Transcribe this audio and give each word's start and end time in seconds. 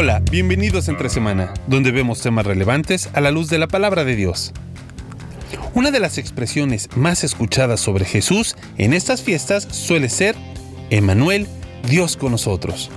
Hola, 0.00 0.22
bienvenidos 0.30 0.86
a 0.86 0.92
Entre 0.92 1.08
Semana, 1.08 1.52
donde 1.66 1.90
vemos 1.90 2.20
temas 2.20 2.46
relevantes 2.46 3.10
a 3.14 3.20
la 3.20 3.32
luz 3.32 3.48
de 3.50 3.58
la 3.58 3.66
palabra 3.66 4.04
de 4.04 4.14
Dios. 4.14 4.52
Una 5.74 5.90
de 5.90 5.98
las 5.98 6.18
expresiones 6.18 6.88
más 6.94 7.24
escuchadas 7.24 7.80
sobre 7.80 8.04
Jesús 8.04 8.54
en 8.76 8.92
estas 8.92 9.22
fiestas 9.22 9.66
suele 9.72 10.08
ser 10.08 10.36
Emanuel, 10.90 11.48
Dios 11.82 12.16
con 12.16 12.30
nosotros. 12.30 12.90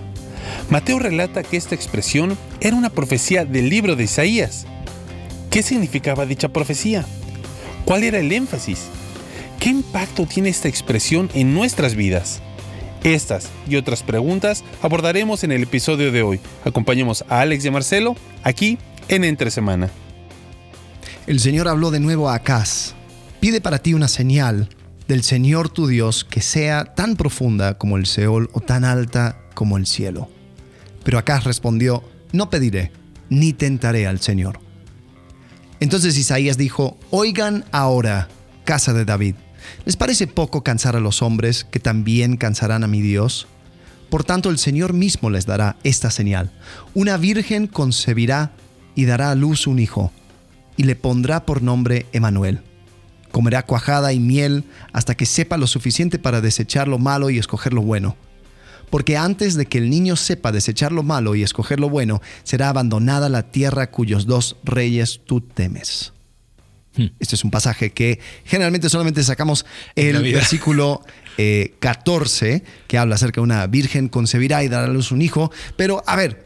Mateo 0.69 0.99
relata 0.99 1.41
que 1.41 1.57
esta 1.57 1.73
expresión 1.73 2.37
era 2.59 2.75
una 2.75 2.91
profecía 2.91 3.45
del 3.45 3.69
libro 3.69 3.95
de 3.95 4.03
Isaías. 4.03 4.67
¿Qué 5.49 5.63
significaba 5.63 6.27
dicha 6.27 6.49
profecía? 6.49 7.03
¿Cuál 7.83 8.03
era 8.03 8.19
el 8.19 8.31
énfasis? 8.31 8.89
¿Qué 9.59 9.69
impacto 9.69 10.27
tiene 10.27 10.49
esta 10.49 10.67
expresión 10.67 11.31
en 11.33 11.55
nuestras 11.55 11.95
vidas? 11.95 12.43
Estas 13.03 13.49
y 13.67 13.77
otras 13.77 14.03
preguntas 14.03 14.63
abordaremos 14.81 15.43
en 15.43 15.51
el 15.51 15.63
episodio 15.63 16.11
de 16.11 16.21
hoy. 16.21 16.39
Acompañemos 16.63 17.25
a 17.29 17.41
Alex 17.41 17.65
y 17.65 17.67
a 17.69 17.71
Marcelo 17.71 18.15
aquí 18.43 18.77
en 19.07 19.23
Entre 19.23 19.49
Semana. 19.49 19.89
El 21.25 21.39
Señor 21.39 21.67
habló 21.67 21.89
de 21.89 21.99
nuevo 21.99 22.29
a 22.29 22.35
Acaz. 22.35 22.93
Pide 23.39 23.59
para 23.59 23.79
ti 23.79 23.95
una 23.95 24.07
señal 24.07 24.69
del 25.07 25.23
Señor 25.23 25.69
tu 25.69 25.87
Dios 25.87 26.23
que 26.23 26.41
sea 26.41 26.85
tan 26.93 27.15
profunda 27.15 27.75
como 27.75 27.97
el 27.97 28.05
Seol 28.05 28.51
o 28.53 28.59
tan 28.59 28.85
alta 28.85 29.37
como 29.55 29.77
el 29.77 29.87
cielo. 29.87 30.29
Pero 31.03 31.17
Acaz 31.17 31.43
respondió, 31.43 32.03
no 32.31 32.51
pediré, 32.51 32.91
ni 33.29 33.51
tentaré 33.51 34.05
al 34.05 34.19
Señor. 34.19 34.59
Entonces 35.79 36.19
Isaías 36.19 36.57
dijo, 36.57 36.99
oigan 37.09 37.65
ahora, 37.71 38.27
casa 38.63 38.93
de 38.93 39.05
David 39.05 39.35
¿Les 39.85 39.97
parece 39.97 40.27
poco 40.27 40.63
cansar 40.63 40.95
a 40.95 40.99
los 40.99 41.21
hombres 41.21 41.63
que 41.63 41.79
también 41.79 42.37
cansarán 42.37 42.83
a 42.83 42.87
mi 42.87 43.01
Dios? 43.01 43.47
Por 44.09 44.23
tanto, 44.23 44.49
el 44.49 44.57
Señor 44.57 44.93
mismo 44.93 45.29
les 45.29 45.45
dará 45.45 45.77
esta 45.83 46.11
señal. 46.11 46.51
Una 46.93 47.17
virgen 47.17 47.67
concebirá 47.67 48.51
y 48.93 49.05
dará 49.05 49.31
a 49.31 49.35
luz 49.35 49.67
un 49.67 49.79
hijo, 49.79 50.11
y 50.75 50.83
le 50.83 50.95
pondrá 50.95 51.45
por 51.45 51.61
nombre 51.61 52.05
Emanuel. 52.11 52.61
Comerá 53.31 53.65
cuajada 53.65 54.11
y 54.11 54.19
miel 54.19 54.65
hasta 54.91 55.15
que 55.15 55.25
sepa 55.25 55.57
lo 55.57 55.67
suficiente 55.67 56.19
para 56.19 56.41
desechar 56.41 56.87
lo 56.87 56.99
malo 56.99 57.29
y 57.29 57.37
escoger 57.37 57.73
lo 57.73 57.81
bueno. 57.81 58.17
Porque 58.89 59.15
antes 59.15 59.55
de 59.55 59.65
que 59.65 59.77
el 59.77 59.89
niño 59.89 60.17
sepa 60.17 60.51
desechar 60.51 60.91
lo 60.91 61.03
malo 61.03 61.33
y 61.33 61.43
escoger 61.43 61.79
lo 61.79 61.89
bueno, 61.89 62.21
será 62.43 62.67
abandonada 62.67 63.29
la 63.29 63.43
tierra 63.43 63.89
cuyos 63.89 64.25
dos 64.25 64.57
reyes 64.65 65.21
tú 65.25 65.39
temes. 65.39 66.11
Hmm. 66.95 67.07
Este 67.19 67.35
es 67.35 67.43
un 67.43 67.51
pasaje 67.51 67.91
que 67.91 68.19
generalmente 68.43 68.89
solamente 68.89 69.23
sacamos 69.23 69.65
el 69.95 70.21
versículo 70.33 71.01
14, 71.79 72.53
eh, 72.53 72.63
que 72.87 72.97
habla 72.97 73.15
acerca 73.15 73.39
de 73.39 73.43
una 73.43 73.65
virgen 73.67 74.09
concebirá 74.09 74.63
y 74.63 74.67
dará 74.67 74.85
a 74.85 74.89
luz 74.89 75.11
un 75.11 75.21
hijo. 75.21 75.51
Pero, 75.77 76.03
a 76.05 76.15
ver, 76.15 76.43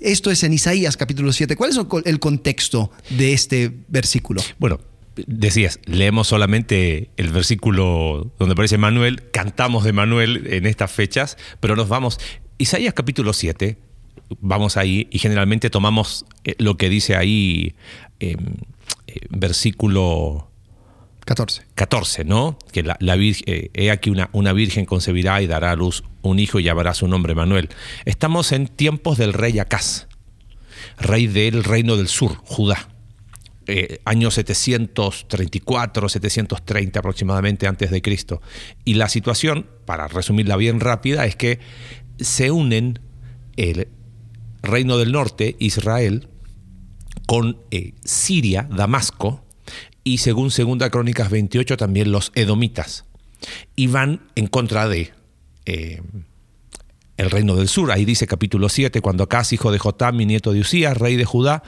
esto 0.00 0.30
es 0.30 0.42
en 0.44 0.52
Isaías 0.52 0.96
capítulo 0.96 1.32
7. 1.32 1.56
¿Cuál 1.56 1.70
es 1.70 1.78
el 2.04 2.20
contexto 2.20 2.90
de 3.10 3.32
este 3.34 3.70
versículo? 3.88 4.42
Bueno, 4.58 4.80
decías, 5.26 5.78
leemos 5.84 6.28
solamente 6.28 7.10
el 7.16 7.30
versículo 7.30 8.32
donde 8.38 8.54
aparece 8.54 8.78
Manuel, 8.78 9.30
cantamos 9.30 9.84
de 9.84 9.92
Manuel 9.92 10.46
en 10.46 10.66
estas 10.66 10.90
fechas, 10.90 11.36
pero 11.60 11.76
nos 11.76 11.88
vamos. 11.88 12.18
Isaías 12.58 12.94
capítulo 12.94 13.32
7, 13.32 13.76
vamos 14.40 14.76
ahí 14.76 15.08
y 15.10 15.18
generalmente 15.18 15.68
tomamos 15.70 16.24
eh, 16.44 16.54
lo 16.58 16.76
que 16.76 16.88
dice 16.88 17.16
ahí. 17.16 17.74
Em, 19.06 19.20
versículo 19.30 20.50
14. 21.24 21.62
14, 21.74 22.24
¿no? 22.24 22.58
Que 22.72 22.82
la, 22.82 23.16
virgen, 23.16 23.44
eh, 23.46 23.70
he 23.74 23.90
aquí 23.90 24.10
una, 24.10 24.28
una, 24.32 24.52
virgen 24.52 24.86
concebirá 24.86 25.40
y 25.40 25.46
dará 25.46 25.70
a 25.70 25.76
luz 25.76 26.02
un 26.22 26.38
hijo 26.38 26.58
y 26.58 26.64
llamará 26.64 26.94
su 26.94 27.06
nombre 27.06 27.34
Manuel. 27.34 27.68
Estamos 28.04 28.52
en 28.52 28.66
tiempos 28.66 29.18
del 29.18 29.32
rey 29.32 29.58
Acaz, 29.60 30.08
rey 30.98 31.28
del 31.28 31.62
reino 31.62 31.96
del 31.96 32.08
sur, 32.08 32.36
Judá. 32.44 32.88
Eh, 33.68 34.00
años 34.04 34.34
734, 34.34 36.08
730 36.08 36.98
aproximadamente 36.98 37.68
antes 37.68 37.92
de 37.92 38.02
Cristo. 38.02 38.42
Y 38.84 38.94
la 38.94 39.08
situación, 39.08 39.68
para 39.84 40.08
resumirla 40.08 40.56
bien 40.56 40.80
rápida, 40.80 41.26
es 41.26 41.36
que 41.36 41.60
se 42.18 42.50
unen 42.50 42.98
el 43.56 43.86
reino 44.62 44.98
del 44.98 45.12
norte, 45.12 45.54
Israel, 45.60 46.28
con 47.26 47.58
eh, 47.70 47.94
Siria, 48.04 48.68
Damasco, 48.70 49.44
y 50.04 50.18
según 50.18 50.50
Segunda 50.50 50.90
Crónicas 50.90 51.30
28 51.30 51.76
también 51.76 52.12
los 52.12 52.32
edomitas. 52.34 53.04
Y 53.76 53.86
van 53.86 54.30
en 54.34 54.46
contra 54.46 54.88
de 54.88 55.12
eh, 55.66 56.02
el 57.16 57.30
reino 57.30 57.54
del 57.56 57.68
sur. 57.68 57.92
Ahí 57.92 58.04
dice 58.04 58.26
capítulo 58.26 58.68
7, 58.68 59.00
cuando 59.00 59.24
Acaz, 59.24 59.52
hijo 59.52 59.70
de 59.70 59.78
Jotam, 59.78 60.16
mi 60.16 60.26
nieto 60.26 60.52
de 60.52 60.60
Usías, 60.60 60.96
rey 60.96 61.16
de 61.16 61.24
Judá, 61.24 61.62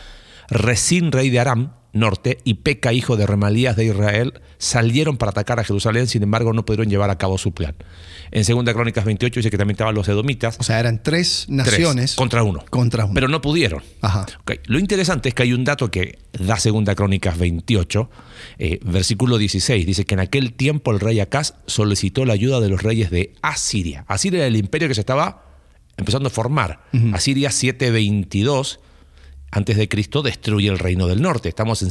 Resín, 0.49 1.13
rey 1.13 1.31
de 1.31 1.41
Aram, 1.41 1.75
norte, 1.95 2.39
y 2.45 2.55
Peca, 2.55 2.93
hijo 2.93 3.17
de 3.17 3.27
Remalías 3.27 3.77
de 3.77 3.87
Israel, 3.87 4.35
salieron 4.59 5.17
para 5.17 5.31
atacar 5.31 5.61
a 5.61 5.65
Jerusalén, 5.65 6.07
sin 6.07 6.23
embargo 6.23 6.53
no 6.53 6.65
pudieron 6.65 6.91
llevar 6.91 7.11
a 7.11 7.17
cabo 7.17 7.39
su 7.39 7.53
plan. 7.53 7.75
En 8.31 8.45
2 8.45 8.75
Crónicas 8.75 9.05
28 9.05 9.41
dice 9.41 9.51
que 9.51 9.57
también 9.59 9.75
estaban 9.75 9.95
los 9.95 10.09
edomitas. 10.09 10.57
O 10.59 10.65
sea, 10.65 10.81
eran 10.81 11.03
tres 11.03 11.47
naciones. 11.49 12.17
contra 12.17 12.43
uno. 12.43 12.65
Contra 12.69 13.05
uno. 13.05 13.15
Pero 13.15 13.29
no 13.29 13.41
pudieron. 13.41 13.83
Ajá. 14.01 14.27
Lo 14.67 14.79
interesante 14.79 15.29
es 15.29 15.35
que 15.35 15.45
hay 15.45 15.53
un 15.53 15.65
dato 15.65 15.91
que 15.91 16.19
da 16.33 16.59
2 16.63 16.95
Crónicas 16.97 17.39
28, 17.39 18.11
eh, 18.59 18.81
versículo 18.85 19.39
16. 19.39 19.87
Dice 19.87 20.05
que 20.05 20.15
en 20.15 20.21
aquel 20.21 20.55
tiempo 20.55 20.91
el 20.91 21.01
rey 21.01 21.21
Acaz 21.21 21.55
solicitó 21.67 22.25
la 22.25 22.33
ayuda 22.33 22.61
de 22.61 22.69
los 22.69 22.83
reyes 22.83 23.11
de 23.11 23.35
Asiria. 23.41 24.05
Asiria 24.09 24.41
era 24.41 24.47
el 24.49 24.57
imperio 24.57 24.89
que 24.89 24.95
se 24.95 25.01
estaba 25.01 25.45
empezando 25.97 26.27
a 26.27 26.31
formar. 26.31 26.81
Asiria 27.13 27.51
722 27.51 28.81
antes 29.55 29.77
de 29.77 29.89
Cristo 29.89 30.23
destruye 30.23 30.69
el 30.69 30.79
reino 30.81 31.07
del 31.07 31.23
norte. 31.23 31.49
Estamos 31.49 31.83
en 31.83 31.91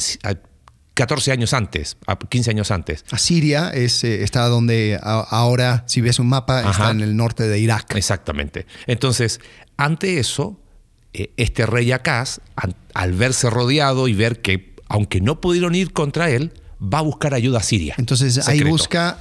14 0.96 1.32
años 1.32 1.54
antes, 1.54 1.98
15 2.30 2.52
años 2.52 2.72
antes. 2.72 3.06
Asiria 3.10 3.70
es, 3.70 4.04
eh, 4.04 4.22
está 4.22 4.46
donde 4.48 5.00
ahora, 5.02 5.86
si 5.88 6.02
ves 6.02 6.20
un 6.20 6.28
mapa, 6.28 6.70
está 6.70 6.92
en 6.92 7.00
el 7.00 7.16
norte 7.16 7.48
de 7.48 7.58
Irak. 7.60 7.96
Exactamente. 7.96 8.68
Entonces, 8.86 9.40
ante 9.78 10.20
eso, 10.20 10.60
eh, 11.14 11.32
este 11.38 11.66
rey 11.66 11.94
Acaz, 11.94 12.42
al 12.94 13.14
verse 13.14 13.50
rodeado 13.50 14.10
y 14.10 14.14
ver 14.14 14.42
que, 14.42 14.76
aunque 14.90 15.22
no 15.22 15.40
pudieron 15.40 15.74
ir 15.74 15.94
contra 15.94 16.30
él, 16.30 16.52
va 16.84 17.00
a 17.00 17.02
buscar 17.02 17.34
ayuda 17.34 17.60
a 17.60 17.64
Siria. 17.64 17.96
Entonces 17.98 18.48
ahí 18.48 18.64
busca 18.64 19.20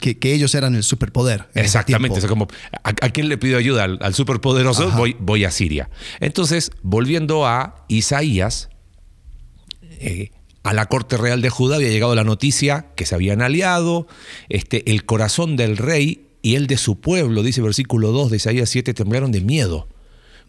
que, 0.00 0.32
ellos 0.32 0.54
eran 0.54 0.74
el 0.74 0.82
superpoder. 0.82 1.48
Exactamente. 1.54 2.26
como, 2.26 2.48
¿a, 2.82 2.92
quién 2.92 3.28
le 3.28 3.36
pido 3.36 3.58
ayuda? 3.58 3.84
Al, 3.84 4.14
superpoderoso, 4.14 4.90
voy, 4.92 5.16
voy, 5.18 5.44
a 5.44 5.50
Siria. 5.50 5.90
Entonces, 6.20 6.70
volviendo 6.82 7.46
a 7.46 7.84
Isaías, 7.88 8.70
eh, 10.00 10.30
a 10.62 10.72
la 10.72 10.86
corte 10.86 11.16
real 11.16 11.42
de 11.42 11.50
Judá 11.50 11.76
había 11.76 11.88
llegado 11.88 12.14
la 12.14 12.24
noticia 12.24 12.86
que 12.94 13.04
se 13.04 13.14
habían 13.14 13.42
aliado, 13.42 14.06
este, 14.48 14.90
el 14.90 15.04
corazón 15.04 15.56
del 15.56 15.76
rey 15.76 16.28
y 16.40 16.54
el 16.54 16.66
de 16.66 16.76
su 16.76 17.00
pueblo, 17.00 17.42
dice 17.42 17.60
el 17.60 17.64
versículo 17.64 18.12
2 18.12 18.30
de 18.30 18.36
Isaías 18.36 18.70
7, 18.70 18.94
temblaron 18.94 19.32
de 19.32 19.40
miedo, 19.40 19.88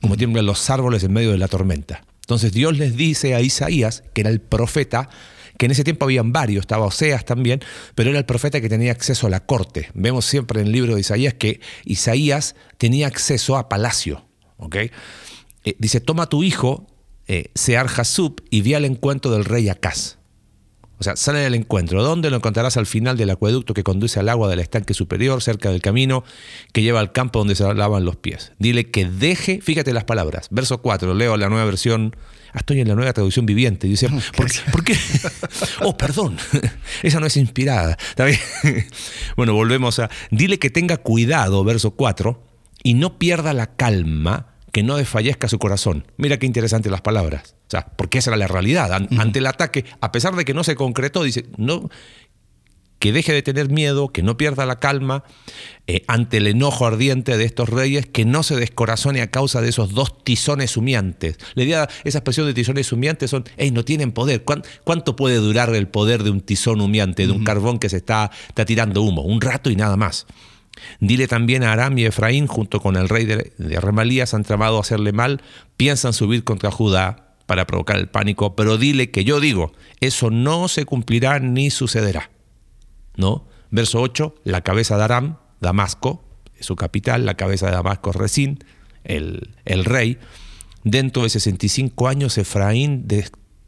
como 0.01 0.17
tiemblan 0.17 0.45
los 0.45 0.69
árboles 0.69 1.03
en 1.03 1.13
medio 1.13 1.31
de 1.31 1.37
la 1.37 1.47
tormenta. 1.47 2.05
Entonces 2.21 2.53
Dios 2.53 2.77
les 2.77 2.95
dice 2.95 3.35
a 3.35 3.41
Isaías, 3.41 4.03
que 4.13 4.21
era 4.21 4.29
el 4.29 4.39
profeta, 4.39 5.09
que 5.57 5.65
en 5.65 5.71
ese 5.71 5.83
tiempo 5.83 6.05
habían 6.05 6.31
varios, 6.31 6.61
estaba 6.61 6.85
Oseas 6.85 7.25
también, 7.25 7.61
pero 7.95 8.09
era 8.09 8.19
el 8.19 8.25
profeta 8.25 8.61
que 8.61 8.69
tenía 8.69 8.91
acceso 8.91 9.27
a 9.27 9.29
la 9.29 9.45
corte. 9.45 9.89
Vemos 9.93 10.25
siempre 10.25 10.61
en 10.61 10.67
el 10.67 10.73
libro 10.73 10.95
de 10.95 11.01
Isaías 11.01 11.33
que 11.33 11.61
Isaías 11.85 12.55
tenía 12.77 13.07
acceso 13.07 13.57
a 13.57 13.69
palacio. 13.69 14.25
¿okay? 14.57 14.91
Eh, 15.63 15.75
dice, 15.79 15.99
toma 15.99 16.27
tu 16.27 16.43
hijo, 16.43 16.87
eh, 17.27 17.51
Sear 17.55 17.89
y 18.49 18.61
ve 18.61 18.75
al 18.75 18.85
encuentro 18.85 19.31
del 19.31 19.45
rey 19.45 19.69
Acaz. 19.69 20.17
O 20.99 21.03
sea, 21.03 21.15
sale 21.17 21.39
del 21.39 21.55
encuentro. 21.55 22.01
¿Dónde 22.01 22.29
lo 22.29 22.37
encontrarás 22.37 22.77
al 22.77 22.85
final 22.85 23.17
del 23.17 23.29
acueducto 23.29 23.73
que 23.73 23.83
conduce 23.83 24.21
al 24.21 24.29
agua 24.29 24.47
del 24.47 24.59
estanque 24.59 24.93
superior, 24.93 25.41
cerca 25.41 25.69
del 25.69 25.81
camino 25.81 26.23
que 26.71 26.81
lleva 26.81 27.01
al 27.01 27.11
campo 27.11 27.39
donde 27.39 27.55
se 27.55 27.73
lavan 27.73 28.05
los 28.05 28.15
pies? 28.15 28.53
Dile 28.57 28.89
que 28.89 29.05
deje, 29.05 29.59
fíjate 29.61 29.91
las 29.91 30.05
palabras. 30.05 30.47
Verso 30.49 30.81
4, 30.81 31.13
leo 31.13 31.35
la 31.35 31.49
nueva 31.49 31.65
versión 31.65 32.15
estoy 32.59 32.81
en 32.81 32.87
la 32.87 32.95
nueva 32.95 33.13
traducción 33.13 33.45
viviente. 33.45 33.87
Dice, 33.87 34.09
¿por 34.71 34.83
qué? 34.83 34.95
Oh, 35.81 35.97
perdón, 35.97 36.37
esa 37.03 37.19
no 37.19 37.25
es 37.25 37.37
inspirada. 37.37 37.97
Bueno, 39.35 39.53
volvemos 39.53 39.99
a. 39.99 40.09
Dile 40.31 40.59
que 40.59 40.69
tenga 40.69 40.97
cuidado, 40.97 41.63
verso 41.63 41.91
4, 41.91 42.41
y 42.83 42.93
no 42.93 43.17
pierda 43.17 43.53
la 43.53 43.75
calma, 43.75 44.55
que 44.71 44.83
no 44.83 44.97
desfallezca 44.97 45.47
su 45.47 45.59
corazón. 45.59 46.07
Mira 46.17 46.37
qué 46.37 46.45
interesantes 46.45 46.91
las 46.91 47.01
palabras. 47.01 47.55
O 47.67 47.69
sea, 47.69 47.87
porque 47.95 48.19
esa 48.19 48.31
era 48.31 48.37
la 48.37 48.47
realidad. 48.47 48.91
Ante 48.93 49.39
el 49.39 49.47
ataque, 49.47 49.85
a 49.99 50.11
pesar 50.11 50.35
de 50.35 50.45
que 50.45 50.53
no 50.53 50.63
se 50.63 50.75
concretó, 50.75 51.23
dice, 51.23 51.45
no, 51.57 51.89
que 53.03 53.11
deje 53.11 53.33
de 53.33 53.41
tener 53.41 53.69
miedo, 53.69 54.13
que 54.13 54.23
no 54.23 54.37
pierda 54.37 54.65
la 54.65 54.79
calma 54.79 55.25
eh, 55.87 56.05
ante 56.07 56.37
el 56.37 56.47
enojo 56.47 56.85
ardiente 56.85 57.35
de 57.35 57.43
estos 57.43 57.67
reyes, 57.67 58.05
que 58.05 58.23
no 58.23 58.43
se 58.43 58.55
descorazone 58.55 59.21
a 59.21 59.29
causa 59.29 59.59
de 59.59 59.67
esos 59.67 59.93
dos 59.93 60.23
tizones 60.23 60.77
humeantes. 60.77 61.37
Le 61.55 61.65
esa 61.65 61.89
expresión 62.05 62.47
de 62.47 62.53
tizones 62.53 62.93
humeantes 62.93 63.29
son, 63.29 63.43
hey, 63.57 63.71
no 63.71 63.83
tienen 63.83 64.13
poder. 64.13 64.45
¿Cuánto 64.45 65.17
puede 65.17 65.35
durar 65.35 65.75
el 65.75 65.89
poder 65.89 66.23
de 66.23 66.29
un 66.29 66.39
tizón 66.39 66.79
humeante, 66.79 67.27
de 67.27 67.33
un 67.33 67.43
carbón 67.43 67.77
que 67.77 67.89
se 67.89 67.97
está, 67.97 68.31
está 68.47 68.63
tirando 68.63 69.01
humo? 69.01 69.23
Un 69.23 69.41
rato 69.41 69.69
y 69.69 69.75
nada 69.75 69.97
más. 69.97 70.25
Dile 71.01 71.27
también 71.27 71.63
a 71.63 71.73
Aram 71.73 71.97
y 71.97 72.05
Efraín, 72.05 72.47
junto 72.47 72.79
con 72.79 72.95
el 72.95 73.09
rey 73.09 73.25
de, 73.25 73.51
de 73.57 73.81
Remalías, 73.81 74.33
han 74.33 74.45
tramado 74.45 74.77
a 74.77 74.79
hacerle 74.79 75.11
mal, 75.11 75.41
piensan 75.75 76.13
subir 76.13 76.45
contra 76.45 76.71
Judá 76.71 77.35
para 77.47 77.67
provocar 77.67 77.97
el 77.97 78.07
pánico, 78.07 78.55
pero 78.55 78.77
dile 78.77 79.11
que 79.11 79.25
yo 79.25 79.41
digo, 79.41 79.73
eso 79.99 80.31
no 80.31 80.69
se 80.69 80.85
cumplirá 80.85 81.39
ni 81.39 81.69
sucederá. 81.69 82.29
¿No? 83.15 83.45
Verso 83.71 84.01
8, 84.01 84.35
la 84.43 84.61
cabeza 84.61 84.97
de 84.97 85.03
Aram, 85.03 85.37
Damasco, 85.59 86.23
su 86.59 86.75
capital, 86.75 87.25
la 87.25 87.35
cabeza 87.35 87.67
de 87.67 87.73
Damasco 87.73 88.11
es 88.11 88.15
Resín, 88.15 88.63
el, 89.03 89.55
el, 89.65 89.85
rey. 89.85 90.17
Dentro 90.83 91.23
de 91.23 91.29
65 91.29 92.07
años 92.07 92.37
Efraín 92.37 93.07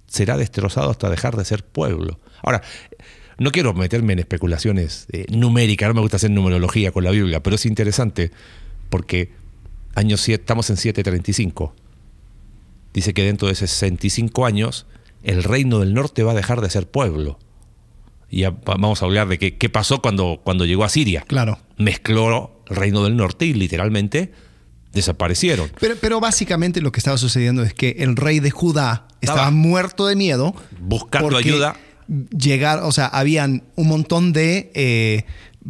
será 0.08 0.38
destrozado 0.38 0.90
hasta 0.90 1.10
dejar 1.10 1.36
de 1.36 1.46
ser 1.46 1.64
pueblo. 1.64 2.20
Ahora, 2.42 2.62
no 3.38 3.52
quiero 3.52 3.74
meterme 3.74 4.14
en 4.14 4.20
especulaciones 4.20 5.08
eh, 5.12 5.26
numéricas, 5.30 5.90
no 5.90 5.96
me 5.96 6.02
gusta 6.02 6.18
hacer 6.18 6.32
numerología 6.32 6.92
con 6.92 7.04
la 7.04 7.12
Biblia, 7.12 7.44
pero 7.44 7.56
es 7.56 7.66
interesante 7.66 8.32
porque 8.90 9.32
años 9.96 10.22
7, 10.22 10.42
estamos 10.42 10.70
en 10.70 10.78
735. 10.78 11.74
Dice 12.94 13.14
que 13.14 13.24
dentro 13.24 13.48
de 13.48 13.56
65 13.56 14.46
años 14.46 14.86
el 15.24 15.44
reino 15.44 15.80
del 15.80 15.94
norte 15.94 16.24
va 16.24 16.32
a 16.32 16.36
dejar 16.36 16.62
de 16.62 16.70
ser 16.70 16.88
pueblo. 16.88 17.40
Y 18.36 18.42
ya 18.42 18.50
vamos 18.66 19.02
a 19.02 19.06
hablar 19.06 19.30
de 19.30 19.40
qué, 19.40 19.56
qué 19.56 19.70
pasó 19.70 20.02
cuando, 20.02 20.42
cuando 20.44 20.66
llegó 20.66 20.84
a 20.84 20.90
Siria. 20.90 21.24
Claro. 21.26 21.58
Mezcló 21.78 22.62
el 22.70 22.76
reino 22.76 23.06
del 23.06 23.16
norte 23.16 23.46
y 23.46 23.54
literalmente 23.54 24.34
desaparecieron. 24.92 25.72
Pero, 25.80 25.96
pero 26.02 26.20
básicamente 26.20 26.82
lo 26.82 26.92
que 26.92 27.00
estaba 27.00 27.18
sucediendo 27.18 27.64
es 27.64 27.74
que 27.74 27.96
el 28.00 28.18
rey 28.18 28.42
de 28.42 28.52
Judá 28.52 29.08
estaba, 29.22 29.40
Estaba 29.40 29.52
muerto 29.52 30.06
de 30.08 30.18
miedo. 30.18 30.54
buscando 30.82 31.38
ayuda. 31.38 31.78
Llegar, 32.38 32.80
o 32.84 32.92
sea, 32.92 33.08
habían 33.08 33.64
un 33.78 33.88
montón 33.88 34.34
de 34.34 34.70
eh, 34.76 35.24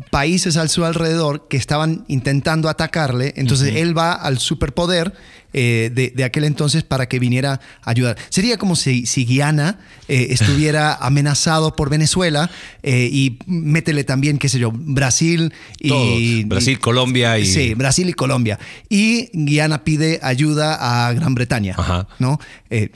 países 0.10 0.58
al 0.58 0.70
su 0.70 0.86
alrededor 0.86 1.48
que 1.48 1.58
estaban 1.58 2.04
intentando 2.08 2.68
atacarle. 2.68 3.36
Entonces 3.38 3.76
él 3.76 3.96
va 3.96 4.14
al 4.14 4.40
superpoder 4.40 5.14
eh, 5.58 5.90
de, 5.94 6.12
de 6.14 6.24
aquel 6.26 6.44
entonces 6.44 6.84
para 6.84 7.08
que 7.08 7.18
viniera 7.18 7.62
a 7.82 7.90
ayudar. 7.90 8.18
Sería 8.28 8.58
como 8.58 8.76
si, 8.76 9.06
si 9.06 9.24
Guiana 9.26 9.80
eh, 10.10 10.28
estuviera 10.32 10.94
amenazado 11.02 11.78
por 11.78 11.90
Venezuela 11.90 12.52
eh, 12.84 13.08
y 13.10 13.40
métele 13.48 14.04
también, 14.04 14.38
qué 14.38 14.50
sé 14.50 14.60
yo, 14.60 14.72
Brasil 14.74 15.54
y. 15.80 16.44
Brasil, 16.44 16.78
Colombia 16.80 17.40
y- 17.40 17.46
Sí, 17.46 17.74
Brasil 17.74 18.10
y 18.10 18.14
Colombia. 18.14 18.60
Y 18.90 19.30
Guiana 19.32 19.86
pide 19.86 20.20
ayuda 20.22 21.08
a 21.08 21.14
Gran 21.14 21.34
Bretaña. 21.36 21.76
Ajá. 21.78 22.08
¿No? 22.20 22.38
Que 22.70 22.92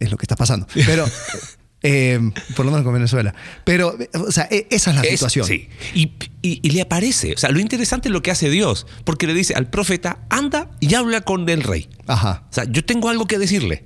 es 0.00 0.10
lo 0.10 0.16
que 0.16 0.24
está 0.24 0.36
pasando. 0.36 0.66
Pero. 0.86 1.04
eh, 1.84 2.18
por 2.56 2.64
lo 2.64 2.72
menos 2.72 2.84
con 2.84 2.94
Venezuela. 2.94 3.34
Pero, 3.64 3.96
o 4.26 4.32
sea, 4.32 4.48
e- 4.50 4.66
esa 4.70 4.90
es 4.90 4.96
la 4.96 5.02
Es- 5.02 5.10
situación. 5.10 5.46
sí. 5.46 5.68
Y, 5.94 6.12
y- 6.42 6.58
y 6.62 6.70
le 6.70 6.80
aparece. 6.80 7.34
O 7.34 7.38
sea, 7.38 7.50
lo 7.50 7.60
interesante 7.60 8.08
es 8.08 8.12
lo 8.12 8.22
que 8.22 8.30
hace 8.32 8.48
Dios. 8.50 8.86
Porque 9.04 9.26
le 9.28 9.34
dice 9.34 9.54
al 9.54 9.68
profeta, 9.68 10.18
anda 10.30 10.70
y 10.80 10.94
habla 10.94 11.20
con 11.20 11.48
el 11.48 11.62
rey. 11.62 11.88
Ajá. 12.06 12.44
O 12.50 12.52
sea, 12.52 12.64
yo 12.64 12.84
tengo 12.84 13.08
algo 13.10 13.26
que 13.26 13.38
decirle. 13.38 13.84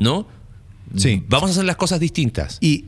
¿No? 0.00 0.26
Sí. 0.96 1.22
Vamos 1.28 1.50
a 1.50 1.52
hacer 1.52 1.64
las 1.64 1.76
cosas 1.76 2.00
distintas. 2.00 2.58
Y, 2.60 2.86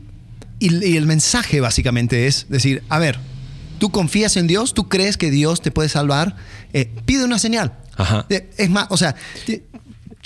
y- 0.59 0.97
el 0.97 1.06
mensaje 1.06 1.61
básicamente 1.61 2.26
es 2.26 2.47
decir, 2.49 2.82
a 2.88 2.99
ver, 2.99 3.19
tú 3.79 3.91
confías 3.91 4.37
en 4.38 4.47
Dios, 4.47 4.73
tú 4.75 4.88
crees 4.88 5.17
que 5.19 5.31
Dios 5.31 5.61
te 5.61 5.70
puede 5.70 5.88
salvar, 5.91 6.35
Eh, 6.73 6.91
pide 7.06 7.25
una 7.25 7.38
señal. 7.38 7.76
Ajá. 7.97 8.26
Eh, 8.31 8.50
Es 8.59 8.69
más, 8.70 8.87
o 8.91 8.97
sea, 8.97 9.14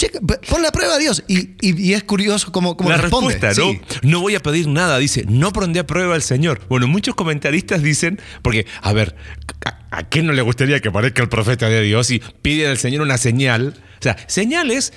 checa, 0.01 0.19
ponle 0.49 0.69
a 0.69 0.73
prueba 0.73 0.95
a 0.95 0.99
Dios. 0.99 1.23
Y, 1.29 1.51
y- 1.61 1.83
y 1.91 1.93
es 1.95 2.03
curioso 2.05 2.51
cómo, 2.53 2.77
cómo 2.77 2.91
la 2.91 2.97
responde. 2.97 3.35
respuesta, 3.35 3.61
¿no? 3.63 3.73
Sí. 3.73 3.81
No 4.03 4.21
voy 4.21 4.35
a 4.35 4.41
pedir 4.41 4.67
nada, 4.67 4.99
dice, 4.99 5.25
no 5.29 5.53
pondré 5.53 5.81
a 5.81 5.87
prueba 5.87 6.15
al 6.15 6.23
Señor. 6.23 6.63
Bueno, 6.69 6.89
muchos 6.89 7.15
comentaristas 7.15 7.83
dicen, 7.83 8.19
porque, 8.43 8.67
a 8.83 8.93
ver, 8.93 9.15
¿a, 9.65 9.87
a 9.99 10.09
quién 10.09 10.27
no 10.27 10.33
le 10.33 10.43
gustaría 10.43 10.81
que 10.81 10.89
aparezca 10.89 11.23
el 11.23 11.29
profeta 11.29 11.69
de 11.69 11.83
Dios 11.83 12.11
y 12.11 12.21
pide 12.43 12.67
al 12.69 12.79
Señor 12.79 13.03
una 13.03 13.19
señal? 13.19 13.75
O 13.99 14.03
sea, 14.03 14.17
señales, 14.27 14.93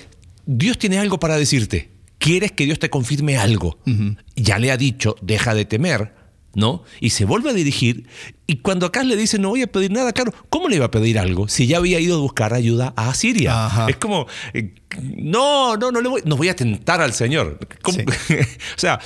Dios 0.46 0.78
tiene 0.78 0.98
algo 0.98 1.20
para 1.20 1.36
decirte. 1.36 1.90
Quieres 2.18 2.52
que 2.52 2.64
Dios 2.64 2.78
te 2.78 2.88
confirme 2.88 3.36
algo. 3.36 3.78
Ya 4.36 4.58
le 4.58 4.70
ha 4.72 4.76
dicho, 4.78 5.16
deja 5.20 5.54
de 5.54 5.66
temer. 5.66 6.14
¿No? 6.54 6.84
Y 7.00 7.10
se 7.10 7.24
vuelve 7.24 7.50
a 7.50 7.52
dirigir. 7.52 8.06
Y 8.46 8.56
cuando 8.56 8.86
acá 8.86 9.02
le 9.02 9.16
dice, 9.16 9.38
no 9.38 9.50
voy 9.50 9.62
a 9.62 9.66
pedir 9.66 9.90
nada, 9.90 10.12
claro, 10.12 10.32
¿cómo 10.50 10.68
le 10.68 10.76
iba 10.76 10.86
a 10.86 10.90
pedir 10.90 11.18
algo? 11.18 11.48
Si 11.48 11.66
ya 11.66 11.78
había 11.78 11.98
ido 11.98 12.16
a 12.16 12.20
buscar 12.20 12.54
ayuda 12.54 12.92
a 12.96 13.12
Siria. 13.14 13.66
Ajá. 13.66 13.86
Es 13.88 13.96
como, 13.96 14.26
eh, 14.52 14.74
no, 15.16 15.76
no, 15.76 15.90
no 15.90 16.00
le 16.00 16.08
voy, 16.08 16.22
no 16.24 16.36
voy 16.36 16.48
a 16.48 16.56
tentar 16.56 17.00
al 17.00 17.12
Señor. 17.12 17.58
O 18.76 18.78
sea, 18.78 19.00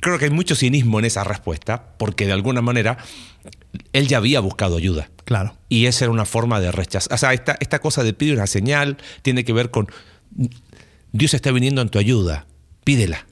creo 0.00 0.18
que 0.18 0.26
hay 0.26 0.30
mucho 0.30 0.54
cinismo 0.54 0.98
en 0.98 1.04
esa 1.04 1.24
respuesta, 1.24 1.94
porque 1.98 2.26
de 2.26 2.32
alguna 2.32 2.62
manera 2.62 2.98
él 3.92 4.08
ya 4.08 4.18
había 4.18 4.40
buscado 4.40 4.76
ayuda. 4.76 5.10
Claro. 5.24 5.56
Y 5.68 5.86
esa 5.86 6.04
era 6.04 6.12
una 6.12 6.24
forma 6.24 6.60
de 6.60 6.72
rechazar. 6.72 7.14
O 7.14 7.18
sea, 7.18 7.32
esta, 7.32 7.56
esta 7.60 7.78
cosa 7.78 8.02
de 8.04 8.12
pedir 8.12 8.34
una 8.34 8.46
señal 8.46 8.98
tiene 9.22 9.44
que 9.44 9.52
ver 9.52 9.70
con 9.70 9.88
Dios 11.12 11.34
está 11.34 11.52
viniendo 11.52 11.82
en 11.82 11.88
tu 11.88 11.98
ayuda, 11.98 12.46
pídela. 12.84 13.26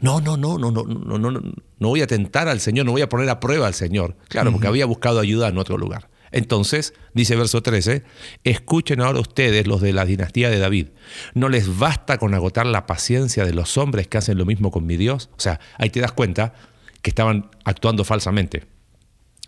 No, 0.00 0.20
no, 0.20 0.36
no, 0.36 0.58
no, 0.58 0.70
no, 0.70 0.84
no, 0.84 1.18
no, 1.18 1.30
no, 1.30 1.40
no 1.80 1.88
voy 1.88 2.02
a 2.02 2.06
tentar 2.06 2.46
al 2.46 2.60
Señor, 2.60 2.86
no 2.86 2.92
voy 2.92 3.02
a 3.02 3.08
poner 3.08 3.28
a 3.30 3.40
prueba 3.40 3.66
al 3.66 3.74
Señor. 3.74 4.16
Claro, 4.28 4.52
porque 4.52 4.68
había 4.68 4.84
buscado 4.86 5.18
ayuda 5.18 5.48
en 5.48 5.58
otro 5.58 5.76
lugar. 5.76 6.08
Entonces, 6.30 6.94
dice 7.14 7.34
verso 7.34 7.62
13, 7.62 8.04
escuchen 8.44 9.00
ahora 9.00 9.18
ustedes 9.18 9.66
los 9.66 9.80
de 9.80 9.92
la 9.92 10.04
dinastía 10.04 10.50
de 10.50 10.58
David. 10.58 10.88
¿No 11.34 11.48
les 11.48 11.78
basta 11.78 12.18
con 12.18 12.34
agotar 12.34 12.66
la 12.66 12.86
paciencia 12.86 13.44
de 13.44 13.54
los 13.54 13.76
hombres 13.78 14.06
que 14.06 14.18
hacen 14.18 14.38
lo 14.38 14.46
mismo 14.46 14.70
con 14.70 14.86
mi 14.86 14.96
Dios? 14.96 15.30
O 15.36 15.40
sea, 15.40 15.58
ahí 15.78 15.90
te 15.90 16.00
das 16.00 16.12
cuenta 16.12 16.54
que 17.02 17.10
estaban 17.10 17.50
actuando 17.64 18.04
falsamente. 18.04 18.66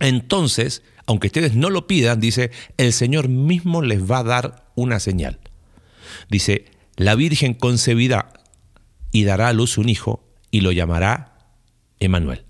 Entonces, 0.01 0.83
aunque 1.07 1.29
ustedes 1.29 1.55
no 1.55 1.71
lo 1.71 1.87
pidan, 1.87 2.19
dice, 2.19 2.51
el 2.79 2.93
Señor 2.93 3.29
mismo 3.29 3.83
les 3.83 4.11
va 4.11 4.19
a 4.19 4.25
dar 4.25 4.65
una 4.75 4.99
señal. 4.99 5.39
Dice, 6.31 6.65
la 6.97 7.15
Virgen 7.15 7.55
concebirá 7.55 8.33
y 9.13 9.25
dará 9.25 9.49
a 9.49 9.53
luz 9.53 9.77
un 9.79 9.91
hijo 9.91 10.25
y 10.51 10.63
lo 10.63 10.73
llamará 10.73 11.32
Emanuel. 12.05 12.45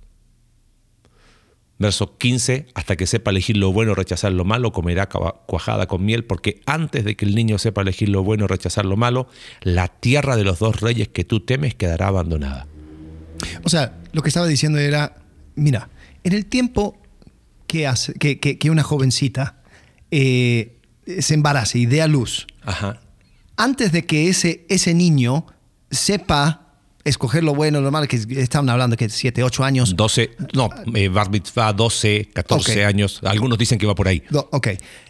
Verso 1.78 2.16
15, 2.16 2.66
hasta 2.74 2.94
que 2.96 3.06
sepa 3.08 3.32
elegir 3.32 3.56
lo 3.56 3.72
bueno, 3.72 3.94
rechazar 3.96 4.30
lo 4.32 4.44
malo, 4.44 4.72
comerá 4.72 5.08
cua- 5.08 5.40
cuajada 5.46 5.86
con 5.86 6.04
miel, 6.04 6.24
porque 6.24 6.60
antes 6.64 7.04
de 7.04 7.16
que 7.16 7.24
el 7.24 7.34
niño 7.34 7.58
sepa 7.58 7.80
elegir 7.82 8.08
lo 8.08 8.22
bueno, 8.22 8.46
rechazar 8.46 8.84
lo 8.84 8.96
malo, 8.96 9.26
la 9.62 9.88
tierra 9.88 10.36
de 10.36 10.44
los 10.44 10.60
dos 10.60 10.80
reyes 10.80 11.08
que 11.08 11.24
tú 11.24 11.40
temes 11.40 11.74
quedará 11.74 12.06
abandonada. 12.08 12.68
O 13.64 13.68
sea, 13.68 13.98
lo 14.12 14.22
que 14.22 14.28
estaba 14.28 14.46
diciendo 14.46 14.78
era, 14.78 15.16
mira, 15.56 15.88
en 16.22 16.34
el 16.34 16.46
tiempo 16.46 16.96
que, 17.66 17.88
hace, 17.88 18.12
que, 18.14 18.38
que- 18.38 18.58
que 18.58 18.70
una 18.70 18.84
jovencita 18.84 19.56
eh, 20.12 20.78
se 21.18 21.34
embarace 21.34 21.78
y 21.80 21.86
dé 21.86 22.00
a 22.00 22.06
luz, 22.06 22.46
Ajá. 22.62 23.00
antes 23.56 23.90
de 23.90 24.04
que 24.06 24.28
ese, 24.28 24.66
ese 24.68 24.94
niño 24.94 25.46
sepa 25.90 26.61
escoger 27.04 27.42
lo 27.42 27.54
bueno, 27.54 27.80
lo 27.80 27.90
malo, 27.90 28.06
que 28.06 28.16
estaban 28.16 28.68
hablando 28.68 28.96
que 28.96 29.08
7, 29.08 29.42
8 29.42 29.64
años. 29.64 29.96
12, 29.96 30.36
no, 30.54 30.70
eh, 30.94 31.08
bar 31.08 31.30
mitzvah, 31.30 31.72
12, 31.72 32.28
14 32.32 32.72
Ok. 32.82 32.86
años, 32.88 33.20
algunos 33.24 33.58
dicen 33.58 33.78
que 33.78 33.86
va 33.86 33.94
por 33.94 34.08
ahí. 34.08 34.22
Do- 34.30 34.48
Ok. 34.52 34.68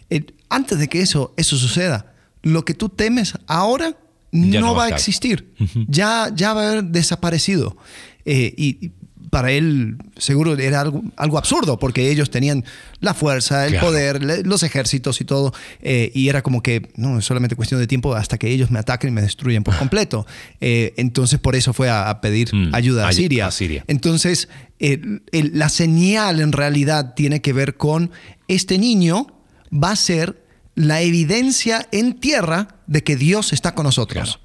Eh, 0.09 0.25
antes 0.49 0.77
de 0.79 0.87
que 0.87 1.01
eso, 1.01 1.33
eso 1.37 1.57
suceda, 1.57 2.13
lo 2.41 2.65
que 2.65 2.73
tú 2.73 2.89
temes 2.89 3.33
ahora 3.47 3.95
no, 4.31 4.59
no 4.59 4.75
va 4.75 4.85
a 4.85 4.87
estar. 4.87 4.99
existir. 4.99 5.53
ya, 5.87 6.29
ya 6.35 6.53
va 6.53 6.61
a 6.63 6.71
haber 6.71 6.83
desaparecido. 6.85 7.77
Eh, 8.25 8.53
y 8.57 8.91
para 9.33 9.51
él 9.51 9.97
seguro 10.15 10.55
era 10.57 10.79
algo, 10.81 11.01
algo 11.17 11.39
absurdo, 11.39 11.79
porque 11.79 12.11
ellos 12.11 12.29
tenían 12.29 12.63
la 12.99 13.15
fuerza, 13.15 13.65
el 13.65 13.71
Claro. 13.71 13.87
poder, 13.87 14.23
le- 14.23 14.43
los 14.43 14.61
ejércitos 14.61 15.19
y 15.21 15.25
todo. 15.25 15.51
eh, 15.81 16.11
y 16.13 16.29
era 16.29 16.43
como 16.43 16.61
que, 16.61 16.91
no, 16.95 17.17
es 17.17 17.25
solamente 17.25 17.55
cuestión 17.55 17.79
de 17.79 17.87
tiempo 17.87 18.13
hasta 18.13 18.37
que 18.37 18.47
ellos 18.49 18.69
me 18.69 18.77
ataquen 18.77 19.09
y 19.09 19.11
me 19.13 19.21
destruyen 19.23 19.63
por 19.63 19.75
completo. 19.79 20.27
Eh, 20.61 20.93
entonces 20.97 21.39
por 21.39 21.55
eso 21.55 21.73
fue 21.73 21.89
a, 21.89 22.09
a 22.11 22.21
pedir 22.21 22.53
Mm, 22.53 22.75
ayuda 22.75 23.07
a 23.07 23.11
Siria. 23.11 23.47
a 23.47 23.51
Siria. 23.51 23.83
Entonces, 23.87 24.49
el- 24.77 25.23
el- 25.31 25.57
la 25.57 25.69
señal 25.69 26.39
en 26.39 26.51
realidad 26.51 27.15
tiene 27.15 27.41
que 27.41 27.53
ver 27.53 27.75
con 27.75 28.11
este 28.47 28.77
niño 28.77 29.27
va 29.73 29.91
a 29.91 29.95
ser 29.95 30.43
la 30.75 31.01
evidencia 31.01 31.87
en 31.91 32.19
tierra 32.19 32.75
de 32.85 33.03
que 33.03 33.15
Dios 33.15 33.51
está 33.51 33.73
con 33.73 33.85
nosotros. 33.85 34.39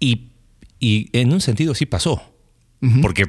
Y, 0.00 0.30
y 0.80 1.10
en 1.12 1.32
un 1.32 1.40
sentido 1.42 1.74
sí 1.74 1.84
pasó. 1.86 2.22
Porque 3.02 3.24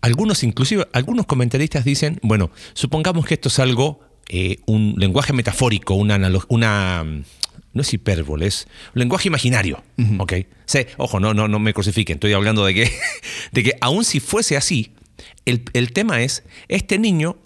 algunos, 0.00 0.42
inclusive, 0.44 0.88
algunos 0.92 1.26
comentaristas 1.26 1.84
dicen, 1.84 2.18
bueno, 2.22 2.50
supongamos 2.74 3.26
que 3.26 3.34
esto 3.34 3.48
es 3.48 3.58
algo, 3.58 4.00
eh, 4.28 4.58
un 4.66 4.94
lenguaje 4.98 5.32
metafórico, 5.32 5.94
una, 5.94 6.18
una 6.48 7.04
mm, 7.04 7.24
no 7.72 7.82
es 7.82 7.92
hipérbole, 7.92 8.46
es 8.46 8.66
un 8.94 9.00
lenguaje 9.00 9.28
imaginario. 9.28 9.82
¿ok? 10.18 10.32
Sí, 10.66 10.80
ojo, 10.96 11.20
no, 11.20 11.34
no, 11.34 11.48
no 11.48 11.58
me 11.58 11.74
crucifiquen, 11.74 12.14
estoy 12.14 12.32
hablando 12.32 12.64
de 12.64 12.74
que, 12.74 12.92
de 13.52 13.62
que 13.62 13.72
aun 13.80 14.04
si 14.04 14.20
fuese 14.20 14.56
así, 14.56 14.92
el, 15.44 15.64
el 15.72 15.92
tema 15.92 16.22
es, 16.22 16.44
este 16.68 16.98
niño, 16.98 17.36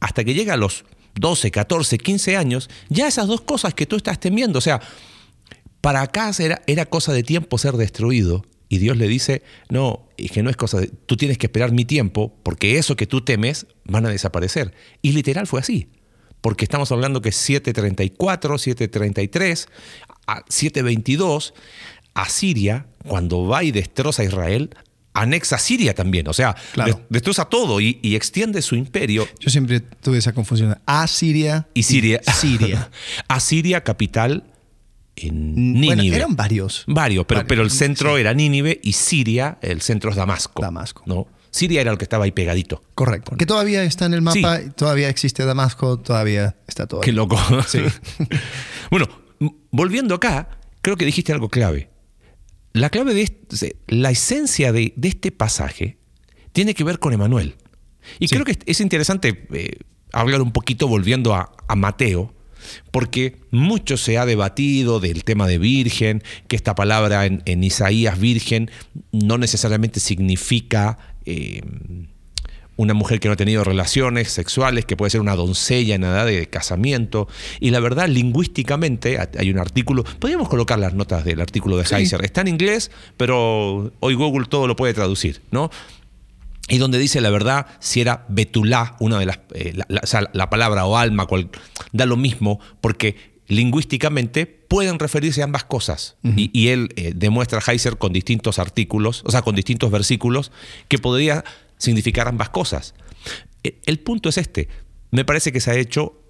hasta 0.00 0.24
que 0.24 0.34
llega 0.34 0.54
a 0.54 0.56
los 0.56 0.84
12, 1.14 1.50
14, 1.50 1.98
15 1.98 2.36
años, 2.36 2.68
ya 2.88 3.06
esas 3.06 3.26
dos 3.26 3.40
cosas 3.40 3.74
que 3.74 3.86
tú 3.86 3.96
estás 3.96 4.20
temiendo, 4.20 4.58
o 4.58 4.62
sea, 4.62 4.80
para 5.80 6.02
acá 6.02 6.32
era, 6.38 6.62
era 6.66 6.86
cosa 6.86 7.12
de 7.12 7.22
tiempo 7.22 7.58
ser 7.58 7.74
destruido. 7.74 8.44
Y 8.68 8.78
Dios 8.78 8.96
le 8.96 9.06
dice, 9.06 9.42
no, 9.68 10.08
es 10.16 10.32
que 10.32 10.42
no 10.42 10.50
es 10.50 10.56
cosa 10.56 10.80
de... 10.80 10.88
Tú 10.88 11.16
tienes 11.16 11.38
que 11.38 11.46
esperar 11.46 11.72
mi 11.72 11.84
tiempo 11.84 12.36
porque 12.42 12.78
eso 12.78 12.96
que 12.96 13.06
tú 13.06 13.22
temes 13.22 13.66
van 13.84 14.06
a 14.06 14.10
desaparecer. 14.10 14.74
Y 15.02 15.12
literal 15.12 15.46
fue 15.46 15.60
así. 15.60 15.88
porque 16.40 16.64
estamos 16.64 16.92
hablando 16.92 17.22
que 17.22 17.32
734, 17.32 18.58
733, 18.58 19.68
722, 20.48 21.54
Asiria, 22.14 22.86
cuando 23.06 23.46
va 23.46 23.64
y 23.64 23.72
destroza 23.72 24.22
a 24.22 24.24
Israel, 24.26 24.70
anexa 25.16 25.58
Siria 25.58 25.94
también, 25.94 26.28
o 26.28 26.32
sea, 26.32 26.54
destroza 27.08 27.46
todo 27.46 27.80
y, 27.80 27.98
extiende 28.14 28.62
su 28.62 28.76
imperio. 28.76 29.26
Yo 29.40 29.50
siempre 29.50 29.80
tuve 29.80 30.18
esa 30.18 30.32
confusión. 30.32 30.78
Asiria 30.86 31.68
y 31.74 31.82
Siria. 31.82 32.20
Siria. 32.22 32.90
Asiria, 33.28 33.82
capital 33.82 34.44
en 35.16 35.74
Nínive. 35.74 36.16
eran 36.16 36.36
varios. 36.36 36.84
Varios, 36.86 37.26
pero, 37.26 37.46
pero 37.46 37.62
el 37.62 37.70
centro 37.70 38.18
era 38.18 38.34
Nínive 38.34 38.80
y 38.82 38.92
Siria, 38.92 39.58
el 39.62 39.80
centro 39.80 40.10
es 40.10 40.16
Damasco. 40.16 40.62
Damasco. 40.62 41.02
¿no? 41.06 41.26
Siria 41.50 41.80
era 41.80 41.90
el 41.90 41.98
que 41.98 42.04
estaba 42.04 42.24
ahí 42.24 42.32
pegadito. 42.32 42.82
Correcto. 42.94 43.36
Que 43.36 43.46
todavía 43.46 43.82
está 43.82 44.04
en 44.04 44.14
el 44.14 44.20
mapa, 44.20 44.60
todavía 44.76 45.08
existe 45.08 45.44
Damasco, 45.44 45.98
todavía 45.98 46.56
está 46.68 46.86
todo. 46.86 47.00
Qué 47.00 47.12
loco. 47.12 47.38
Sí. 47.66 47.80
bueno, 48.90 49.08
volviendo 49.70 50.14
acá, 50.14 50.50
creo 50.82 50.96
que 50.96 51.06
dijiste 51.06 51.32
algo 51.32 51.48
clave. 51.48 51.90
La 52.74 52.90
clave 52.90 53.14
de 53.14 53.22
este, 53.22 53.76
la 53.86 54.10
esencia 54.10 54.70
de, 54.70 54.92
este 55.02 55.32
pasaje 55.32 55.98
tiene 56.52 56.74
que 56.74 56.84
ver 56.84 56.98
con 56.98 57.14
Emanuel. 57.14 57.56
Y 58.18 58.28
creo 58.28 58.44
que 58.44 58.58
es 58.66 58.80
interesante 58.82 59.48
eh, 59.52 59.78
hablar 60.12 60.42
un 60.42 60.52
poquito 60.52 60.86
volviendo 60.86 61.34
a, 61.34 61.50
Mateo, 61.74 62.34
porque 62.90 63.36
mucho 63.50 63.96
se 63.96 64.18
ha 64.18 64.26
debatido 64.26 65.00
del 65.00 65.24
tema 65.24 65.46
de 65.46 65.58
virgen, 65.58 66.22
que 66.48 66.56
esta 66.56 66.74
palabra 66.74 67.26
en, 67.26 67.64
Isaías 67.64 68.18
virgen 68.18 68.70
no 69.12 69.38
necesariamente 69.38 70.00
significa 70.00 70.98
eh, 71.24 71.60
una 72.76 72.94
mujer 72.94 73.20
que 73.20 73.28
no 73.28 73.32
ha 73.32 73.36
tenido 73.36 73.64
relaciones 73.64 74.30
sexuales, 74.30 74.84
que 74.84 74.96
puede 74.96 75.10
ser 75.10 75.20
una 75.20 75.34
doncella 75.34 75.94
en 75.94 76.04
edad 76.04 76.26
de 76.26 76.46
casamiento. 76.48 77.26
Y 77.58 77.70
la 77.70 77.80
verdad, 77.80 78.08
lingüísticamente, 78.08 79.18
hay 79.36 79.50
un 79.50 79.58
artículo, 79.58 80.04
podríamos 80.04 80.48
colocar 80.48 80.78
las 80.78 80.94
notas 80.94 81.24
del 81.24 81.40
artículo 81.40 81.76
de 81.76 81.84
Heiser. 81.84 82.24
Está 82.24 82.42
en 82.42 82.48
inglés, 82.48 82.90
pero 83.16 83.92
hoy 84.00 84.14
Google 84.14 84.46
todo 84.48 84.66
lo 84.66 84.76
puede 84.76 84.94
traducir, 84.94 85.40
¿no? 85.50 85.70
Y 86.68 86.78
donde 86.78 86.98
dice 86.98 87.20
la 87.20 87.30
verdad, 87.30 87.66
si 87.78 88.00
era 88.00 88.24
betulá, 88.28 88.96
una 88.98 89.18
de 89.18 89.26
las, 89.26 89.38
eh, 89.54 89.74
la, 90.32 90.50
palabra 90.50 90.84
o 90.86 90.96
alma, 90.96 91.26
cual, 91.26 91.50
da 91.92 92.06
lo 92.06 92.16
mismo, 92.16 92.58
porque 92.80 93.36
lingüísticamente 93.46 94.46
pueden 94.46 94.98
referirse 94.98 95.42
a 95.42 95.44
ambas 95.44 95.64
cosas. 95.64 96.16
y, 96.24 96.68
él 96.68 96.88
eh, 96.96 97.12
demuestra 97.14 97.60
Heiser 97.64 97.98
con 97.98 98.12
distintos 98.12 98.58
artículos, 98.58 99.22
o 99.24 99.30
sea, 99.30 99.42
con 99.42 99.54
distintos 99.54 99.90
versículos, 99.90 100.50
que 100.88 100.98
podría 100.98 101.44
significar 101.78 102.26
ambas 102.26 102.50
cosas. 102.50 102.94
E, 103.62 103.78
el 103.86 104.00
punto 104.00 104.28
es 104.28 104.38
este. 104.38 104.68
Me 105.10 105.24
parece 105.24 105.52
que 105.52 105.60
se 105.60 105.70
ha 105.70 105.76
hecho, 105.76 106.20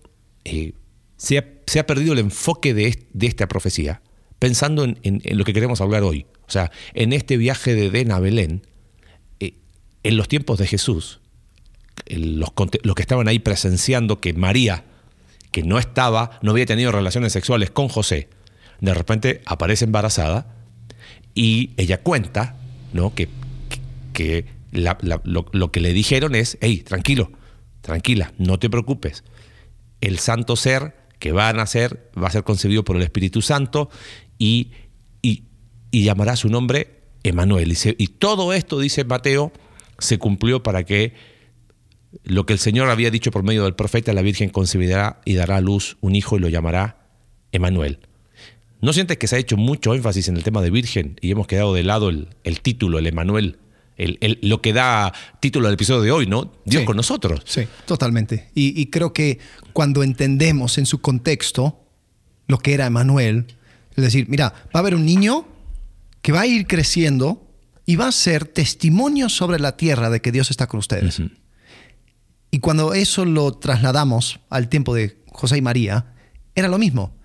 eh, 0.44 0.72
se, 1.16 1.38
ha, 1.38 1.86
perdido 1.86 2.12
el 2.12 2.18
enfoque 2.18 2.74
de, 2.74 3.06
esta 3.20 3.48
profecía, 3.48 4.02
pensando 4.38 4.84
en, 4.84 5.22
lo 5.24 5.44
que 5.44 5.54
queremos 5.54 5.80
hablar 5.80 6.02
hoy. 6.02 6.26
O 6.46 6.50
sea, 6.50 6.70
en 6.92 7.14
este 7.14 7.38
viaje 7.38 7.74
de 7.74 7.90
Den 7.90 8.12
a 8.12 8.20
Belén, 8.20 8.66
en 10.06 10.16
los 10.16 10.28
tiempos 10.28 10.58
de 10.58 10.68
Jesús, 10.68 11.18
los, 12.06 12.52
que 12.52 13.02
estaban 13.02 13.26
ahí 13.26 13.40
presenciando 13.40 14.20
que 14.20 14.34
María, 14.34 14.84
que 15.50 15.64
no 15.64 15.80
estaba, 15.80 16.38
no 16.42 16.52
había 16.52 16.64
tenido 16.64 16.92
relaciones 16.92 17.32
sexuales 17.32 17.72
con 17.72 17.88
José, 17.88 18.28
de 18.80 18.94
repente 18.94 19.42
aparece 19.46 19.84
embarazada 19.84 20.54
y 21.34 21.70
ella 21.76 22.02
cuenta 22.02 22.54
¿no? 22.92 23.16
que, 23.16 23.28
que 24.12 24.44
lo, 24.70 25.72
que 25.72 25.80
le 25.80 25.92
dijeron 25.92 26.36
es, 26.36 26.56
hey, 26.60 26.84
tranquilo, 26.86 27.32
tranquila, 27.80 28.32
no 28.38 28.60
te 28.60 28.70
preocupes. 28.70 29.24
El 30.00 30.20
santo 30.20 30.54
ser 30.54 30.94
que 31.18 31.32
va 31.32 31.48
a 31.48 31.52
nacer 31.52 32.12
va 32.16 32.28
a 32.28 32.30
ser 32.30 32.44
concebido 32.44 32.84
por 32.84 32.94
el 32.94 33.02
Espíritu 33.02 33.42
Santo 33.42 33.90
y, 34.38 34.70
y, 35.20 35.42
llamará 35.90 36.36
su 36.36 36.48
nombre 36.48 37.00
Emanuel. 37.24 37.72
Y, 37.72 37.76
y 37.98 38.06
todo 38.06 38.52
esto, 38.52 38.78
dice 38.78 39.02
Mateo, 39.04 39.50
se 39.98 40.18
cumplió 40.18 40.62
para 40.62 40.84
que 40.84 41.14
lo 42.24 42.46
que 42.46 42.52
el 42.52 42.58
Señor 42.58 42.88
había 42.90 43.10
dicho 43.10 43.30
por 43.30 43.42
medio 43.42 43.64
del 43.64 43.74
profeta, 43.74 44.12
la 44.12 44.22
Virgen 44.22 44.50
concebirá 44.50 45.20
y 45.24 45.34
dará 45.34 45.56
a 45.56 45.60
luz 45.60 45.96
un 46.00 46.14
hijo 46.14 46.36
y 46.36 46.40
lo 46.40 46.48
llamará 46.48 47.08
Emanuel. 47.52 48.00
¿No 48.80 48.92
sientes 48.92 49.18
que 49.18 49.26
se 49.26 49.36
ha 49.36 49.38
hecho 49.38 49.56
mucho 49.56 49.94
énfasis 49.94 50.28
en 50.28 50.36
el 50.36 50.44
tema 50.44 50.62
de 50.62 50.70
Virgen 50.70 51.16
y 51.20 51.30
hemos 51.30 51.46
quedado 51.46 51.74
de 51.74 51.82
lado 51.82 52.08
el, 52.08 52.28
el 52.44 52.60
título, 52.60 52.98
el 52.98 53.06
Emanuel? 53.06 53.58
lo 54.42 54.60
que 54.60 54.72
da 54.72 55.12
título 55.40 55.68
al 55.68 55.74
episodio 55.74 56.02
de 56.02 56.10
hoy, 56.10 56.26
¿no? 56.26 56.52
Dios 56.64 56.84
con 56.84 56.96
nosotros. 56.96 57.40
Sí, 57.44 57.62
totalmente. 57.86 58.50
Y, 58.54 58.86
creo 58.86 59.12
que 59.12 59.38
cuando 59.72 60.02
entendemos 60.02 60.78
en 60.78 60.86
su 60.86 61.00
contexto 61.00 61.80
lo 62.46 62.58
que 62.58 62.74
era 62.74 62.86
Emanuel, 62.86 63.46
es 63.96 64.04
decir, 64.04 64.26
mira, 64.28 64.52
va 64.66 64.70
a 64.74 64.78
haber 64.80 64.94
un 64.94 65.06
niño 65.06 65.46
que 66.22 66.32
va 66.32 66.42
a 66.42 66.46
ir 66.46 66.66
creciendo 66.66 67.45
y 67.86 67.96
va 67.96 68.08
a 68.08 68.12
ser 68.12 68.44
testimonio 68.44 69.28
sobre 69.28 69.60
la 69.60 69.76
tierra 69.76 70.10
de 70.10 70.20
que 70.20 70.32
Dios 70.32 70.50
está 70.50 70.66
con 70.66 70.78
ustedes. 70.78 71.22
Y 72.50 72.58
cuando 72.58 72.92
eso 72.94 73.24
lo 73.24 73.52
trasladamos 73.52 74.40
al 74.50 74.68
tiempo 74.68 74.94
de 74.94 75.22
José 75.28 75.58
y 75.58 75.62
María, 75.62 76.12
era 76.54 76.68
lo 76.68 76.78
mismo. 76.78 77.16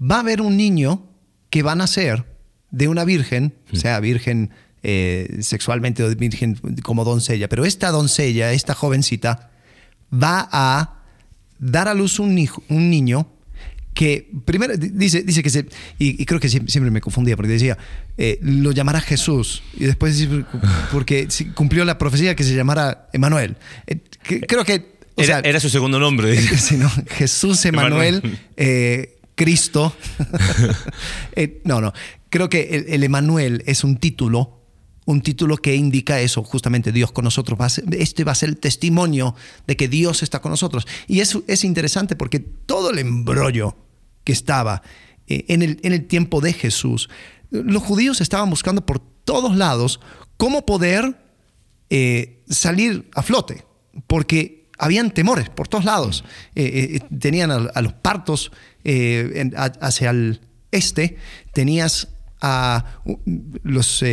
Va 0.00 0.16
a 0.16 0.20
haber 0.20 0.42
un 0.42 0.56
niño 0.56 1.08
que 1.48 1.62
va 1.62 1.72
a 1.72 1.76
nacer 1.76 2.26
de 2.70 2.88
una 2.88 3.04
virgen, 3.04 3.54
sea 3.72 3.98
virgen 4.00 4.50
eh, 4.82 5.38
sexualmente 5.40 6.14
virgen 6.14 6.58
como 6.82 7.04
doncella, 7.04 7.48
pero 7.48 7.64
esta 7.64 7.90
doncella, 7.90 8.52
esta 8.52 8.74
jovencita, 8.74 9.50
va 10.12 10.48
a 10.52 11.02
dar 11.58 11.88
a 11.88 11.94
luz 11.94 12.18
un, 12.18 12.38
hijo, 12.38 12.62
un 12.68 12.90
niño 12.90 13.26
que 13.94 14.30
primero 14.44 14.76
dice, 14.76 15.22
dice 15.22 15.42
que 15.42 15.50
se, 15.50 15.66
y, 15.98 16.24
creo 16.24 16.40
que 16.40 16.48
siempre 16.48 16.90
me 16.90 17.00
confundía 17.00 17.36
porque 17.36 17.52
decía, 17.52 17.76
eh, 18.16 18.38
lo 18.42 18.72
llamará 18.72 19.00
Jesús 19.00 19.62
y 19.76 19.84
después 19.84 20.28
porque 20.92 21.28
cumplió 21.54 21.84
la 21.84 21.98
profecía 21.98 22.34
que 22.34 22.44
se 22.44 22.54
llamara 22.54 23.08
Emanuel. 23.12 23.56
Eh, 23.86 23.98
creo 24.22 24.64
que... 24.64 24.98
era, 25.16 25.60
su 25.60 25.68
segundo 25.68 25.98
nombre. 25.98 26.36
Jesús 27.08 27.64
Emanuel. 27.64 28.38
Cristo. 29.34 29.96
no, 31.64 31.80
no. 31.80 31.92
Creo 32.28 32.48
que 32.48 32.86
el 32.88 33.02
Emanuel 33.02 33.62
es 33.66 33.84
un 33.84 33.96
título 33.96 34.59
un 35.10 35.22
título 35.22 35.56
que 35.56 35.74
indica 35.74 36.20
eso, 36.20 36.42
justamente 36.44 36.92
Dios 36.92 37.12
con 37.12 37.24
nosotros. 37.24 37.58
este 37.92 38.24
va 38.24 38.32
a 38.32 38.36
ser 38.36 38.48
el 38.50 38.58
testimonio 38.58 39.34
de 39.66 39.76
que 39.76 39.88
Dios 39.88 40.22
está 40.22 40.40
con 40.40 40.50
nosotros. 40.50 40.86
Y 41.08 41.20
eso 41.20 41.42
es 41.46 41.64
interesante 41.64 42.16
porque 42.16 42.38
todo 42.38 42.90
el 42.90 42.98
embrollo 42.98 43.76
que 44.24 44.32
estaba 44.32 44.82
eh, 45.26 45.44
en, 45.48 45.62
el, 45.62 45.80
en 45.82 45.92
el 45.92 46.06
tiempo 46.06 46.40
de 46.40 46.52
Jesús, 46.52 47.08
los 47.50 47.82
judíos 47.82 48.20
estaban 48.20 48.48
buscando 48.50 48.86
por 48.86 49.00
todos 49.00 49.56
lados 49.56 50.00
cómo 50.36 50.64
poder 50.64 51.20
eh, 51.90 52.42
salir 52.48 53.10
a 53.14 53.22
flote, 53.22 53.64
porque 54.06 54.68
habían 54.78 55.10
temores 55.10 55.50
por 55.50 55.66
todos 55.66 55.84
lados. 55.84 56.24
Eh, 56.54 57.00
tenían 57.18 57.50
a, 57.50 57.82
los 57.82 57.92
partos 57.94 58.52
hacia 59.80 60.10
el 60.10 60.40
este, 60.70 61.16
tenías 61.52 62.08
a 62.40 62.84
los 63.64 64.04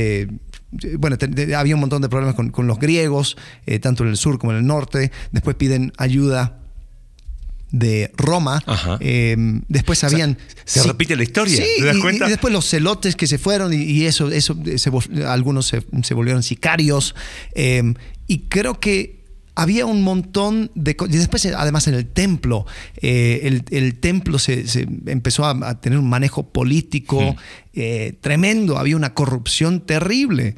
bueno, 0.97 1.17
había 1.55 1.75
un 1.75 1.81
montón 1.81 2.01
de 2.01 2.09
problemas 2.09 2.35
con, 2.35 2.67
los 2.67 2.79
griegos, 2.79 3.37
eh, 3.65 3.79
tanto 3.79 4.03
en 4.03 4.09
el 4.09 4.17
sur 4.17 4.37
como 4.37 4.51
en 4.51 4.59
el 4.59 4.65
norte. 4.65 5.11
Después 5.31 5.55
piden 5.55 5.93
ayuda 5.97 6.59
de 7.71 8.11
Roma. 8.15 8.63
Em, 8.99 9.61
después 9.67 10.03
habían. 10.03 10.37
se 10.65 10.83
repite 10.83 11.15
la 11.15 11.23
historia. 11.23 11.57
Sí, 11.57 11.63
y, 11.77 11.81
después 11.81 12.53
los 12.53 12.69
celotes 12.69 13.15
que 13.15 13.27
se 13.27 13.37
fueron 13.37 13.73
y, 13.73 14.05
eso, 14.05 14.29
eso 14.29 14.57
algunos 15.25 15.67
se, 15.67 16.13
volvieron 16.13 16.43
sicarios. 16.43 17.15
Em, 17.53 17.95
y 18.27 18.39
creo 18.49 18.79
que 18.79 19.16
había 19.57 19.87
un 19.87 20.03
montón 20.03 20.69
de 20.75 20.95
cosas. 20.95 21.15
Y 21.15 21.17
después, 21.17 21.43
además, 21.47 21.87
en 21.87 21.95
el 21.95 22.05
templo, 22.05 22.67
eh, 23.01 23.59
el, 23.71 23.99
templo 23.99 24.37
se, 24.37 24.63
empezó 25.07 25.45
a, 25.45 25.81
tener 25.81 25.97
un 25.97 26.07
manejo 26.07 26.49
político 26.49 27.35
eh, 27.73 28.15
tremendo, 28.21 28.77
había 28.77 28.95
una 28.95 29.15
corrupción 29.15 29.81
terrible. 29.81 30.55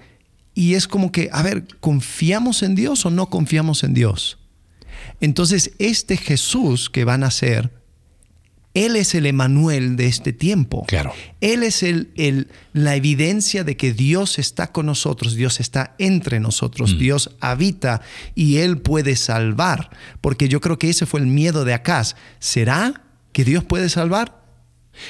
Y 0.53 0.73
es 0.73 0.89
como 0.89 1.13
que, 1.13 1.29
a 1.31 1.41
ver, 1.43 1.65
¿confiamos 1.79 2.61
en 2.61 2.75
Dios 2.75 3.05
o 3.05 3.09
no 3.09 3.29
confiamos 3.29 3.85
en 3.85 3.93
Dios? 3.93 4.37
Entonces, 5.21 5.71
este 5.79 6.17
Jesús 6.17 6.89
que 6.89 7.05
van 7.05 7.23
a 7.23 7.31
ser 7.31 7.78
él 8.73 8.95
es 8.95 9.15
el 9.15 9.25
Emanuel 9.25 9.95
de 9.95 10.07
este 10.07 10.31
tiempo. 10.31 10.85
Claro. 10.87 11.13
Él 11.41 11.63
es 11.63 11.81
el, 11.81 12.47
la 12.73 12.95
evidencia 12.95 13.63
de 13.63 13.75
que 13.75 13.93
Dios 13.93 14.37
está 14.37 14.71
con 14.71 14.85
nosotros, 14.85 15.35
Dios 15.35 15.59
está 15.59 15.95
entre 15.97 16.39
nosotros, 16.39 16.93
mm. 16.93 16.97
Dios 16.99 17.31
habita 17.39 18.01
y 18.35 18.57
Él 18.57 18.77
puede 18.77 19.15
salvar. 19.15 19.89
Porque 20.21 20.49
yo 20.49 20.61
creo 20.61 20.77
que 20.77 20.89
ese 20.89 21.05
fue 21.05 21.19
el 21.19 21.25
miedo 21.25 21.65
de 21.65 21.73
Acaz. 21.73 22.15
¿Será 22.39 23.03
que 23.31 23.43
Dios 23.43 23.63
puede 23.63 23.89
salvar? 23.89 24.43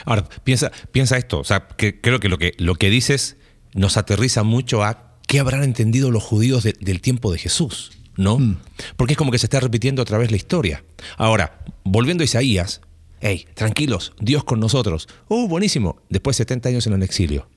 Ahora, 0.05 0.27
piensa, 0.43 0.71
piensa 0.91 1.17
esto. 1.17 1.39
O 1.39 1.43
sea, 1.43 1.67
que 1.67 1.99
creo 1.99 2.19
que 2.19 2.29
lo, 2.29 2.37
que 2.37 2.53
lo 2.57 2.75
que 2.75 2.89
dices 2.89 3.37
nos 3.73 3.97
aterriza 3.97 4.43
mucho 4.43 4.83
a 4.83 5.17
qué 5.27 5.39
habrán 5.39 5.63
entendido 5.63 6.11
los 6.11 6.23
judíos 6.23 6.63
del 6.63 7.01
tiempo 7.01 7.31
de 7.31 7.39
Jesús. 7.39 7.91
¿no? 8.15 8.39
Mm. 8.39 8.57
Porque 8.95 9.13
es 9.13 9.17
como 9.17 9.31
que 9.31 9.39
se 9.39 9.45
está 9.47 9.59
repitiendo 9.59 10.01
otra 10.01 10.17
vez 10.17 10.31
la 10.31 10.37
historia. 10.37 10.83
Ahora, 11.17 11.59
volviendo 11.83 12.21
a 12.21 12.25
Isaías, 12.25 12.81
hey, 13.21 13.45
tranquilos, 13.53 14.13
Dios 14.19 14.43
con 14.43 14.59
nosotros. 14.59 15.07
Uh, 15.27 15.47
buenísimo. 15.47 16.01
Después 16.09 16.37
de 16.37 16.43
70 16.43 16.69
años 16.69 16.87
en 16.87 16.93
el 16.93 17.03
exilio. 17.03 17.47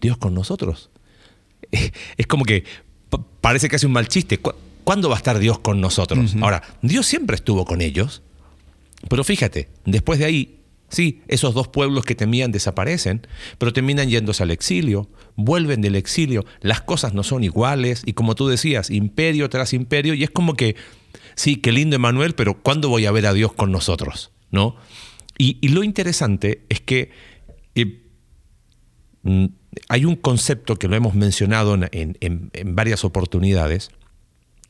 Dios 0.00 0.16
con 0.16 0.34
nosotros. 0.34 0.90
Es 2.16 2.26
como 2.26 2.44
que 2.44 2.64
parece 3.40 3.68
que 3.68 3.76
hace 3.76 3.86
un 3.86 3.92
mal 3.92 4.08
chiste. 4.08 4.38
¿Cuándo 4.84 5.08
va 5.08 5.16
a 5.16 5.18
estar 5.18 5.38
Dios 5.38 5.58
con 5.58 5.80
nosotros? 5.80 6.34
Ahora, 6.40 6.62
Dios 6.82 7.06
siempre 7.06 7.36
estuvo 7.36 7.64
con 7.64 7.80
ellos, 7.80 8.22
pero 9.08 9.24
fíjate, 9.24 9.68
después 9.84 10.18
de 10.18 10.24
ahí, 10.24 10.60
sí, 10.88 11.22
esos 11.28 11.54
dos 11.54 11.68
pueblos 11.68 12.04
que 12.04 12.14
temían 12.14 12.52
desaparecen, 12.52 13.26
pero 13.58 13.72
terminan 13.72 14.08
yéndose 14.08 14.42
al 14.42 14.50
exilio, 14.50 15.08
vuelven 15.36 15.80
del 15.80 15.96
exilio, 15.96 16.44
las 16.60 16.80
cosas 16.80 17.14
no 17.14 17.22
son 17.22 17.44
iguales, 17.44 18.02
y 18.04 18.14
como 18.14 18.34
tú 18.34 18.48
decías, 18.48 18.90
imperio 18.90 19.48
tras 19.48 19.72
imperio, 19.72 20.14
y 20.14 20.24
es 20.24 20.30
como 20.30 20.54
que, 20.54 20.76
sí, 21.34 21.56
qué 21.56 21.72
lindo 21.72 21.96
Emanuel, 21.96 22.34
pero 22.34 22.60
¿cuándo 22.60 22.88
voy 22.88 23.06
a 23.06 23.12
ver 23.12 23.26
a 23.26 23.32
Dios 23.32 23.52
con 23.52 23.70
nosotros? 23.70 24.32
¿No? 24.50 24.76
Y, 25.42 25.68
lo 25.68 25.82
interesante 25.82 26.66
es 26.68 26.82
que 26.82 27.12
eh, 27.74 28.02
mm, 29.22 29.46
hay 29.88 30.04
un 30.04 30.16
concepto 30.16 30.76
que 30.76 30.86
lo 30.86 30.96
hemos 30.96 31.14
mencionado 31.14 31.78
en, 31.92 32.50
varias 32.74 33.06
oportunidades. 33.06 33.90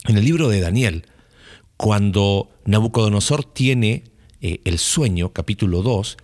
En 0.06 0.16
el 0.16 0.24
libro 0.24 0.48
de 0.48 0.60
Daniel, 0.60 1.06
cuando 1.76 2.50
Nabucodonosor 2.66 3.52
tiene 3.52 4.04
eh, 4.42 4.60
el 4.64 4.78
sueño, 4.78 5.32
capítulo 5.32 5.82
2, 5.82 6.16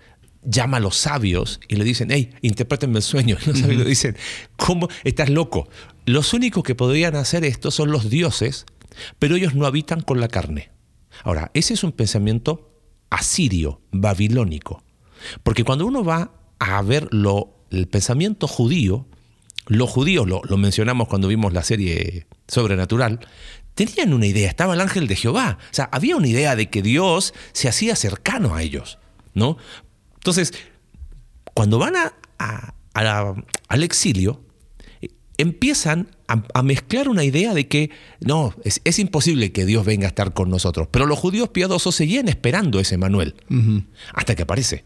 llama 0.45 0.77
a 0.77 0.81
los 0.81 0.95
sabios 0.95 1.59
y 1.67 1.75
le 1.75 1.83
dicen, 1.83 2.13
hey, 2.13 2.31
interprétenme 2.41 2.99
el 2.99 3.03
sueño. 3.03 3.39
Y 3.43 3.47
los 3.47 3.59
sabios 3.59 3.83
le 3.83 3.89
dicen, 3.89 4.17
¿cómo? 4.55 4.89
Estás 5.03 5.29
loco. 5.29 5.69
Los 6.05 6.35
únicos 6.35 6.63
que 6.63 6.77
podrían 6.77 7.17
hacer 7.17 7.45
esto 7.45 7.73
son 7.73 7.91
los 7.91 8.11
dioses, 8.11 8.65
pero 9.19 9.35
ellos 9.35 9.57
no 9.57 9.67
habitan 9.67 10.03
con 10.03 10.21
la 10.21 10.29
carne. 10.29 10.71
Ahora, 11.25 11.51
ese 11.53 11.75
es 11.75 11.83
un 11.83 11.91
pensamiento 11.91 12.76
asirio, 13.11 13.81
babilónico. 13.91 14.83
Porque 15.43 15.65
cuando 15.65 15.87
uno 15.87 16.05
va 16.05 16.33
a 16.59 16.83
ver 16.83 17.09
lo 17.13 17.57
el 17.71 17.89
pensamiento 17.89 18.47
judío, 18.47 19.07
los 19.67 19.91
judíos, 19.91 20.27
lo, 20.27 20.43
mencionamos 20.57 21.09
cuando 21.09 21.29
vimos 21.29 21.53
la 21.53 21.63
serie 21.63 22.27
Sobrenatural, 22.47 23.21
tenían 23.75 24.15
una 24.15 24.27
idea, 24.27 24.49
estaba 24.49 24.75
el 24.75 24.81
ángel 24.81 25.09
de 25.09 25.17
Jehová. 25.17 25.59
O 25.61 25.75
sea, 25.75 25.89
había 25.93 26.17
una 26.17 26.29
idea 26.29 26.55
de 26.55 26.71
que 26.71 26.83
Dios 26.83 27.35
se 27.53 27.69
hacía 27.69 27.97
cercano 27.97 28.55
a 28.55 28.63
ellos, 28.63 28.99
¿no? 29.35 29.59
Entonces, 30.15 30.55
cuando 31.55 31.79
van 31.79 31.95
a, 31.97 32.75
al 33.69 33.83
exilio, 33.83 34.43
empiezan 35.37 36.16
a, 36.29 36.63
mezclar 36.63 37.09
una 37.09 37.25
idea 37.25 37.55
de 37.55 37.69
que 37.69 37.91
no, 38.21 38.55
es, 38.65 38.99
imposible 38.99 39.53
que 39.53 39.65
Dios 39.65 39.85
venga 39.85 40.07
a 40.07 40.09
estar 40.09 40.33
con 40.33 40.51
nosotros. 40.51 40.89
Pero 40.91 41.07
los 41.07 41.19
judíos 41.19 41.51
piadosos 41.51 41.95
seguían 41.95 42.29
esperando 42.29 42.81
ese 42.81 42.99
Manuel 42.99 43.35
hasta 44.13 44.35
que 44.35 44.43
aparece. 44.43 44.85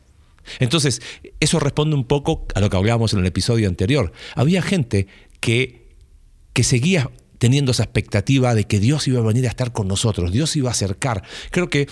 Entonces, 0.59 1.01
eso 1.39 1.61
responde 1.61 1.95
un 1.95 2.05
poco 2.05 2.47
a 2.55 2.61
lo 2.61 2.71
que 2.71 2.77
hablábamos 2.77 3.13
en 3.13 3.21
el 3.21 3.27
episodio 3.27 3.69
anterior. 3.69 4.13
Había 4.35 4.63
gente 4.63 5.07
que, 5.41 5.89
que 6.53 6.65
seguía 6.65 7.11
teniendo 7.39 7.73
esa 7.73 7.85
expectativa 7.85 8.55
de 8.55 8.65
que 8.65 8.81
Dios 8.81 9.09
iba 9.09 9.21
a 9.21 9.23
venir 9.23 9.47
a 9.47 9.51
estar 9.51 9.73
con 9.73 9.89
nosotros, 9.89 10.33
Dios 10.33 10.55
iba 10.57 10.69
a 10.69 10.73
acercar. 10.73 11.23
Creo 11.51 11.71
que 11.71 11.89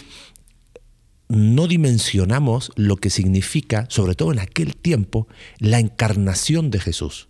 no 1.28 1.66
dimensionamos 1.66 2.72
lo 2.76 2.96
que 2.96 3.10
significa, 3.10 3.86
sobre 3.88 4.14
todo 4.14 4.32
en 4.32 4.40
aquel 4.40 4.76
tiempo, 4.76 5.28
la 5.58 5.78
encarnación 5.78 6.70
de 6.70 6.80
Jesús. 6.80 7.28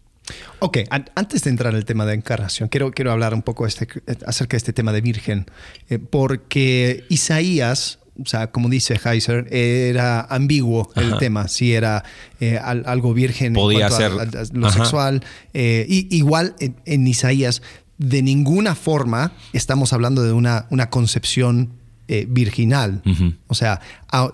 Ok, 0.58 0.78
antes 0.90 1.44
de 1.44 1.50
entrar 1.50 1.72
en 1.72 1.78
el 1.78 1.84
tema 1.84 2.04
de 2.06 2.14
encarnación, 2.14 2.68
quiero, 2.68 2.90
quiero 2.92 3.12
hablar 3.12 3.34
un 3.34 3.42
poco 3.42 3.66
este, 3.66 3.88
acerca 4.26 4.52
de 4.52 4.58
este 4.58 4.72
tema 4.72 4.92
de 4.92 5.00
virgen, 5.00 5.46
eh, 5.88 5.98
porque 5.98 7.04
Isaías 7.08 7.98
o 8.20 8.26
sea, 8.26 8.50
como 8.50 8.68
dice 8.68 9.00
Heiser, 9.02 9.46
era 9.52 10.22
ambiguo 10.22 10.90
el 10.96 11.18
tema, 11.18 11.46
si 11.46 11.72
era 11.72 12.04
eh, 12.40 12.58
algo 12.58 13.14
virgen 13.14 13.52
Podía 13.52 13.90
ser. 13.90 14.12
lo 14.52 14.70
sexual. 14.70 15.22
Eh, 15.54 15.86
y, 15.88 16.16
igual 16.16 16.56
en, 16.58 17.06
Isaías, 17.06 17.62
de 17.98 18.22
ninguna 18.22 18.74
forma 18.74 19.32
estamos 19.52 19.92
hablando 19.92 20.22
de 20.22 20.32
una, 20.32 20.66
una 20.70 20.90
concepción 20.90 21.74
eh, 22.08 22.26
virginal. 22.28 23.02
O 23.46 23.54
sea, 23.54 23.80
o 24.12 24.32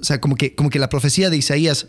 sea 0.00 0.20
como, 0.20 0.34
que, 0.34 0.54
como 0.54 0.70
que 0.70 0.80
la 0.80 0.88
profecía 0.88 1.30
de 1.30 1.36
Isaías 1.36 1.86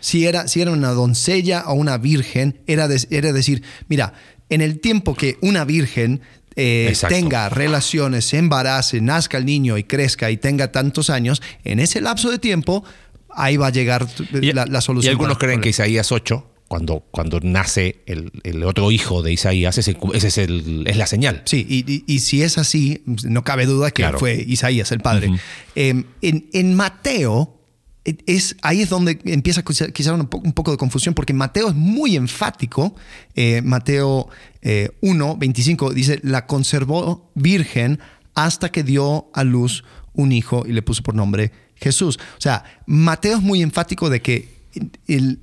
si 0.00 0.26
era, 0.26 0.48
si 0.48 0.60
era 0.60 0.70
una 0.70 0.90
doncella 0.90 1.64
o 1.66 1.74
una 1.74 1.98
virgen, 1.98 2.60
era, 2.66 2.88
era 3.10 3.32
decir, 3.32 3.62
mira, 3.88 4.14
en 4.48 4.60
el 4.60 4.80
tiempo 4.80 5.14
que 5.14 5.38
una 5.40 5.64
virgen 5.64 6.20
eh, 6.56 6.92
tenga 7.08 7.48
relaciones, 7.48 8.26
se 8.26 8.38
embarace, 8.38 9.00
nazca 9.00 9.38
el 9.38 9.46
niño 9.46 9.78
y 9.78 9.84
crezca 9.84 10.30
y 10.30 10.36
tenga 10.36 10.72
tantos 10.72 11.08
años, 11.08 11.40
en 11.64 11.80
ese 11.80 12.00
lapso 12.00 12.30
de 12.30 12.38
tiempo, 12.38 12.84
ahí 13.30 13.56
va 13.56 13.68
a 13.68 13.70
llegar 13.70 14.06
la, 14.32 14.80
solución. 14.80 15.10
Y 15.10 15.12
algunos 15.12 15.38
creen 15.38 15.60
que 15.60 15.70
Isaías 15.70 16.10
8, 16.10 16.46
cuando, 16.68 17.04
cuando 17.10 17.40
nace 17.40 18.02
el, 18.06 18.64
otro 18.64 18.90
hijo 18.90 19.22
de 19.22 19.32
Isaías, 19.32 19.78
ese, 19.78 19.96
es, 20.14 20.38
el, 20.38 20.84
es, 20.86 20.96
la 20.96 21.06
señal. 21.06 21.42
Sí, 21.44 21.66
y, 22.06 22.18
si 22.18 22.42
es 22.42 22.58
así, 22.58 23.02
no 23.06 23.44
cabe 23.44 23.66
duda 23.66 23.90
que 23.90 24.06
fue 24.18 24.34
Isaías 24.34 24.90
el 24.92 25.00
padre. 25.00 25.30
Em, 25.74 26.04
en, 26.20 26.48
en 26.52 26.74
Mateo, 26.74 27.59
es, 28.04 28.56
ahí 28.62 28.80
es 28.80 28.88
donde 28.88 29.18
empieza 29.24 29.62
quizá 29.62 30.14
un 30.14 30.26
poco, 30.26 30.46
un 30.46 30.52
poco 30.52 30.70
de 30.70 30.76
confusión, 30.76 31.14
porque 31.14 31.34
Mateo 31.34 31.68
es 31.68 31.74
muy 31.74 32.16
enfático. 32.16 32.94
Eh, 33.34 33.60
Mateo 33.62 34.28
1, 35.00 35.32
eh, 35.32 35.36
25 35.38 35.92
dice, 35.92 36.20
la 36.22 36.46
conservó 36.46 37.30
virgen 37.34 38.00
hasta 38.34 38.70
que 38.70 38.82
dio 38.82 39.30
a 39.34 39.44
luz 39.44 39.84
un 40.14 40.32
hijo 40.32 40.64
y 40.66 40.72
le 40.72 40.82
puso 40.82 41.02
por 41.02 41.14
nombre 41.14 41.52
Jesús. 41.76 42.18
O 42.38 42.40
sea, 42.40 42.64
Mateo 42.86 43.36
es 43.36 43.42
muy 43.42 43.62
enfático 43.62 44.08
de 44.08 44.22
que 44.22 44.48
el, 45.06 45.40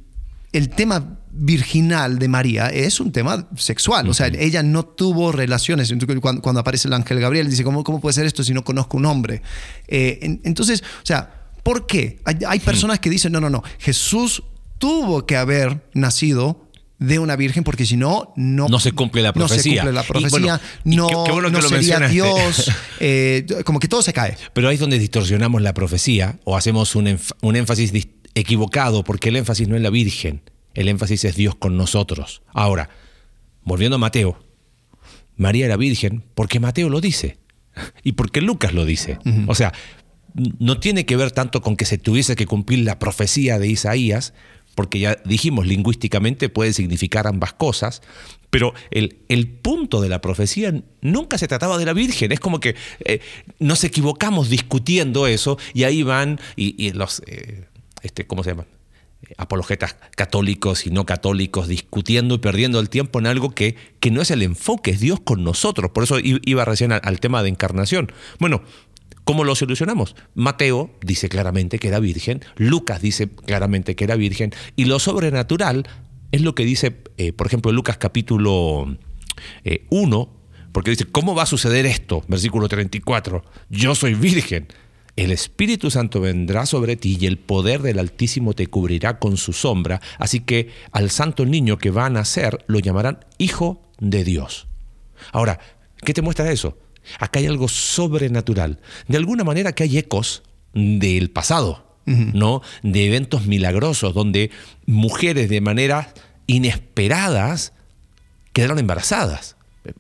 el 0.52 0.70
tema 0.70 1.20
virginal 1.32 2.18
de 2.18 2.28
María 2.28 2.68
es 2.68 3.00
un 3.00 3.12
tema 3.12 3.48
sexual. 3.56 4.10
O 4.10 4.14
sea, 4.14 4.28
ella 4.28 4.64
no 4.64 4.84
tuvo 4.86 5.32
relaciones. 5.32 5.94
Cuando, 6.22 6.42
cuando, 6.42 6.60
aparece 6.60 6.88
el 6.88 6.94
ángel 6.94 7.20
Gabriel, 7.20 7.50
dice, 7.50 7.64
¿cómo, 7.64 7.84
¿cómo 7.84 8.02
puede 8.02 8.14
ser 8.14 8.26
esto 8.26 8.44
si 8.44 8.54
no 8.54 8.64
conozco 8.64 8.98
un 8.98 9.06
hombre? 9.06 9.42
Eh, 9.88 10.40
entonces, 10.44 10.82
o 10.82 11.06
sea, 11.06 11.37
¿Por 11.68 11.86
qué? 11.86 12.22
Hay, 12.24 12.62
personas 12.62 13.02
que 13.02 13.10
dicen, 13.10 13.34
no, 13.34 13.42
no, 13.42 13.50
no, 13.50 13.62
Jesús 13.78 14.42
tuvo 14.78 15.26
que 15.26 15.36
haber 15.36 15.82
nacido 15.94 16.66
de 16.98 17.20
una 17.20 17.36
virgen 17.36 17.66
porque 17.66 17.86
si 17.86 17.98
no, 17.98 18.32
no, 18.38 18.70
no 18.70 18.80
se 18.80 18.94
cumple 18.94 19.22
la 19.22 19.34
profecía. 19.34 19.58
No 19.58 19.60
se 19.64 19.80
cumple 19.80 19.92
la 19.92 20.04
profecía, 20.04 20.62
no, 20.86 21.62
sería 21.62 22.08
Dios, 22.08 22.72
eh, 23.02 23.46
como 23.66 23.82
que 23.82 23.90
todo 23.90 24.02
se 24.02 24.14
cae. 24.14 24.38
Pero 24.54 24.70
ahí 24.70 24.76
es 24.76 24.80
donde 24.80 24.98
distorsionamos 24.98 25.62
la 25.62 25.74
profecía 25.74 26.40
o 26.46 26.56
hacemos 26.56 26.96
un, 26.96 27.20
un 27.42 27.56
énfasis 27.58 27.92
equivocado 28.34 29.04
porque 29.04 29.28
el 29.28 29.36
énfasis 29.36 29.68
no 29.68 29.76
es 29.76 29.82
la 29.82 29.90
virgen, 29.90 30.44
el 30.74 30.88
énfasis 30.88 31.26
es 31.26 31.36
Dios 31.36 31.56
con 31.56 31.76
nosotros. 31.76 32.44
Ahora, 32.54 32.88
volviendo 33.64 33.98
a 33.98 34.00
Mateo, 34.00 34.40
María 35.36 35.66
era 35.66 35.76
virgen 35.76 36.24
porque 36.34 36.62
Mateo 36.62 36.88
lo 36.88 37.02
dice 37.02 37.40
y 38.04 38.14
porque 38.14 38.40
Lucas 38.40 38.74
lo 38.74 38.86
dice. 38.86 39.20
O 39.48 39.54
sea, 39.54 39.74
no 40.34 40.80
tiene 40.80 41.06
que 41.06 41.16
ver 41.16 41.32
tanto 41.32 41.62
con 41.62 41.76
que 41.76 41.86
se 41.86 41.98
tuviese 41.98 42.36
que 42.36 42.46
cumplir 42.46 42.86
la 42.86 43.00
profecía 43.00 43.60
de 43.60 43.68
Isaías, 43.68 44.34
porque 44.76 45.00
ya 45.00 45.18
dijimos, 45.26 45.66
lingüísticamente 45.66 46.50
puede 46.50 46.72
significar 46.72 47.26
ambas 47.26 47.54
cosas, 47.54 48.02
pero 48.50 48.74
el, 48.92 49.18
el 49.28 49.48
punto 49.48 50.02
de 50.02 50.10
la 50.10 50.22
profecía 50.22 50.74
nunca 51.02 51.38
se 51.38 51.48
trataba 51.48 51.78
de 51.78 51.86
la 51.86 51.94
Virgen, 51.94 52.32
es 52.32 52.40
como 52.40 52.60
que 52.60 52.76
eh, 53.04 53.20
nos 53.60 53.84
equivocamos 53.84 54.50
discutiendo 54.50 55.26
eso 55.28 55.58
y 55.74 55.84
ahí 55.84 56.04
van 56.04 56.40
y, 56.56 56.92
los, 56.92 57.24
eh, 57.26 57.66
este, 58.04 58.28
¿cómo 58.28 58.44
se 58.44 58.52
llama? 58.52 58.66
apologetas 59.38 59.96
católicos 60.16 60.86
y 60.86 60.92
no 60.92 61.06
católicos 61.06 61.68
discutiendo 61.68 62.36
y 62.36 62.38
perdiendo 62.38 62.80
el 62.80 62.90
tiempo 62.90 63.20
en 63.20 63.28
algo 63.28 63.50
que, 63.50 63.76
que 64.00 64.12
no 64.12 64.22
es 64.22 64.32
el 64.32 64.42
enfoque, 64.42 64.92
es 64.92 65.00
Dios 65.00 65.20
con 65.20 65.44
nosotros. 65.44 65.92
Por 65.92 66.04
eso 66.04 66.18
iba 66.22 66.66
recién 66.66 66.92
al 66.92 67.20
tema 67.20 67.44
de 67.44 67.50
encarnación. 67.50 68.12
Bueno, 68.40 68.62
¿Cómo 69.28 69.44
lo 69.44 69.56
solucionamos? 69.56 70.16
Mateo 70.36 70.90
dice 71.02 71.28
claramente 71.28 71.80
que 71.80 71.90
era 71.90 72.00
virgen, 72.00 72.46
Lucas 72.56 73.02
dice 73.02 73.28
claramente 73.28 73.94
que 73.94 74.06
era 74.06 74.16
virgen, 74.16 74.54
y 74.78 74.86
lo 74.86 75.00
sobrenatural 75.00 75.86
es 76.32 76.44
lo 76.44 76.56
que 76.56 76.64
dice, 76.64 76.96
eh, 77.18 77.34
por 77.34 77.48
ejemplo, 77.48 77.74
Lucas 77.74 77.98
capítulo 77.98 78.84
1, 78.86 78.96
eh, 79.66 80.68
porque 80.72 80.92
dice, 80.92 81.04
¿cómo 81.04 81.36
va 81.36 81.44
a 81.44 81.46
suceder 81.46 81.86
esto? 81.86 82.24
Versículo 82.30 82.70
34, 82.70 83.44
yo 83.70 83.96
soy 83.96 84.14
virgen. 84.14 84.68
El 85.18 85.34
Espíritu 85.34 85.92
Santo 85.92 86.22
vendrá 86.22 86.66
sobre 86.66 86.96
ti 86.96 87.18
y 87.20 87.26
el 87.26 87.38
poder 87.38 87.82
del 87.82 88.00
Altísimo 88.00 88.54
te 88.54 88.68
cubrirá 88.68 89.20
con 89.20 89.36
su 89.36 89.52
sombra, 89.52 90.00
así 90.20 90.40
que 90.40 90.70
al 90.94 91.10
santo 91.10 91.46
niño 91.46 91.78
que 91.78 91.92
va 91.92 92.06
a 92.06 92.10
nacer 92.10 92.64
lo 92.68 92.80
llamarán 92.80 93.26
Hijo 93.40 93.82
de 94.00 94.24
Dios. 94.24 94.68
Ahora, 95.34 95.60
¿qué 95.98 96.14
te 96.14 96.22
muestra 96.22 96.50
eso? 96.50 96.78
Acá 97.20 97.40
hay 97.40 97.48
algo 97.48 97.68
sobrenatural. 97.68 98.80
De 99.08 99.18
alguna 99.18 99.44
manera 99.44 99.74
que 99.74 99.84
hay 99.84 99.98
ecos 99.98 100.44
del 100.74 101.30
pasado, 101.30 101.86
¿no? 102.06 102.62
De 102.84 103.06
eventos 103.06 103.48
milagrosos 103.48 104.14
donde 104.14 104.50
mujeres 104.86 105.50
de 105.50 105.60
manera 105.60 106.14
inesperadas 106.46 107.74
quedaron 108.54 108.80
embarazadas. 108.80 109.56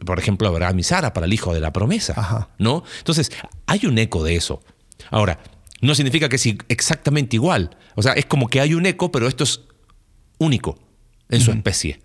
por 0.05 0.19
ejemplo, 0.19 0.47
Abraham 0.47 0.79
y 0.79 0.83
Sara 0.83 1.13
para 1.13 1.25
el 1.27 1.33
hijo 1.33 1.53
de 1.53 1.59
la 1.59 1.71
promesa. 1.71 2.49
¿no? 2.57 2.83
Entonces, 2.99 3.31
hay 3.65 3.85
un 3.85 3.97
eco 3.97 4.23
de 4.23 4.35
eso. 4.35 4.61
Ahora, 5.11 5.39
no 5.81 5.95
significa 5.95 6.27
que 6.27 6.37
es 6.37 6.47
exactamente 6.67 7.35
igual. 7.35 7.77
O 7.95 8.01
sea, 8.01 8.13
es 8.13 8.25
como 8.25 8.47
que 8.47 8.59
hay 8.59 8.73
un 8.73 8.85
eco, 8.85 9.11
pero 9.11 9.27
esto 9.27 9.43
es 9.43 9.61
único 10.39 10.79
en 11.29 11.41
su 11.41 11.51
especie. 11.51 11.99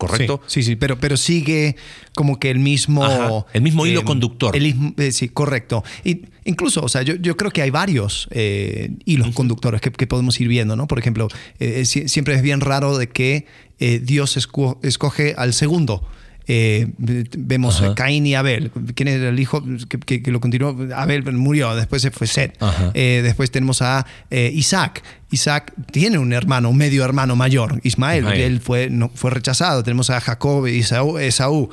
¿Correcto? 0.00 0.40
Sí, 0.46 0.62
sí, 0.62 0.76
pero, 0.76 0.98
pero 0.98 1.16
sigue 1.18 1.76
como 2.14 2.40
que 2.40 2.50
el 2.50 2.58
mismo... 2.58 3.46
el 3.52 3.60
mismo 3.60 3.84
hilo 3.84 4.00
eh, 4.00 4.04
conductor. 4.04 4.56
Eh, 4.56 5.12
sí, 5.12 5.28
correcto. 5.28 5.84
Y 6.04 6.22
incluso, 6.44 6.82
o 6.82 6.88
sea, 6.88 7.02
yo, 7.02 7.16
yo 7.16 7.36
creo 7.36 7.50
que 7.50 7.60
hay 7.60 7.68
varios 7.68 8.26
eh, 8.30 8.92
hilos 9.04 9.34
conductores 9.34 9.82
que, 9.82 10.06
podemos 10.06 10.40
ir 10.40 10.48
viendo, 10.48 10.74
¿no? 10.74 10.86
Por 10.86 10.98
ejemplo, 10.98 11.28
siempre 11.84 12.34
es 12.34 12.42
bien 12.42 12.60
raro 12.62 12.96
de 12.96 13.10
que 13.10 13.46
Dios 13.78 14.38
escoge 14.82 15.34
al 15.36 15.52
segundo. 15.52 16.02
Eh, 16.52 16.88
vemos 16.98 17.80
a 17.80 17.94
Caín 17.94 18.26
y 18.26 18.34
Abel. 18.34 18.72
¿Quién 18.96 19.06
era 19.06 19.28
el 19.28 19.38
hijo 19.38 19.62
que, 19.88 20.20
lo 20.32 20.40
continuó? 20.40 20.76
Abel 20.96 21.22
murió, 21.32 21.76
después 21.76 22.02
se 22.02 22.10
fue 22.10 22.26
Seth. 22.26 22.60
Eh, 22.94 23.20
después 23.22 23.52
tenemos 23.52 23.82
a 23.82 24.04
eh, 24.30 24.50
Isaac. 24.52 25.00
Isaac 25.30 25.72
tiene 25.92 26.18
un 26.18 26.32
hermano, 26.32 26.70
un 26.70 26.76
medio 26.76 27.04
hermano 27.04 27.36
mayor, 27.36 27.80
Ismael. 27.84 28.26
Él 28.26 28.60
fue, 28.60 28.90
no, 28.90 29.12
fue 29.14 29.30
rechazado. 29.30 29.84
Tenemos 29.84 30.10
a 30.10 30.20
Jacob 30.20 30.66
y 30.66 30.80
Esaú. 30.80 31.70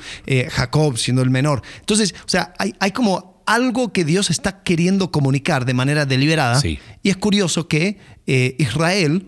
Jacob 0.48 0.96
siendo 0.96 1.22
el 1.22 1.30
menor. 1.30 1.62
Entonces, 1.80 2.14
o 2.20 2.28
sea, 2.28 2.52
hay, 2.58 2.72
hay 2.78 2.92
como 2.92 3.42
algo 3.46 3.92
que 3.92 4.04
Dios 4.04 4.30
está 4.30 4.62
queriendo 4.62 5.10
comunicar 5.10 5.64
de 5.64 5.74
manera 5.74 6.06
deliberada. 6.06 6.62
Y 6.64 6.78
es 7.02 7.16
curioso 7.16 7.66
que 7.66 7.98
Israel 8.26 9.26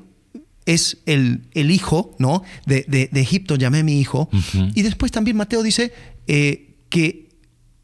es 0.67 0.99
el, 1.07 1.49
el 1.53 1.71
hijo 1.71 2.15
¿no? 2.19 2.43
De, 2.67 2.85
de, 2.89 3.21
Egipto, 3.21 3.57
llamé 3.57 3.81
a 3.81 3.85
mi 3.85 4.01
hijo. 4.01 4.29
Y 4.75 4.83
después 4.83 5.13
también 5.13 5.37
Mateo 5.37 5.63
dice 5.63 5.93
eh, 6.27 6.77
que 6.89 7.29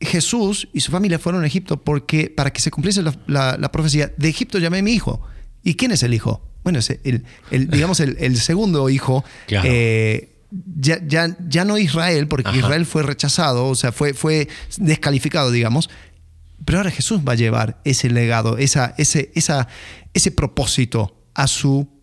Jesús 0.00 0.68
y 0.72 0.80
su 0.80 0.92
familia 0.92 1.18
fueron 1.18 1.42
a 1.42 1.46
Egipto 1.46 1.82
porque, 1.82 2.30
para 2.30 2.52
que 2.52 2.60
se 2.60 2.70
cumpliese 2.70 3.02
la, 3.02 3.16
la, 3.26 3.72
profecía, 3.72 4.12
de 4.16 4.28
Egipto 4.28 4.58
llamé 4.58 4.78
a 4.78 4.82
mi 4.82 4.92
hijo. 4.92 5.22
¿Y 5.62 5.74
quién 5.74 5.90
es 5.92 6.02
el 6.02 6.14
hijo? 6.14 6.42
Bueno, 6.62 6.78
es 6.80 6.90
el, 6.90 7.24
el 7.50 7.68
digamos, 7.68 8.00
el, 8.00 8.16
el, 8.20 8.36
segundo 8.36 8.88
hijo. 8.88 9.24
Eh, 9.48 10.32
ya, 10.78 11.00
ya, 11.04 11.36
ya, 11.48 11.64
no 11.64 11.76
Israel, 11.76 12.28
porque 12.28 12.56
Israel 12.56 12.86
fue 12.86 13.02
rechazado, 13.02 13.66
o 13.66 13.74
sea, 13.74 13.90
fue, 13.90 14.14
fue 14.14 14.48
descalificado, 14.78 15.50
digamos. 15.50 15.90
Pero 16.64 16.78
ahora 16.78 16.90
Jesús 16.92 17.20
va 17.26 17.32
a 17.32 17.36
llevar 17.36 17.80
ese 17.84 18.08
legado, 18.08 18.56
esa, 18.56 18.94
ese, 18.96 19.32
esa, 19.34 19.66
ese 20.14 20.30
propósito 20.30 21.20
a 21.34 21.48
su 21.48 21.95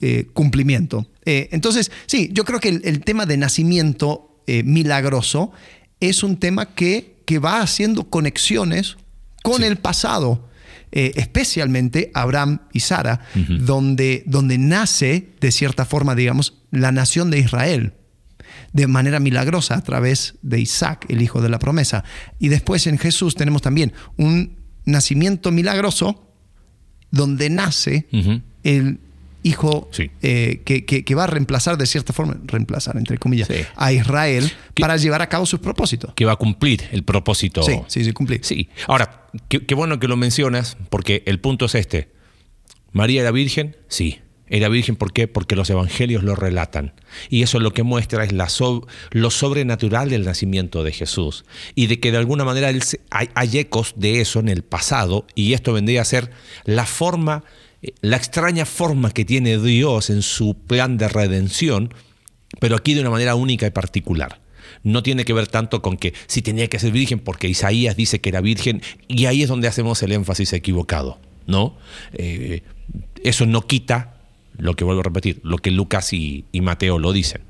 eh, 0.00 0.26
cumplimiento. 0.32 1.06
Eh, 1.24 1.48
entonces, 1.52 1.90
sí, 2.06 2.28
yo 2.32 2.44
creo 2.44 2.60
que 2.60 2.68
el, 2.68 3.00
tema 3.00 3.24
de 3.24 3.36
nacimiento 3.36 4.42
eh, 4.46 4.62
milagroso 4.62 5.52
es 6.00 6.22
un 6.22 6.36
tema 6.36 6.74
que, 6.74 7.22
que, 7.24 7.38
va 7.38 7.60
haciendo 7.60 8.10
conexiones 8.10 8.96
con 9.42 9.64
el 9.64 9.76
pasado. 9.76 10.48
especialmente 10.92 12.10
Abraham 12.14 12.60
y 12.72 12.80
Sara, 12.80 13.20
donde, 13.34 14.22
donde 14.26 14.56
nace, 14.56 15.28
de 15.40 15.50
cierta 15.50 15.84
forma, 15.84 16.14
digamos, 16.14 16.54
la 16.70 16.92
nación 16.92 17.30
de 17.30 17.40
Israel 17.40 17.92
de 18.72 18.86
manera 18.86 19.20
milagrosa 19.20 19.74
a 19.74 19.82
través 19.82 20.34
de 20.42 20.60
Isaac, 20.60 21.06
el 21.08 21.22
hijo 21.22 21.40
de 21.40 21.48
la 21.48 21.58
promesa. 21.58 22.04
Y 22.38 22.48
después 22.48 22.86
en 22.86 22.98
Jesús 22.98 23.34
tenemos 23.34 23.62
también 23.62 23.92
un 24.16 24.56
nacimiento 24.84 25.50
milagroso 25.50 26.30
donde 27.10 27.50
nace 27.50 28.06
el 28.62 29.00
hijo 29.46 29.88
eh, 30.22 30.62
que, 30.64 31.14
va 31.14 31.24
a 31.24 31.26
reemplazar 31.28 31.78
de 31.78 31.86
cierta 31.86 32.12
forma, 32.12 32.36
reemplazar 32.44 32.96
entre 32.96 33.18
comillas, 33.18 33.48
a 33.76 33.92
Israel 33.92 34.50
para 34.78 34.96
llevar 34.96 35.22
a 35.22 35.28
cabo 35.28 35.46
sus 35.46 35.60
propósitos. 35.60 36.12
Que 36.14 36.24
va 36.24 36.32
a 36.32 36.36
cumplir 36.36 36.88
el 36.90 37.04
propósito. 37.04 37.62
Sí, 37.62 37.80
sí, 37.86 38.04
sí, 38.04 38.12
cumplir. 38.12 38.40
Sí. 38.42 38.68
Ahora, 38.88 39.28
qué, 39.48 39.74
bueno 39.74 40.00
que 40.00 40.08
lo 40.08 40.16
mencionas, 40.16 40.76
porque 40.90 41.22
el 41.26 41.40
punto 41.40 41.66
es 41.66 41.74
este. 41.76 42.10
¿María 42.92 43.20
era 43.20 43.30
virgen? 43.30 43.76
Sí. 43.88 44.20
Era 44.48 44.68
virgen, 44.68 44.94
¿por 44.94 45.12
qué? 45.12 45.26
Porque 45.26 45.56
los 45.56 45.70
evangelios 45.70 46.22
lo 46.22 46.36
relatan. 46.36 46.92
Y 47.28 47.42
eso 47.42 47.58
lo 47.58 47.72
que 47.72 47.82
muestra 47.82 48.24
es 48.24 48.32
la 48.32 48.46
lo 49.10 49.30
sobrenatural 49.30 50.08
del 50.08 50.24
nacimiento 50.24 50.84
de 50.84 50.92
Jesús. 50.92 51.44
Y 51.74 51.88
de 51.88 51.98
que 51.98 52.12
de 52.12 52.18
alguna 52.18 52.44
manera 52.44 52.68
hay, 52.68 53.28
hay, 53.34 53.58
ecos 53.58 53.94
de 53.96 54.20
eso 54.20 54.38
en 54.38 54.48
el 54.48 54.62
pasado, 54.62 55.26
y 55.34 55.54
esto 55.54 55.72
vendría 55.72 56.02
a 56.02 56.04
ser 56.04 56.30
la 56.64 56.86
forma 56.86 57.42
la 58.00 58.16
extraña 58.16 58.66
forma 58.66 59.10
que 59.10 59.24
tiene 59.24 59.58
Dios 59.58 60.10
en 60.10 60.22
su 60.22 60.54
plan 60.54 60.96
de 60.96 61.08
redención, 61.08 61.92
pero 62.60 62.76
aquí 62.76 62.94
de 62.94 63.00
una 63.00 63.10
manera 63.10 63.34
única 63.34 63.66
y 63.66 63.70
particular. 63.70 64.40
No 64.82 65.02
tiene 65.02 65.24
que 65.24 65.32
ver 65.32 65.46
tanto 65.46 65.82
con 65.82 65.96
que 65.96 66.12
si 66.26 66.42
tenía 66.42 66.68
que 66.68 66.78
ser 66.78 66.92
virgen 66.92 67.18
porque 67.18 67.48
Isaías 67.48 67.96
dice 67.96 68.20
que 68.20 68.28
era 68.28 68.40
virgen 68.40 68.82
y 69.08 69.26
ahí 69.26 69.42
es 69.42 69.48
donde 69.48 69.68
hacemos 69.68 70.02
el 70.02 70.12
énfasis 70.12 70.52
equivocado, 70.52 71.18
¿no? 71.46 71.76
Eh, 72.12 72.62
eso 73.22 73.46
no 73.46 73.66
quita 73.66 74.16
lo 74.58 74.74
que 74.74 74.84
vuelvo 74.84 75.00
a 75.00 75.04
repetir, 75.04 75.40
lo 75.42 75.58
que 75.58 75.70
Lucas 75.70 76.12
y 76.12 76.44
Mateo 76.52 76.98
lo 76.98 77.12
dicen. 77.12 77.42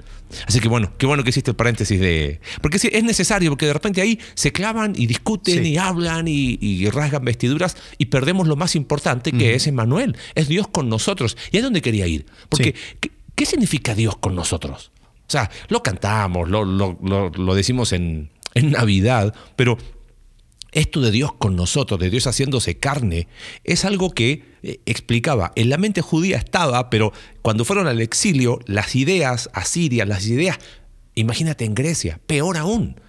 Así 0.47 0.61
que 0.61 0.69
bueno, 0.69 0.93
qué 0.99 1.07
bueno 1.07 1.23
que 1.23 1.31
hiciste 1.31 1.51
el 1.51 1.57
paréntesis 1.57 1.99
de... 1.99 2.41
Porque 2.61 2.77
es 2.77 3.05
necesario, 3.05 3.51
porque 3.51 3.67
de 3.67 3.73
repente 3.73 4.01
ahí 4.01 4.19
se 4.35 4.53
clavan 4.53 4.95
y 4.97 5.07
discuten 5.07 5.65
y 5.65 5.77
hablan 5.79 6.27
y, 6.29 6.89
rasgan 6.91 7.25
vestiduras 7.25 7.77
y 7.99 8.07
perdemos 8.07 8.47
lo 8.47 8.57
más 8.57 8.77
importante 8.77 9.33
que 9.33 9.55
es 9.55 9.67
Emmanuel, 9.67 10.17
es 10.35 10.49
Dios 10.49 10.69
con 10.69 10.89
nosotros. 10.89 11.37
Y 11.51 11.59
es 11.59 11.63
donde 11.63 11.83
quería 11.83 12.07
ir. 12.07 12.27
Porque, 12.49 12.75
¿qué, 13.35 13.47
significa 13.47 13.95
Dios 13.95 14.17
con 14.17 14.35
nosotros? 14.35 14.93
O 15.03 15.31
sea, 15.31 15.51
lo 15.69 15.83
cantamos, 15.83 16.49
lo, 16.49 16.65
lo 16.65 17.55
decimos 17.55 17.93
en, 17.93 18.31
en 18.57 18.71
Navidad, 18.71 19.35
pero 19.55 19.77
esto 20.77 21.01
de 21.01 21.11
Dios 21.11 21.33
con 21.33 21.57
nosotros, 21.57 21.99
de 21.99 22.11
Dios 22.11 22.27
haciéndose 22.27 22.77
carne, 22.77 23.29
es 23.65 23.87
algo 23.87 24.11
que 24.11 24.45
eh, 24.63 24.81
explicaba, 24.85 25.53
en 25.57 25.71
la 25.71 25.79
mente 25.79 26.03
judía 26.03 26.37
estaba, 26.37 26.91
pero 26.91 27.13
cuando 27.41 27.65
fueron 27.65 27.87
al 27.87 28.01
exilio, 28.03 28.61
las 28.67 28.95
ideas 28.95 29.49
asirias, 29.55 30.07
las 30.07 30.27
ideas, 30.27 30.59
imagínate 31.15 31.65
en 31.65 31.75
Grecia, 31.75 32.21
peor 32.27 32.59
aún. 32.59 33.01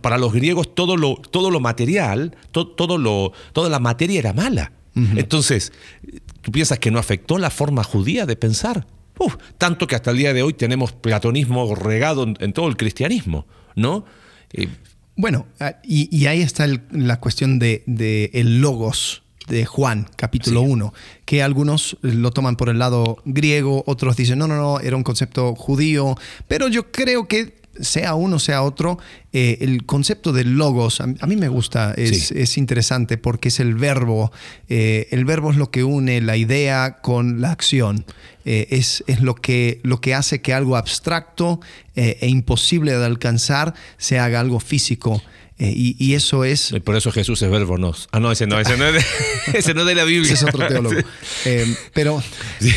para 0.00 0.18
los 0.18 0.32
griegos 0.32 0.74
todo 0.74 0.96
lo, 0.96 1.14
todo 1.14 1.52
lo 1.52 1.60
material, 1.60 2.36
todo 2.50 2.98
lo, 2.98 3.32
toda 3.52 3.68
la 3.68 3.78
materia 3.78 4.18
era 4.18 4.32
mala. 4.32 4.72
Entonces, 5.16 5.72
¿tú 6.42 6.50
piensas 6.50 6.80
que 6.80 6.90
no 6.90 6.98
afectó 6.98 7.38
la 7.38 7.50
forma 7.50 7.84
judía 7.84 8.26
de 8.26 8.36
pensar? 8.36 8.86
tanto 9.58 9.86
que 9.86 9.94
hasta 9.94 10.10
el 10.10 10.16
día 10.16 10.32
de 10.32 10.42
hoy 10.42 10.54
tenemos 10.54 10.92
platonismo 10.92 11.74
regado 11.74 12.24
en, 12.38 12.52
todo 12.52 12.68
el 12.68 12.76
cristianismo, 12.76 13.46
¿no? 13.76 14.06
Eh, 14.52 14.68
bueno, 15.20 15.46
ah, 15.60 15.76
y, 15.84 16.26
ahí 16.26 16.40
está 16.40 16.66
la 16.90 17.20
cuestión 17.20 17.58
de, 17.58 17.82
el 18.32 18.60
logos 18.60 19.22
de 19.48 19.66
Juan, 19.66 20.08
capítulo 20.16 20.62
1, 20.62 20.94
que 21.24 21.42
algunos 21.42 21.98
lo 22.00 22.30
toman 22.30 22.56
por 22.56 22.68
el 22.68 22.78
lado 22.78 23.18
griego, 23.24 23.82
otros 23.86 24.16
dicen, 24.16 24.38
no, 24.38 24.46
no, 24.46 24.56
no, 24.56 24.80
era 24.80 24.96
un 24.96 25.02
concepto 25.02 25.54
judío, 25.54 26.16
pero 26.48 26.68
yo 26.68 26.90
creo 26.90 27.28
que 27.28 27.59
sea 27.80 28.14
uno, 28.14 28.38
sea 28.38 28.62
otro, 28.62 28.98
eh, 29.32 29.58
el 29.60 29.84
concepto 29.84 30.32
de 30.32 30.44
logos, 30.44 31.00
a, 31.00 31.06
mí 31.06 31.36
me 31.36 31.48
gusta, 31.48 31.94
es, 31.96 32.58
interesante 32.58 33.16
porque 33.16 33.48
es 33.48 33.60
el 33.60 33.74
verbo, 33.74 34.32
eh, 34.68 35.08
el 35.10 35.24
verbo 35.24 35.50
es 35.50 35.56
lo 35.56 35.70
que 35.70 35.84
une 35.84 36.20
la 36.20 36.36
idea 36.36 36.98
con 37.00 37.40
la 37.40 37.52
acción, 37.52 38.04
eh, 38.44 38.66
es, 38.70 39.04
es, 39.06 39.20
lo, 39.20 39.34
que, 39.34 39.80
lo 39.82 40.00
que 40.00 40.14
hace 40.14 40.40
que 40.40 40.52
algo 40.52 40.76
abstracto 40.76 41.60
e 41.94 42.28
imposible 42.28 42.96
de 42.96 43.04
alcanzar 43.04 43.74
se 43.98 44.18
haga 44.18 44.40
algo 44.40 44.58
físico. 44.58 45.22
y, 45.58 46.14
eso 46.14 46.44
es. 46.44 46.74
por 46.82 46.96
eso 46.96 47.12
Jesús 47.12 47.42
es 47.42 47.50
verbo, 47.50 47.76
no. 47.76 47.94
Ah, 48.12 48.18
no, 48.18 48.32
ese 48.32 48.46
no, 48.46 48.58
ese 48.58 48.78
no 48.78 48.86
es 48.86 48.94
de, 48.94 49.04
ese 49.58 49.74
no 49.74 49.84
de 49.84 49.94
la 49.94 50.04
Biblia. 50.04 50.32
Ese 50.32 50.46
es 50.46 50.54
otro 50.54 50.66
teólogo. 50.66 50.96
pero, 51.92 52.22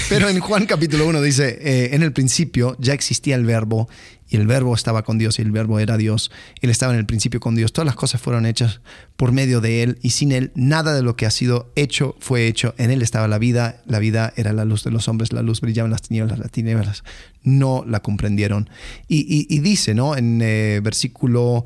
pero 0.09 0.27
en 0.27 0.41
Juan 0.41 0.65
capítulo 0.65 1.07
1 1.07 1.21
dice: 1.21 1.93
En 1.95 2.03
el 2.03 2.11
principio 2.11 2.75
ya 2.79 2.93
existía 2.93 3.35
el 3.35 3.45
verbo 3.45 3.87
y 4.33 4.37
el 4.37 4.47
verbo 4.47 4.73
estaba 4.73 5.03
con 5.03 5.19
Dios 5.19 5.37
y 5.37 5.43
el 5.43 5.51
verbo 5.51 5.77
era 5.77 5.95
Dios. 5.95 6.31
Él 6.61 6.71
estaba 6.71 6.91
en 6.91 6.97
el 6.97 7.05
principio 7.05 7.39
con 7.39 7.53
Dios. 7.53 7.71
Todas 7.71 7.85
las 7.85 7.95
cosas 7.95 8.19
fueron 8.19 8.47
hechas 8.47 8.81
por 9.15 9.31
medio 9.31 9.61
de 9.61 9.83
Él 9.83 9.99
y 10.01 10.09
sin 10.09 10.31
Él 10.31 10.51
nada 10.55 10.95
de 10.95 11.03
lo 11.03 11.15
que 11.15 11.27
ha 11.27 11.29
sido 11.29 11.71
hecho 11.75 12.15
fue 12.19 12.47
hecho. 12.47 12.73
En 12.79 12.89
Él 12.89 13.03
estaba 13.03 13.27
la 13.27 13.37
vida, 13.37 13.83
la 13.85 13.99
vida 13.99 14.33
era 14.35 14.51
la 14.51 14.65
luz 14.65 14.83
de 14.83 14.89
los 14.89 15.07
hombres, 15.07 15.33
la 15.33 15.43
luz 15.43 15.61
brillaba 15.61 15.85
en 15.85 15.91
las 15.91 16.01
tinieblas, 16.01 16.39
las 16.39 16.49
tinieblas 16.49 17.03
no 17.43 17.85
la 17.87 17.99
comprendieron. 17.99 18.71
Y, 19.07 19.59
dice, 19.59 19.93
¿no? 19.93 20.17
En 20.17 20.41
eh, 20.41 20.81
versículo 20.83 21.65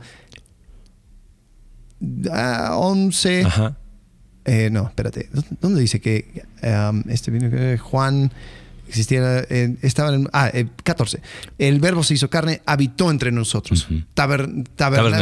11... 2.02 3.46
Ah, 3.46 3.78
eh, 4.44 4.70
no, 4.70 4.88
espérate. 4.88 5.30
¿Dónde 5.62 5.80
dice 5.80 6.02
que 6.02 6.44
um, 6.64 7.04
este 7.08 7.78
Juan 7.78 8.32
existiera, 8.88 9.46
eh, 9.50 9.76
estaba 9.82 10.14
en, 10.14 10.28
ah, 10.34 10.52
14. 10.84 11.18
Eh, 11.18 11.68
el 11.68 11.80
verbo 11.80 12.04
se 12.04 12.14
hizo 12.14 12.30
carne, 12.30 12.62
habitó 12.66 13.12
entre 13.12 13.32
nosotros. 13.32 13.88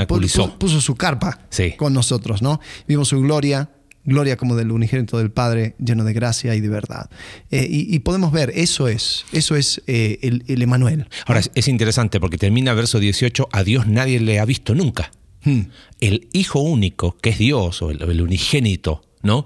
puso, 0.08 0.82
su 0.82 0.96
carpa 0.96 1.40
con 1.78 1.94
nosotros, 1.94 2.42
¿no? 2.42 2.60
Vimos 2.88 3.10
su 3.10 3.22
gloria, 3.22 3.70
gloria 4.06 4.38
como 4.38 4.56
del 4.56 4.72
unigénito 4.72 5.18
del 5.18 5.32
Padre, 5.32 5.76
lleno 5.80 6.04
de 6.04 6.14
gracia 6.14 6.56
y 6.56 6.62
de 6.62 6.70
verdad. 6.70 7.10
Eh, 7.52 7.68
y, 7.70 8.00
podemos 8.00 8.32
ver, 8.32 8.52
eso 8.56 8.88
es, 8.88 9.26
eso 9.32 9.56
es 9.56 9.82
eh, 9.88 10.20
el, 10.22 10.44
el, 10.48 10.62
Emanuel. 10.62 11.08
Ahora, 11.26 11.42
es, 11.54 11.68
interesante 11.68 12.20
porque 12.20 12.38
termina 12.38 12.74
verso 12.74 13.00
18, 13.00 13.50
a 13.52 13.64
Dios 13.64 13.88
nadie 13.88 14.20
le 14.20 14.40
ha 14.40 14.46
visto 14.46 14.76
nunca. 14.76 15.12
Hmm. 15.44 15.62
El 16.00 16.28
Hijo 16.34 16.60
único, 16.60 17.18
que 17.18 17.32
es 17.32 17.38
Dios, 17.38 17.82
o 17.82 17.92
el, 17.92 18.22
unigénito, 18.22 19.04
¿no? 19.26 19.46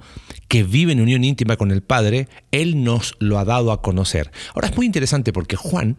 que 0.49 0.63
vive 0.63 0.91
en 0.91 0.99
unión 0.99 1.23
íntima 1.23 1.55
con 1.55 1.71
el 1.71 1.81
Padre, 1.81 2.27
Él 2.51 2.83
nos 2.83 3.15
lo 3.19 3.39
ha 3.39 3.45
dado 3.45 3.71
a 3.71 3.81
conocer. 3.81 4.31
Ahora 4.53 4.67
es 4.67 4.75
muy 4.75 4.85
interesante 4.85 5.31
porque 5.31 5.55
Juan, 5.55 5.97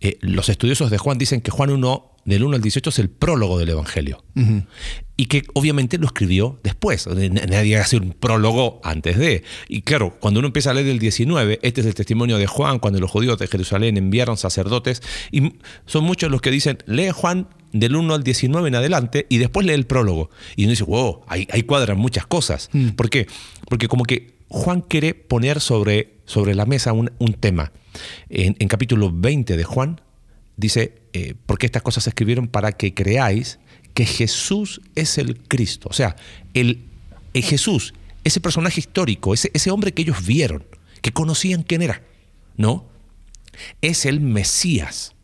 eh, 0.00 0.18
los 0.20 0.48
estudiosos 0.48 0.90
de 0.90 0.98
Juan 0.98 1.18
dicen 1.18 1.40
que 1.42 1.50
Juan 1.50 1.70
1 1.70 2.08
del 2.24 2.44
1 2.44 2.56
al 2.56 2.62
18 2.62 2.90
es 2.90 2.98
el 3.00 3.10
prólogo 3.10 3.58
del 3.58 3.70
Evangelio. 3.70 4.24
Y 5.16 5.26
que 5.26 5.42
obviamente 5.54 5.98
lo 5.98 6.06
escribió 6.06 6.60
después. 6.62 7.08
Nadie 7.08 7.76
hace 7.76 7.96
un 7.96 8.12
prólogo 8.12 8.80
antes 8.84 9.18
de. 9.18 9.42
Y 9.68 9.82
claro, 9.82 10.16
cuando 10.20 10.38
uno 10.38 10.46
empieza 10.46 10.70
a 10.70 10.74
leer 10.74 10.86
del 10.86 11.00
19, 11.00 11.58
este 11.62 11.80
es 11.80 11.86
el 11.88 11.94
testimonio 11.94 12.38
de 12.38 12.46
Juan, 12.46 12.78
cuando 12.78 13.00
los 13.00 13.10
judíos 13.10 13.38
de 13.38 13.48
Jerusalén 13.48 13.96
enviaron 13.96 14.36
sacerdotes. 14.36 15.02
Y 15.32 15.54
son 15.86 16.04
muchos 16.04 16.30
los 16.30 16.40
que 16.40 16.52
dicen, 16.52 16.78
lee 16.86 17.10
Juan 17.10 17.48
del 17.72 17.96
1 17.96 18.14
al 18.14 18.22
19 18.22 18.68
en 18.68 18.74
adelante 18.74 19.26
y 19.28 19.38
después 19.38 19.66
lee 19.66 19.72
el 19.72 19.86
prólogo. 19.86 20.30
Y 20.56 20.64
uno 20.64 20.70
dice, 20.70 20.84
wow, 20.84 21.22
ahí, 21.26 21.62
cuadran 21.62 21.98
muchas 21.98 22.26
cosas. 22.26 22.68
Mm. 22.72 22.90
¿Por 22.90 23.10
qué? 23.10 23.26
Porque 23.68 23.88
como 23.88 24.04
que 24.04 24.34
Juan 24.48 24.82
quiere 24.82 25.14
poner 25.14 25.60
sobre, 25.60 26.14
sobre 26.26 26.54
la 26.54 26.66
mesa 26.66 26.92
un, 26.92 27.10
tema. 27.40 27.72
En, 28.28 28.56
en 28.58 28.68
capítulo 28.68 29.10
20 29.12 29.56
de 29.56 29.64
Juan, 29.64 30.00
dice, 30.56 31.02
eh, 31.12 31.34
porque 31.46 31.66
estas 31.66 31.82
cosas 31.82 32.04
se 32.04 32.10
escribieron 32.10 32.48
para 32.48 32.72
que 32.72 32.94
creáis 32.94 33.58
que 33.94 34.04
Jesús 34.04 34.80
es 34.94 35.18
el 35.18 35.38
Cristo. 35.40 35.88
O 35.90 35.92
sea, 35.92 36.16
el, 36.54 36.84
Jesús, 37.34 37.94
ese 38.24 38.40
personaje 38.40 38.80
histórico, 38.80 39.34
ese, 39.34 39.50
ese 39.54 39.70
hombre 39.70 39.92
que 39.92 40.02
ellos 40.02 40.24
vieron, 40.24 40.64
que 41.00 41.12
conocían 41.12 41.62
quién 41.62 41.82
era, 41.82 42.02
¿no? 42.56 42.86
Es 43.80 44.06
el 44.06 44.20
Mesías. 44.20 45.14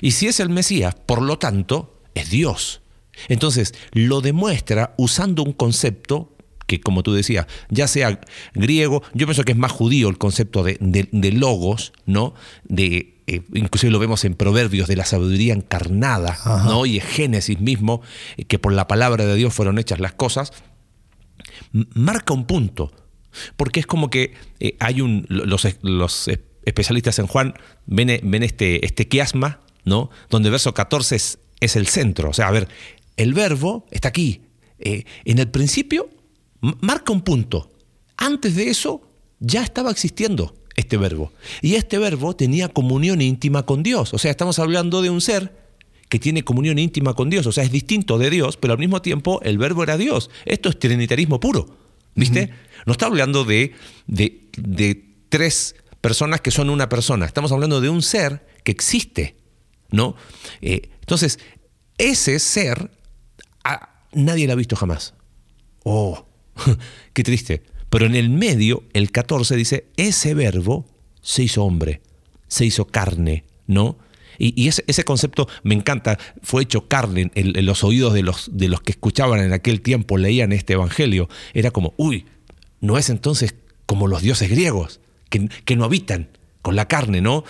Y 0.00 0.12
si 0.12 0.26
es 0.26 0.40
el 0.40 0.50
Mesías, 0.50 0.94
por 0.94 1.22
lo 1.22 1.38
tanto, 1.38 1.97
es 2.18 2.30
Dios. 2.30 2.82
Entonces, 3.28 3.74
lo 3.92 4.20
demuestra 4.20 4.94
usando 4.96 5.42
un 5.42 5.52
concepto 5.52 6.36
que, 6.66 6.80
como 6.80 7.02
tú 7.02 7.14
decías, 7.14 7.46
ya 7.70 7.88
sea 7.88 8.20
griego, 8.54 9.02
yo 9.14 9.26
pienso 9.26 9.44
que 9.44 9.52
es 9.52 9.58
más 9.58 9.72
judío 9.72 10.08
el 10.08 10.18
concepto 10.18 10.62
de, 10.62 10.78
de 10.80 11.32
logos, 11.32 11.92
¿no? 12.04 12.34
De 12.64 13.18
eh, 13.28 13.42
inclusive 13.52 13.92
lo 13.92 13.98
vemos 13.98 14.24
en 14.24 14.34
Proverbios 14.34 14.88
de 14.88 14.96
la 14.96 15.04
sabiduría 15.04 15.52
encarnada, 15.52 16.38
¿no? 16.64 16.86
y 16.86 16.96
en 16.96 17.04
Génesis 17.04 17.60
mismo, 17.60 18.00
eh, 18.38 18.44
que 18.46 18.58
por 18.58 18.72
la 18.72 18.88
palabra 18.88 19.26
de 19.26 19.34
Dios 19.34 19.52
fueron 19.52 19.78
hechas 19.78 20.00
las 20.00 20.14
cosas, 20.14 20.54
marca 21.72 22.32
un 22.32 22.46
punto, 22.46 22.90
porque 23.58 23.80
es 23.80 23.86
como 23.86 24.08
que 24.08 24.32
eh, 24.60 24.76
hay 24.80 25.02
un, 25.02 25.26
los, 25.28 25.66
especialistas 26.64 27.18
en 27.18 27.26
Juan 27.26 27.52
ven, 27.84 28.18
ven 28.22 28.42
este, 28.42 28.86
este 28.86 29.08
quiasma, 29.08 29.60
¿no? 29.84 30.08
donde 30.30 30.48
el 30.48 30.52
verso 30.52 30.72
14 30.72 31.16
es, 31.16 31.38
es, 31.60 31.76
el 31.76 31.86
centro, 31.86 32.30
o 32.30 32.32
sea, 32.32 32.48
a 32.48 32.50
ver, 32.50 32.68
el 33.16 33.34
verbo 33.34 33.86
está 33.90 34.08
aquí, 34.08 34.42
en 34.78 35.38
el 35.38 35.48
principio 35.48 36.08
marca 36.60 37.12
un 37.12 37.22
punto, 37.22 37.70
antes 38.16 38.54
de 38.54 38.70
eso 38.70 39.02
ya 39.40 39.62
estaba 39.62 39.90
existiendo 39.90 40.54
este 40.78 40.96
verbo. 40.96 41.32
Y 41.60 41.74
este 41.74 41.98
verbo 41.98 42.36
tenía 42.36 42.68
comunión 42.68 43.20
íntima 43.20 43.64
con 43.64 43.82
Dios. 43.82 44.14
O 44.14 44.18
sea, 44.18 44.30
estamos 44.30 44.58
hablando 44.60 45.02
de 45.02 45.10
un 45.10 45.20
ser 45.20 45.52
que 46.08 46.18
tiene 46.18 46.44
comunión 46.44 46.78
íntima 46.78 47.14
con 47.14 47.30
Dios. 47.30 47.46
O 47.46 47.52
sea, 47.52 47.64
es 47.64 47.72
distinto 47.72 48.16
de 48.16 48.30
Dios, 48.30 48.56
pero 48.56 48.74
al 48.74 48.78
mismo 48.78 49.02
tiempo 49.02 49.40
el 49.42 49.58
verbo 49.58 49.82
era 49.82 49.96
Dios. 49.96 50.30
Esto 50.44 50.68
es 50.68 50.78
trinitarismo 50.78 51.40
puro. 51.40 51.66
¿Viste? 52.14 52.50
No 52.86 52.92
está 52.92 53.06
hablando 53.06 53.44
de, 53.44 53.74
de, 54.06 55.04
tres 55.28 55.76
personas 56.00 56.40
que 56.40 56.50
son 56.50 56.70
una 56.70 56.88
persona. 56.88 57.26
Estamos 57.26 57.52
hablando 57.52 57.80
de 57.80 57.90
un 57.90 58.02
ser 58.02 58.46
que 58.64 58.72
existe. 58.72 59.36
¿No? 59.90 60.16
Eh, 60.60 60.90
entonces, 61.00 61.38
ese 61.96 62.38
ser 62.38 62.90
nadie 64.12 64.46
lo 64.46 64.52
ha 64.52 64.56
visto 64.56 64.76
jamás. 64.76 65.14
Oh, 65.84 66.26
qué 67.12 67.22
triste. 67.22 67.62
Pero 67.90 68.06
en 68.06 68.14
el 68.14 68.30
medio, 68.30 68.84
el 68.92 69.10
14 69.10 69.56
dice, 69.56 69.86
ese 69.96 70.34
verbo 70.34 70.86
se 71.22 71.42
hizo 71.42 71.64
hombre, 71.64 72.02
se 72.46 72.66
hizo 72.66 72.86
carne, 72.86 73.44
¿no? 73.66 73.98
Y, 74.40 74.68
ese, 74.68 75.04
concepto 75.04 75.48
me 75.64 75.74
encanta, 75.74 76.16
fue 76.42 76.62
hecho 76.62 76.86
carne 76.86 77.32
en, 77.34 77.66
los 77.66 77.82
oídos 77.82 78.14
de 78.14 78.22
los, 78.22 78.48
de 78.52 78.68
los 78.68 78.80
que 78.82 78.92
escuchaban 78.92 79.40
en 79.40 79.52
aquel 79.52 79.80
tiempo, 79.80 80.16
leían 80.16 80.52
este 80.52 80.74
Evangelio. 80.74 81.28
Era 81.54 81.72
como, 81.72 81.92
uy, 81.96 82.24
no 82.80 82.98
es 82.98 83.10
entonces 83.10 83.56
como 83.86 84.06
los 84.06 84.22
dioses 84.22 84.48
griegos, 84.48 85.00
que, 85.28 85.76
no 85.76 85.84
habitan 85.84 86.28
con 86.62 86.76
la 86.76 86.86
carne, 86.86 87.20
¿no? 87.20 87.42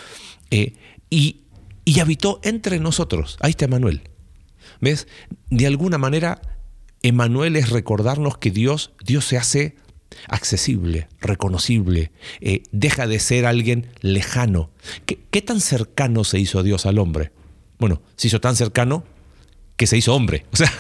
Eh, 0.51 0.77
y, 1.11 1.43
y 1.89 2.01
habitó 2.01 2.39
entre 2.43 2.79
nosotros. 2.81 3.39
Ahí 3.41 3.53
está 3.53 3.65
Emanuel. 3.65 4.03
¿Ves? 4.79 5.09
De 5.49 5.67
alguna 5.67 5.97
manera, 5.97 6.43
Emanuel 7.01 7.57
es 7.57 7.71
recordarnos 7.71 8.37
que 8.37 8.51
Dios, 8.51 8.93
Dios 9.03 9.25
se 9.25 9.39
hace 9.39 9.77
accesible, 10.29 11.09
reconocible, 11.19 12.13
eh, 12.43 12.63
deja 12.73 13.07
de 13.07 13.19
ser 13.19 13.47
alguien 13.47 13.87
lejano. 14.03 14.71
¿Qué, 15.07 15.41
tan 15.41 15.63
cercano 15.63 16.25
se 16.25 16.39
hizo 16.39 16.63
Dios 16.63 16.85
al 16.85 16.99
hombre? 16.99 17.33
Bueno, 17.79 18.03
se 18.17 18.27
hizo 18.27 18.39
tan 18.39 18.55
cercano 18.55 19.05
que 19.79 19.87
se 19.87 19.97
hizo 19.97 20.15
hombre, 20.15 20.45
o 20.53 20.57
sea, 20.57 20.71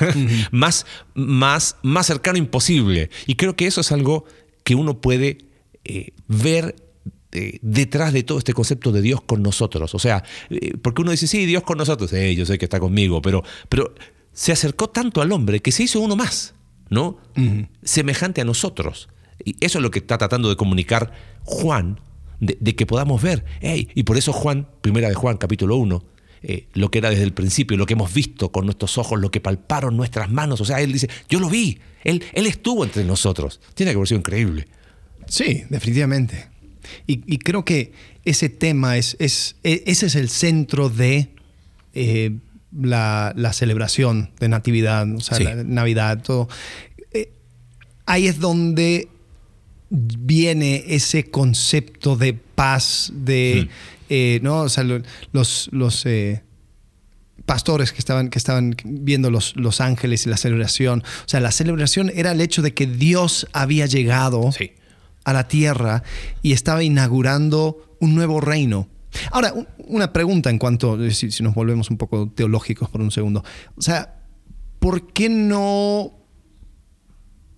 más, 0.50 0.84
más, 1.14 1.76
más 1.80 2.06
cercano 2.06 2.36
imposible. 2.36 3.08
Y 3.26 3.36
creo 3.36 3.56
que 3.56 3.66
eso 3.66 3.80
es 3.80 3.92
algo 3.92 4.26
que 4.62 4.74
uno 4.74 5.00
puede 5.00 5.38
eh, 5.84 6.12
ver 6.26 6.76
eh, 7.32 7.58
detrás 7.62 8.12
de 8.12 8.22
todo 8.22 8.38
este 8.38 8.54
concepto 8.54 8.92
de 8.92 9.02
Dios 9.02 9.20
con 9.22 9.42
nosotros. 9.42 9.94
O 9.94 9.98
sea, 9.98 10.22
porque 10.82 11.02
uno 11.02 11.10
dice, 11.10 11.26
sí, 11.26 11.46
Dios 11.46 11.62
con 11.62 11.78
nosotros, 11.78 12.10
yo 12.10 12.46
sé 12.46 12.58
que 12.58 12.64
está 12.64 12.80
conmigo, 12.80 13.22
pero, 13.22 13.42
pero 13.68 13.94
se 14.32 14.52
acercó 14.52 14.88
tanto 14.88 15.20
al 15.20 15.32
hombre 15.32 15.60
que 15.60 15.72
se 15.72 15.82
hizo 15.84 16.00
uno 16.00 16.16
más, 16.16 16.54
¿no? 16.90 17.18
Semejante 17.82 18.40
a 18.40 18.44
nosotros. 18.44 19.08
Y 19.44 19.56
eso 19.60 19.78
es 19.78 19.82
lo 19.82 19.90
que 19.90 20.00
está 20.00 20.18
tratando 20.18 20.48
de 20.48 20.56
comunicar 20.56 21.12
Juan, 21.44 22.00
de, 22.40 22.76
que 22.76 22.86
podamos 22.86 23.22
ver. 23.22 23.44
y 23.62 24.02
por 24.04 24.16
eso 24.16 24.32
Juan, 24.32 24.68
primera 24.80 25.08
de 25.08 25.14
Juan, 25.14 25.36
capítulo 25.36 25.76
1, 25.76 26.04
eh, 26.42 26.68
lo 26.74 26.90
que 26.90 26.98
era 26.98 27.10
desde 27.10 27.24
el 27.24 27.32
principio, 27.32 27.76
lo 27.76 27.86
que 27.86 27.94
hemos 27.94 28.12
visto 28.12 28.52
con 28.52 28.64
nuestros 28.64 28.96
ojos, 28.98 29.20
lo 29.20 29.30
que 29.30 29.40
palparon 29.40 29.96
nuestras 29.96 30.30
manos. 30.30 30.60
O 30.60 30.64
sea, 30.64 30.80
él 30.80 30.92
dice, 30.92 31.08
yo 31.28 31.40
lo 31.40 31.48
vi, 31.48 31.80
él, 32.04 32.22
él 32.32 32.46
estuvo 32.46 32.84
entre 32.84 33.04
nosotros. 33.04 33.60
Tiene 33.74 33.92
que 33.92 33.96
haber 33.96 34.08
sido 34.08 34.18
increíble. 34.18 34.68
Sí, 35.26 35.64
definitivamente. 35.68 36.48
Y, 37.06 37.38
creo 37.38 37.64
que 37.64 37.92
ese 38.24 38.48
tema 38.48 38.96
es, 38.96 39.16
es, 39.18 39.56
e, 39.64 39.82
ese 39.86 40.06
es 40.06 40.14
el 40.14 40.28
centro 40.28 40.88
de 40.88 41.30
eh, 41.94 42.36
la, 42.72 43.52
celebración 43.52 44.30
de 44.38 44.48
Natividad, 44.48 45.06
o 45.14 45.20
sea, 45.20 45.38
la 45.38 45.64
Navidad, 45.64 46.22
todo. 46.22 46.48
Eh, 47.12 47.32
ahí 48.06 48.26
es 48.26 48.38
donde 48.38 49.08
viene 49.90 50.84
ese 50.88 51.30
concepto 51.30 52.16
de 52.16 52.34
paz, 52.34 53.10
de, 53.14 53.68
eh, 54.08 54.40
¿no? 54.42 54.62
O 54.62 54.68
sea, 54.68 54.84
los, 54.84 55.68
los 55.72 56.06
eh, 56.06 56.42
pastores 57.46 57.92
que 57.92 57.98
estaban, 57.98 58.28
que 58.28 58.38
estaban 58.38 58.76
viendo 58.84 59.30
los, 59.30 59.56
los 59.56 59.80
ángeles 59.80 60.26
y 60.26 60.30
la 60.30 60.36
celebración, 60.36 61.00
o 61.00 61.28
sea, 61.28 61.40
la 61.40 61.52
celebración 61.52 62.10
era 62.14 62.32
el 62.32 62.40
hecho 62.40 62.62
de 62.62 62.74
que 62.74 62.86
Dios 62.86 63.46
había 63.52 63.86
llegado 63.86 64.50
a 65.24 65.32
la 65.32 65.48
tierra 65.48 66.02
y 66.42 66.52
estaba 66.52 66.82
inaugurando 66.82 67.96
un 68.00 68.14
nuevo 68.14 68.40
reino. 68.40 68.88
Ahora, 69.30 69.54
una 69.78 70.12
pregunta 70.12 70.50
en 70.50 70.58
cuanto, 70.58 71.02
eh, 71.02 71.12
si, 71.12 71.30
si 71.30 71.42
nos 71.42 71.54
volvemos 71.54 71.90
un 71.90 71.96
poco 71.96 72.30
teológicos 72.34 72.88
por 72.90 73.00
un 73.00 73.10
segundo. 73.10 73.42
O 73.76 73.82
sea, 73.82 74.20
¿por 74.78 75.12
qué 75.12 75.28
no 75.28 76.12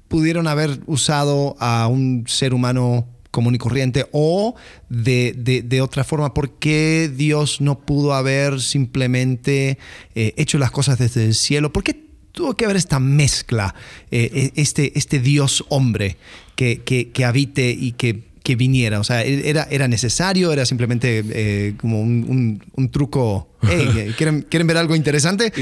pudieron 0.09 0.49
haber 0.49 0.81
usado 0.87 1.57
a 1.61 1.87
un 1.87 2.25
ser 2.27 2.53
humano 2.53 3.07
común 3.31 3.55
y 3.55 3.59
corriente 3.59 4.07
o 4.13 4.57
de, 4.89 5.81
otra 5.83 6.05
forma, 6.05 6.35
¿por 6.35 6.59
qué 6.59 7.11
Dios 7.15 7.61
no 7.61 7.81
pudo 7.81 8.15
haber 8.15 8.61
simplemente 8.61 9.79
eh, 10.15 10.35
hecho 10.37 10.59
las 10.59 10.71
cosas 10.71 10.99
desde 10.99 11.25
el 11.25 11.35
cielo? 11.35 11.73
¿Por 11.73 11.85
qué 11.85 12.10
tuvo 12.33 12.55
que 12.55 12.65
haber 12.65 12.77
esta 12.77 12.99
mezcla, 12.99 13.75
eh, 14.11 14.31
eh, 14.33 14.53
este, 14.57 14.99
este 14.99 15.19
Dios 15.21 15.65
hombre 15.69 16.17
que, 16.57 16.83
que, 16.83 17.25
habite 17.25 17.71
y 17.71 17.93
que, 17.93 18.23
que, 18.43 18.57
viniera? 18.57 19.01
O 19.01 19.05
sea, 19.05 19.23
¿era, 19.23 19.67
era 19.71 19.89
necesario? 19.89 20.53
¿Era 20.53 20.67
simplemente 20.67 21.75
como 21.81 22.01
un, 22.01 22.91
truco? 22.91 23.49
¿quieren, 24.17 24.43
¿quieren, 24.43 24.67
ver 24.67 24.77
algo 24.77 24.95
interesante? 24.95 25.53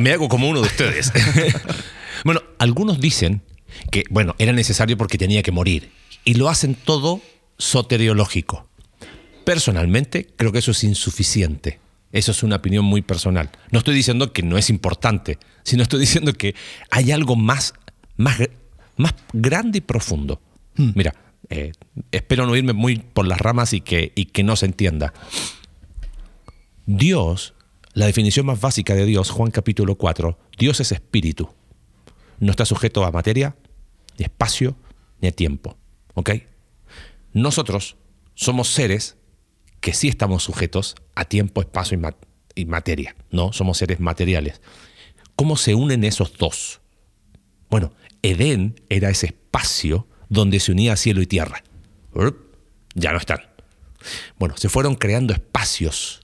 me 0.00 0.12
hago 0.12 0.28
como 0.28 0.48
uno 0.48 0.60
de 0.60 0.66
ustedes. 0.66 1.12
Bueno, 2.24 2.40
algunos 2.58 3.00
dicen 3.00 3.42
que, 3.90 4.04
bueno, 4.10 4.34
era 4.38 4.52
necesario 4.52 4.96
porque 4.96 5.18
tenía 5.18 5.42
que 5.42 5.52
morir. 5.52 5.90
Y 6.24 6.34
lo 6.34 6.48
hacen 6.48 6.74
todo 6.74 7.20
soteriológico. 7.58 8.68
Personalmente, 9.44 10.28
creo 10.36 10.52
que 10.52 10.60
eso 10.60 10.70
es 10.70 10.84
insuficiente. 10.84 11.80
Eso 12.12 12.30
es 12.30 12.42
una 12.42 12.56
opinión 12.56 12.84
muy 12.84 13.02
personal. 13.02 13.50
No 13.70 13.78
estoy 13.78 13.94
diciendo 13.94 14.32
que 14.32 14.42
no 14.42 14.58
es 14.58 14.68
importante, 14.70 15.38
sino 15.62 15.82
estoy 15.82 16.00
diciendo 16.00 16.34
que 16.34 16.54
hay 16.90 17.10
algo 17.10 17.36
más, 17.36 17.74
más, 18.16 18.38
más 18.96 19.14
grande 19.32 19.78
y 19.78 19.80
profundo. 19.80 20.40
Hmm. 20.76 20.90
Mira, 20.94 21.14
eh, 21.48 21.72
espero 22.12 22.46
no 22.46 22.54
irme 22.54 22.74
muy 22.74 22.96
por 22.98 23.26
las 23.26 23.40
ramas 23.40 23.72
y 23.72 23.80
que, 23.80 24.12
y 24.14 24.26
que 24.26 24.42
no 24.42 24.56
se 24.56 24.66
entienda. 24.66 25.14
Dios, 26.84 27.54
la 27.94 28.06
definición 28.06 28.46
más 28.46 28.60
básica 28.60 28.94
de 28.94 29.06
Dios, 29.06 29.30
Juan 29.30 29.50
capítulo 29.50 29.96
4, 29.96 30.38
Dios 30.58 30.80
es 30.80 30.92
espíritu. 30.92 31.48
No 32.40 32.50
está 32.50 32.66
sujeto 32.66 33.04
a 33.04 33.10
materia, 33.10 33.56
ni 34.18 34.24
espacio, 34.24 34.76
ni 35.20 35.28
a 35.28 35.32
tiempo. 35.32 35.78
¿Ok? 36.14 36.30
Nosotros 37.32 37.96
somos 38.34 38.68
seres 38.68 39.16
que 39.82 39.92
sí 39.92 40.08
estamos 40.08 40.42
sujetos 40.44 40.94
a 41.14 41.26
tiempo, 41.26 41.60
espacio 41.60 41.96
y, 41.96 42.00
ma- 42.00 42.16
y 42.54 42.64
materia, 42.64 43.14
¿no? 43.30 43.52
Somos 43.52 43.76
seres 43.76 44.00
materiales. 44.00 44.62
¿Cómo 45.36 45.56
se 45.56 45.74
unen 45.74 46.04
esos 46.04 46.38
dos? 46.38 46.80
Bueno, 47.68 47.92
Edén 48.22 48.80
era 48.88 49.10
ese 49.10 49.26
espacio 49.26 50.06
donde 50.30 50.60
se 50.60 50.72
unía 50.72 50.96
cielo 50.96 51.20
y 51.20 51.26
tierra. 51.26 51.62
Ya 52.94 53.12
no 53.12 53.18
están. 53.18 53.40
Bueno, 54.38 54.56
se 54.56 54.68
fueron 54.68 54.94
creando 54.94 55.32
espacios 55.34 56.20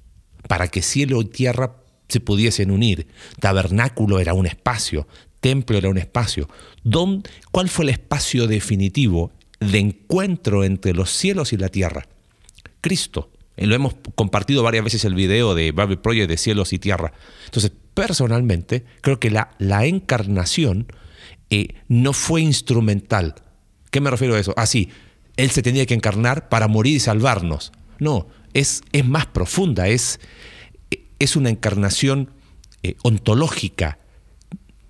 para 0.48 0.68
que 0.68 0.80
cielo 0.82 1.20
y 1.20 1.24
tierra 1.26 1.76
se 2.08 2.20
pudiesen 2.20 2.70
unir. 2.70 3.08
Tabernáculo 3.40 4.20
era 4.20 4.34
un 4.34 4.46
espacio, 4.46 5.08
templo 5.40 5.76
era 5.76 5.88
un 5.88 5.98
espacio. 5.98 6.48
¿Dón- 6.84 7.26
¿Cuál 7.50 7.68
fue 7.68 7.84
el 7.86 7.90
espacio 7.90 8.46
definitivo 8.46 9.32
de 9.60 9.78
encuentro 9.80 10.62
entre 10.64 10.94
los 10.94 11.10
cielos 11.10 11.52
y 11.52 11.56
la 11.56 11.68
tierra? 11.70 12.06
Cristo. 12.80 13.30
Eh, 13.58 13.66
Lo 13.66 13.74
hemos 13.74 13.94
compartido 14.14 14.62
varias 14.62 14.84
veces 14.84 15.04
el 15.04 15.14
video 15.14 15.54
de 15.54 15.72
Bible 15.72 15.98
Project 15.98 16.28
de 16.30 16.36
cielos 16.38 16.72
y 16.72 16.78
tierra. 16.78 17.12
Entonces, 17.44 17.72
personalmente, 17.92 18.84
creo 19.02 19.20
que 19.20 19.30
la, 19.30 19.50
la 19.58 19.84
encarnación 19.84 20.86
eh, 21.50 21.74
no 21.88 22.12
fue 22.12 22.40
instrumental. 22.40 23.34
¿Qué 23.90 24.00
me 24.00 24.10
refiero 24.10 24.34
a 24.34 24.38
eso? 24.38 24.54
Ah, 24.56 24.66
sí, 24.66 24.90
Él 25.36 25.50
se 25.50 25.62
tenía 25.62 25.84
que 25.86 25.94
encarnar 25.94 26.48
para 26.48 26.68
morir 26.68 26.96
y 26.96 27.00
salvarnos. 27.00 27.72
No, 27.98 28.28
es, 28.54 28.82
es 28.92 29.04
más 29.04 29.26
profunda, 29.26 29.88
es, 29.88 30.20
es 31.18 31.36
una 31.36 31.50
encarnación 31.50 32.30
eh, 32.82 32.94
ontológica. 33.02 33.98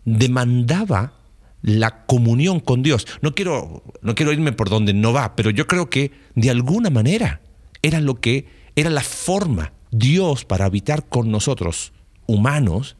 Demandaba 0.04 1.14
la 1.62 2.04
comunión 2.06 2.60
con 2.60 2.82
Dios. 2.82 3.06
No 3.22 3.34
quiero, 3.34 3.82
no 4.02 4.14
quiero 4.14 4.32
irme 4.32 4.52
por 4.52 4.68
donde 4.68 4.92
no 4.92 5.12
va, 5.12 5.36
pero 5.36 5.50
yo 5.50 5.66
creo 5.66 5.88
que 5.88 6.12
de 6.34 6.50
alguna 6.50 6.90
manera 6.90 7.40
era 7.82 8.00
lo 8.00 8.20
que 8.20 8.57
era 8.80 8.90
la 8.90 9.02
forma 9.02 9.72
Dios 9.90 10.44
para 10.44 10.66
habitar 10.66 11.06
con 11.08 11.30
nosotros 11.30 11.92
humanos 12.26 12.96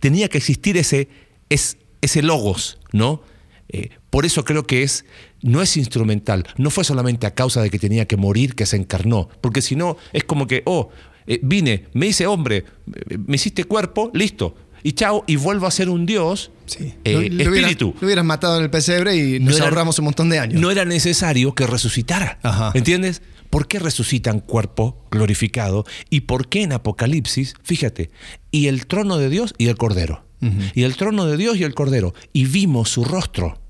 tenía 0.00 0.28
que 0.28 0.38
existir 0.38 0.76
ese 0.76 1.08
es, 1.48 1.78
ese 2.00 2.22
logos, 2.22 2.78
¿no? 2.92 3.22
Eh, 3.68 3.90
por 4.10 4.24
eso 4.26 4.44
creo 4.44 4.66
que 4.66 4.82
es 4.82 5.04
no 5.42 5.60
es 5.62 5.76
instrumental, 5.76 6.46
no 6.56 6.70
fue 6.70 6.84
solamente 6.84 7.26
a 7.26 7.34
causa 7.34 7.60
de 7.62 7.70
que 7.70 7.78
tenía 7.78 8.06
que 8.06 8.16
morir 8.16 8.54
que 8.54 8.66
se 8.66 8.76
encarnó, 8.76 9.28
porque 9.40 9.62
si 9.62 9.74
no 9.76 9.96
es 10.12 10.24
como 10.24 10.46
que 10.46 10.62
oh 10.66 10.90
eh, 11.26 11.40
vine, 11.42 11.86
me 11.94 12.06
hice 12.06 12.26
hombre, 12.26 12.64
eh, 13.08 13.18
me 13.26 13.36
hiciste 13.36 13.64
cuerpo, 13.64 14.10
listo. 14.14 14.54
Y 14.82 14.92
chao, 14.92 15.24
y 15.26 15.36
vuelvo 15.36 15.66
a 15.66 15.70
ser 15.70 15.88
un 15.88 16.04
Dios, 16.04 16.50
Sí. 16.66 16.92
eh, 17.04 17.12
lo, 17.14 17.20
lo 17.20 17.26
hubieras, 17.26 17.54
espíritu. 17.56 17.94
lo 17.98 18.06
hubieras 18.06 18.24
matado 18.26 18.58
en 18.58 18.64
el 18.64 18.70
pesebre 18.70 19.16
y 19.16 19.40
nos 19.40 19.56
era- 19.56 19.64
ahorramos 19.64 19.98
un 19.98 20.04
montón 20.04 20.28
de 20.28 20.38
años. 20.38 20.60
No 20.60 20.70
era 20.70 20.84
necesario 20.84 21.54
que 21.54 21.66
resucitara. 21.66 22.38
Ajá. 22.42 22.70
¿Entiendes? 22.74 23.22
¿Por 23.54 23.68
qué 23.68 23.78
resucitan 23.78 24.40
cuerpo 24.40 25.06
glorificado? 25.12 25.84
¿Y 26.10 26.22
por 26.22 26.48
qué 26.48 26.64
en 26.64 26.72
Apocalipsis, 26.72 27.54
fíjate, 27.62 28.10
y 28.50 28.66
el 28.66 28.88
trono 28.88 29.16
de 29.16 29.28
Dios 29.28 29.54
y 29.58 29.68
el 29.68 29.76
Cordero? 29.76 30.24
Y 30.74 30.82
el 30.82 30.96
trono 30.96 31.24
de 31.26 31.36
Dios 31.36 31.56
y 31.56 31.62
el 31.62 31.72
Cordero. 31.72 32.14
Y 32.32 32.46
vimos 32.46 32.90
su 32.90 33.04
rostro. 33.04 33.60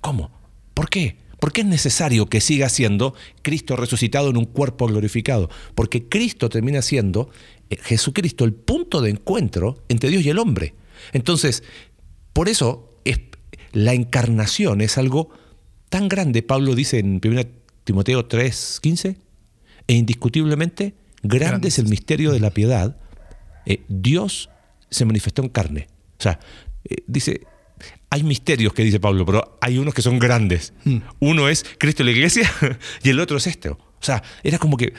¿Cómo? 0.00 0.30
¿Por 0.72 0.88
qué? 0.88 1.18
¿Por 1.38 1.52
qué 1.52 1.60
es 1.60 1.66
necesario 1.66 2.24
que 2.24 2.40
siga 2.40 2.70
siendo 2.70 3.12
Cristo 3.42 3.76
resucitado 3.76 4.30
en 4.30 4.38
un 4.38 4.46
cuerpo 4.46 4.86
glorificado? 4.86 5.50
Porque 5.74 6.08
Cristo 6.08 6.48
termina 6.48 6.80
siendo, 6.80 7.28
eh, 7.68 7.76
Jesucristo, 7.82 8.46
el 8.46 8.54
punto 8.54 9.02
de 9.02 9.10
encuentro 9.10 9.84
entre 9.90 10.08
Dios 10.08 10.24
y 10.24 10.30
el 10.30 10.38
hombre. 10.38 10.74
Entonces, 11.12 11.64
por 12.32 12.48
eso 12.48 12.98
es, 13.04 13.20
la 13.72 13.92
encarnación 13.92 14.80
es 14.80 14.96
algo 14.96 15.28
tan 15.90 16.08
grande. 16.08 16.42
Pablo 16.42 16.74
dice 16.74 16.98
en 16.98 17.20
1 17.22 17.57
Timoteo 17.88 18.26
3, 18.26 18.80
15, 18.82 19.16
e 19.86 19.94
indiscutiblemente 19.94 20.94
grande, 21.22 21.46
Grande 21.46 21.68
es 21.68 21.78
el 21.78 21.86
misterio 21.86 22.32
de 22.32 22.38
la 22.38 22.50
piedad. 22.50 22.98
Eh, 23.64 23.82
Dios 23.88 24.50
se 24.90 25.06
manifestó 25.06 25.40
en 25.40 25.48
carne. 25.48 25.86
O 26.18 26.22
sea, 26.22 26.38
eh, 26.84 26.96
dice, 27.06 27.46
hay 28.10 28.24
misterios 28.24 28.74
que 28.74 28.84
dice 28.84 29.00
Pablo, 29.00 29.24
pero 29.24 29.56
hay 29.62 29.78
unos 29.78 29.94
que 29.94 30.02
son 30.02 30.18
grandes. 30.18 30.74
Uno 31.18 31.48
es 31.48 31.64
Cristo 31.78 32.02
y 32.02 32.06
la 32.06 32.12
iglesia 32.12 32.52
y 33.02 33.08
el 33.08 33.20
otro 33.20 33.38
es 33.38 33.46
este. 33.46 33.70
O 33.70 33.78
sea, 34.00 34.22
era 34.42 34.58
como 34.58 34.76
que 34.76 34.92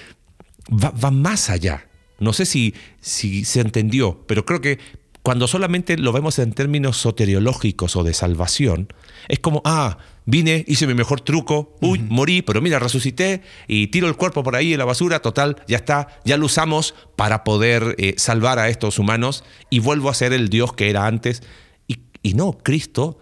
va, 0.72 0.90
va 0.90 1.12
más 1.12 1.52
allá. 1.52 1.88
No 2.18 2.34
sé 2.34 2.48
si, 2.48 2.74
si 3.02 3.46
se 3.46 3.62
entendió, 3.62 4.26
pero 4.26 4.46
creo 4.46 4.62
que 4.62 4.80
cuando 5.22 5.48
solamente 5.48 5.96
lo 5.96 6.12
vemos 6.12 6.40
en 6.40 6.54
términos 6.54 6.98
soteriológicos 6.98 7.96
o 7.96 8.04
de 8.04 8.16
salvación, 8.16 8.92
es 9.28 9.38
como, 9.38 9.62
ah, 9.64 10.00
vine, 10.32 10.64
hice 10.68 10.86
mi 10.88 10.94
mejor 10.94 11.22
truco, 11.22 11.76
uy, 11.82 12.00
morí, 12.00 12.42
pero 12.42 12.62
mira, 12.62 12.78
resucité 12.80 13.42
y 13.68 13.88
tiro 13.88 14.08
el 14.08 14.16
cuerpo 14.16 14.44
por 14.44 14.56
ahí 14.56 14.74
en 14.74 14.80
la 14.80 14.86
basura, 14.86 15.20
total, 15.22 15.56
ya 15.68 15.78
está, 15.78 16.08
ya 16.24 16.38
lo 16.38 16.46
usamos 16.46 16.94
para 17.16 17.44
poder 17.44 17.96
eh, 17.98 18.14
salvar 18.18 18.60
a 18.60 18.70
estos 18.70 19.00
humanos 19.00 19.44
y 19.70 19.80
vuelvo 19.80 20.10
a 20.10 20.14
ser 20.14 20.34
el 20.34 20.50
Dios 20.50 20.74
que 20.74 20.90
era 20.90 21.08
antes. 21.08 21.42
Y, 21.88 22.00
y 22.22 22.34
no, 22.36 22.54
Cristo 22.60 23.18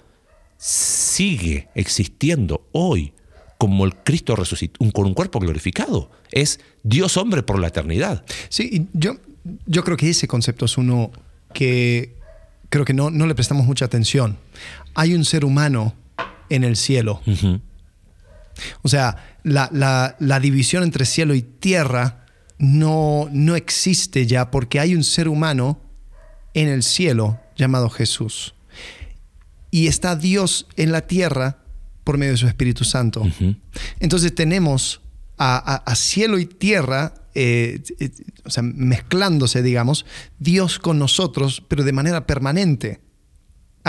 sigue 0.58 1.70
existiendo 1.76 2.68
hoy 2.72 3.14
como 3.58 3.86
el 3.86 3.96
Cristo 3.96 4.36
resucitó, 4.36 4.84
un- 4.84 4.92
con 4.92 5.06
un 5.06 5.14
cuerpo 5.14 5.40
glorificado. 5.40 6.12
Es 6.32 6.60
Dios 6.84 7.18
hombre 7.18 7.42
por 7.44 7.58
la 7.60 7.68
eternidad. 7.68 8.24
Sí, 8.50 8.88
yo, 8.94 9.16
yo 9.66 9.84
creo 9.84 9.98
que 9.98 10.10
ese 10.10 10.28
concepto 10.28 10.66
es 10.66 10.78
uno 10.78 11.12
que 11.54 12.16
creo 12.70 12.86
que 12.86 12.94
no, 12.94 13.10
no 13.10 13.26
le 13.28 13.34
prestamos 13.36 13.66
mucha 13.66 13.86
atención. 13.86 14.38
Hay 14.94 15.14
un 15.14 15.26
ser 15.26 15.46
humano 15.46 15.94
en 16.50 16.64
el 16.64 16.76
cielo. 16.76 17.22
O 18.82 18.88
sea, 18.90 19.18
la, 19.44 19.70
la- 19.72 20.16
la 20.20 20.40
división 20.40 20.84
entre 20.84 21.06
cielo 21.06 21.36
y 21.36 21.42
tierra 21.42 22.26
no, 22.58 23.28
no 23.32 23.56
existe 23.56 24.26
ya 24.26 24.50
porque 24.50 24.80
hay 24.80 24.96
un 24.96 25.04
ser 25.04 25.28
humano 25.28 25.80
en 26.54 26.68
el 26.70 26.82
cielo 26.84 27.40
llamado 27.56 27.90
Jesús. 27.90 28.56
Y 29.70 29.88
está 29.88 30.16
Dios 30.16 30.68
en 30.76 30.92
la 30.92 31.02
tierra 31.02 31.60
por 32.04 32.18
medio 32.18 32.32
de 32.32 32.38
su 32.38 32.48
Espíritu 32.48 32.84
Santo. 32.84 33.24
Entonces 34.00 34.34
tenemos 34.34 35.02
a, 35.38 35.58
a- 35.58 35.76
a 35.92 35.96
cielo 35.96 36.40
y 36.40 36.46
tierra, 36.48 37.14
eh, 37.36 37.84
eh, 38.00 38.10
o 38.44 38.50
sea, 38.50 38.64
mezclándose, 38.64 39.62
digamos, 39.62 40.06
Dios 40.40 40.80
con 40.80 40.98
nosotros, 40.98 41.62
pero 41.68 41.84
de 41.84 41.92
manera 41.92 42.26
permanente 42.26 43.02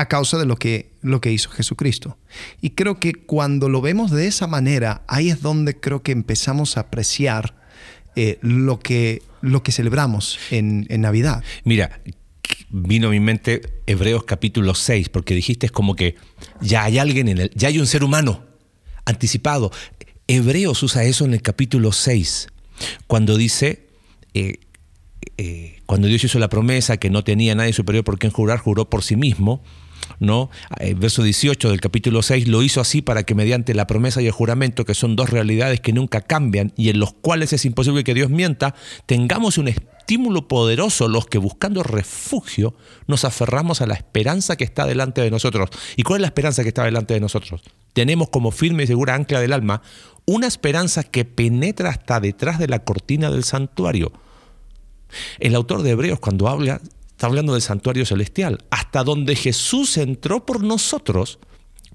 a 0.01 0.09
causa 0.09 0.39
de 0.39 0.47
lo 0.47 0.57
que, 0.57 0.93
lo 1.03 1.21
que 1.21 1.33
hizo 1.33 1.51
Jesucristo. 1.51 2.19
Y 2.61 2.71
creo 2.71 3.01
que 3.01 3.13
cuando 3.15 3.69
lo 3.69 3.81
vemos 3.81 4.11
de 4.11 4.27
esa 4.27 4.47
manera, 4.47 5.03
ahí 5.09 5.31
es 5.31 5.43
donde 5.43 5.79
creo 5.79 6.03
que 6.03 6.13
empezamos 6.13 6.77
a 6.77 6.81
apreciar 6.81 7.55
eh, 8.17 8.39
lo, 8.43 8.81
que, 8.81 9.23
lo 9.41 9.63
que 9.63 9.73
celebramos 9.73 10.39
en, 10.51 10.87
en 10.89 11.01
Navidad. 11.01 11.43
Mira, 11.65 12.01
vino 12.71 13.09
a 13.09 13.11
mi 13.11 13.21
mente 13.21 13.83
Hebreos 13.87 14.25
capítulo 14.25 14.75
6, 14.75 15.09
porque 15.09 15.35
dijiste 15.35 15.67
es 15.67 15.73
como 15.73 15.95
que 15.95 16.17
ya 16.61 16.85
hay 16.85 16.99
alguien 16.99 17.29
en 17.29 17.39
el, 17.39 17.51
ya 17.55 17.69
hay 17.69 17.79
un 17.79 17.87
ser 17.87 18.05
humano 18.05 18.45
anticipado. 19.05 19.71
Hebreos 20.27 20.83
usa 20.83 21.05
eso 21.05 21.25
en 21.25 21.35
el 21.35 21.43
capítulo 21.43 21.93
6, 21.93 22.49
cuando 23.07 23.37
dice, 23.37 23.89
eh, 24.35 24.61
eh, 25.37 25.81
cuando 25.87 26.07
Dios 26.09 26.23
hizo 26.25 26.39
la 26.39 26.49
promesa 26.49 26.99
que 26.99 27.11
no 27.11 27.25
tenía 27.25 27.55
nadie 27.55 27.73
superior 27.73 28.05
por 28.05 28.19
quien 28.19 28.33
jurar, 28.33 28.59
juró 28.59 28.91
por 28.91 29.03
sí 29.03 29.17
mismo. 29.17 29.63
¿No? 30.21 30.51
El 30.79 30.95
verso 30.95 31.23
18 31.23 31.71
del 31.71 31.81
capítulo 31.81 32.23
6 32.23 32.49
lo 32.49 32.63
hizo 32.63 32.81
así 32.81 33.03
para 33.03 33.23
que 33.23 33.35
mediante 33.35 33.75
la 33.75 33.87
promesa 33.87 34.23
y 34.23 34.27
el 34.27 34.33
juramento, 34.33 34.85
que 34.85 34.95
son 34.95 35.17
dos 35.17 35.31
realidades 35.31 35.81
que 35.81 35.93
nunca 35.93 36.21
cambian 36.21 36.73
y 36.77 36.91
en 36.91 36.99
los 36.99 37.13
cuales 37.13 37.53
es 37.53 37.65
imposible 37.65 38.05
que 38.05 38.15
Dios 38.15 38.31
mienta, 38.31 38.75
tengamos 39.07 39.59
un 39.59 39.69
estímulo 39.69 40.49
poderoso 40.49 41.09
los 41.09 41.27
que 41.27 41.39
buscando 41.39 41.83
refugio 41.83 42.75
nos 43.07 43.25
aferramos 43.25 43.81
a 43.81 43.87
la 43.87 43.95
esperanza 43.95 44.57
que 44.57 44.65
está 44.65 44.87
delante 44.87 45.21
de 45.21 45.31
nosotros. 45.31 45.71
¿Y 45.97 46.03
cuál 46.03 46.19
es 46.19 46.23
la 46.23 46.29
esperanza 46.29 46.63
que 46.63 46.69
está 46.69 46.85
delante 46.85 47.15
de 47.15 47.21
nosotros? 47.21 47.63
Tenemos 47.93 48.29
como 48.31 48.51
firme 48.51 48.85
y 48.85 48.87
segura 48.87 49.15
ancla 49.15 49.41
del 49.41 49.53
alma 49.53 49.83
una 50.25 50.47
esperanza 50.47 51.05
que 51.05 51.25
penetra 51.25 51.91
hasta 51.91 52.21
detrás 52.21 52.59
de 52.59 52.69
la 52.69 52.81
cortina 52.81 53.31
del 53.31 53.45
santuario. 53.45 54.13
El 55.39 55.55
autor 55.55 55.83
de 55.83 55.91
Hebreos 55.91 56.21
cuando 56.21 56.49
habla 56.49 56.81
está 57.19 57.27
hablando 57.27 57.55
del 57.55 57.63
santuario 57.63 58.07
celestial, 58.07 58.65
hasta 58.71 59.03
donde 59.03 59.35
Jesús 59.35 59.97
entró 59.99 60.47
por 60.47 60.63
nosotros 60.63 61.41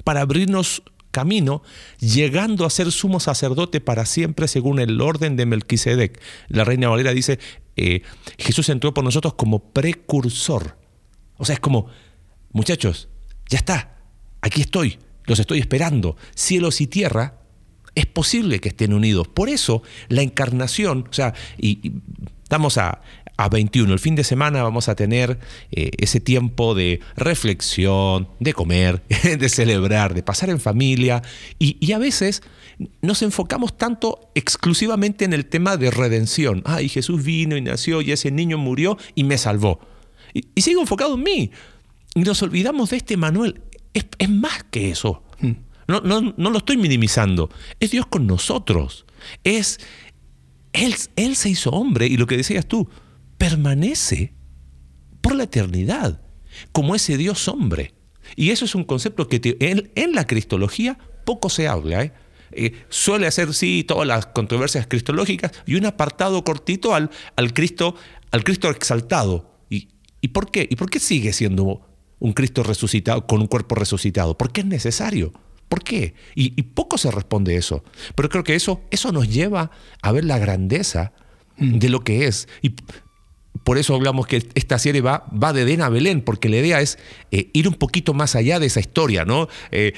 para 0.04 0.20
abrirnos 0.20 0.84
camino, 1.12 1.64
llegando 2.02 2.66
a 2.66 2.70
ser 2.70 2.92
sumo 2.92 3.22
sacerdote 3.22 3.80
para 3.80 4.06
siempre 4.06 4.50
según 4.50 4.80
el 4.80 5.00
orden 5.00 5.38
de 5.38 5.46
Melquisedec. 5.46 6.22
La 6.50 6.66
reina 6.66 6.90
Valera 6.90 7.14
dice, 7.14 7.40
eh, 7.78 8.02
Jesús 8.38 8.68
entró 8.68 8.94
por 8.94 9.06
nosotros 9.06 9.36
como 9.36 9.72
precursor. 9.72 10.78
O 11.38 11.46
sea, 11.46 11.54
es 11.54 11.62
como, 11.62 11.88
muchachos, 12.52 13.08
ya 13.50 13.60
está, 13.60 13.96
aquí 14.42 14.60
estoy. 14.60 15.00
los 15.24 15.40
estoy 15.40 15.60
esperando. 15.60 16.18
Cielos 16.36 16.82
y 16.82 16.88
tierra 16.88 17.40
es 17.96 18.08
posible 18.08 18.60
que 18.60 18.68
estén 18.68 18.92
unidos. 18.92 19.30
Por 19.30 19.48
eso 19.48 19.84
la 20.10 20.22
encarnación, 20.22 21.08
o 21.10 21.14
sea, 21.14 21.34
y, 21.58 21.94
estamos 22.54 22.78
a, 22.78 23.02
a 23.38 23.50
21, 23.50 23.92
el 23.92 24.00
fin 24.00 24.16
de 24.16 24.24
semana 24.24 24.64
vamos 24.64 24.90
a 24.90 24.96
tener 24.96 25.40
eh, 25.72 25.92
ese 25.98 26.20
tiempo 26.20 26.76
de 26.76 27.00
reflexión, 27.16 28.28
de 28.40 28.54
comer, 28.54 29.04
de 29.24 29.50
celebrar, 29.50 30.14
de 30.14 30.24
pasar 30.24 30.50
en 30.50 30.60
familia, 30.60 31.22
y, 31.60 31.92
a 31.94 31.98
veces 32.00 32.42
nos 33.02 33.22
enfocamos 33.22 33.78
tanto 33.78 34.32
exclusivamente 34.34 35.26
en 35.26 35.34
el 35.34 35.46
tema 35.46 35.78
de 35.78 35.92
redención. 35.92 36.64
Ay, 36.66 36.90
Jesús 36.90 37.24
vino 37.24 37.56
y 37.56 37.62
nació 37.62 38.02
y 38.02 38.12
ese 38.12 38.32
niño 38.32 38.58
murió 38.58 38.98
y 39.14 39.24
me 39.24 39.38
salvó. 39.38 39.80
Y, 40.34 40.62
sigo 40.62 40.82
enfocado 40.82 41.16
en 41.16 41.24
mí. 41.24 41.52
Y 42.16 42.22
nos 42.22 42.42
olvidamos 42.42 42.90
de 42.90 42.98
este 42.98 43.16
Manuel. 43.16 43.62
Es, 43.94 44.06
es 44.18 44.30
más 44.30 44.64
que 44.72 44.90
eso. 44.90 45.24
Mm. 45.40 45.52
No, 45.88 46.02
no, 46.02 46.50
lo 46.50 46.58
estoy 46.58 46.78
minimizando. 46.78 47.50
Es 47.80 47.92
Dios 47.92 48.08
con 48.08 48.26
nosotros. 48.26 49.06
Es 49.44 49.80
él, 50.72 50.96
él 51.16 51.36
se 51.36 51.50
hizo 51.50 51.70
hombre 51.72 52.08
y 52.08 52.18
lo 52.18 52.26
que 52.26 52.38
decías 52.38 52.66
tú, 52.66 52.90
permanece 53.38 54.34
por 55.22 55.36
la 55.36 55.44
eternidad 55.44 56.22
como 56.72 56.96
ese 56.96 57.18
Dios 57.18 57.48
hombre. 57.48 57.94
Y 58.36 58.52
eso 58.52 58.66
es 58.66 58.76
un 58.76 58.84
concepto 58.84 59.28
que 59.28 59.58
en, 59.60 60.14
la 60.14 60.26
cristología 60.26 60.98
poco 61.26 61.50
se 61.50 61.68
habla. 61.68 62.04
¿eh? 62.04 62.14
Eh, 62.52 62.74
suele 62.90 63.28
hacer, 63.28 63.54
sí, 63.54 63.84
todas 63.84 64.08
las 64.08 64.28
controversias 64.28 64.88
cristológicas 64.88 65.52
y 65.66 65.76
un 65.76 65.86
apartado 65.86 66.44
cortito 66.44 66.94
al, 66.94 67.10
al, 67.36 67.54
Cristo, 67.54 67.96
al 68.32 68.44
Cristo 68.44 68.70
exaltado. 68.70 69.58
¿Y, 69.70 69.90
¿Y 70.22 70.30
por 70.30 70.52
qué? 70.52 70.68
¿Y 70.70 70.76
por 70.76 70.90
qué 70.90 71.00
sigue 71.00 71.34
siendo 71.34 71.82
un 72.20 72.34
Cristo 72.34 72.64
resucitado 72.64 73.28
con 73.28 73.42
un 73.42 73.48
cuerpo 73.48 73.76
resucitado? 73.76 74.38
Porque 74.38 74.62
es 74.62 74.68
necesario. 74.68 75.34
¿Por 75.74 75.84
qué? 75.84 76.14
Y, 76.36 76.50
poco 76.62 77.00
se 77.00 77.10
responde 77.10 77.56
eso. 77.56 77.84
Pero 78.14 78.30
creo 78.30 78.44
que 78.44 78.54
eso, 78.54 78.82
eso 78.92 79.12
nos 79.12 79.28
lleva 79.28 79.72
a 80.04 80.12
ver 80.12 80.24
la 80.24 80.38
grandeza 80.38 81.14
mm. 81.58 81.80
de 81.80 81.90
lo 81.90 82.04
que 82.04 82.28
es. 82.28 82.48
Y 82.62 82.76
por 83.64 83.78
eso 83.78 83.96
hablamos 83.96 84.28
que 84.28 84.46
esta 84.56 84.78
serie 84.78 85.02
va, 85.02 85.26
va 85.32 85.54
de 85.54 85.62
Edén 85.62 85.82
a 85.82 85.90
Belén, 85.90 86.22
porque 86.22 86.50
la 86.50 86.58
idea 86.58 86.82
es 86.82 87.00
eh, 87.32 87.50
ir 87.54 87.68
un 87.68 87.76
poquito 87.76 88.14
más 88.14 88.36
allá 88.36 88.60
de 88.60 88.68
esa 88.68 88.80
historia, 88.80 89.26
¿no? 89.26 89.48
Eh, 89.72 89.94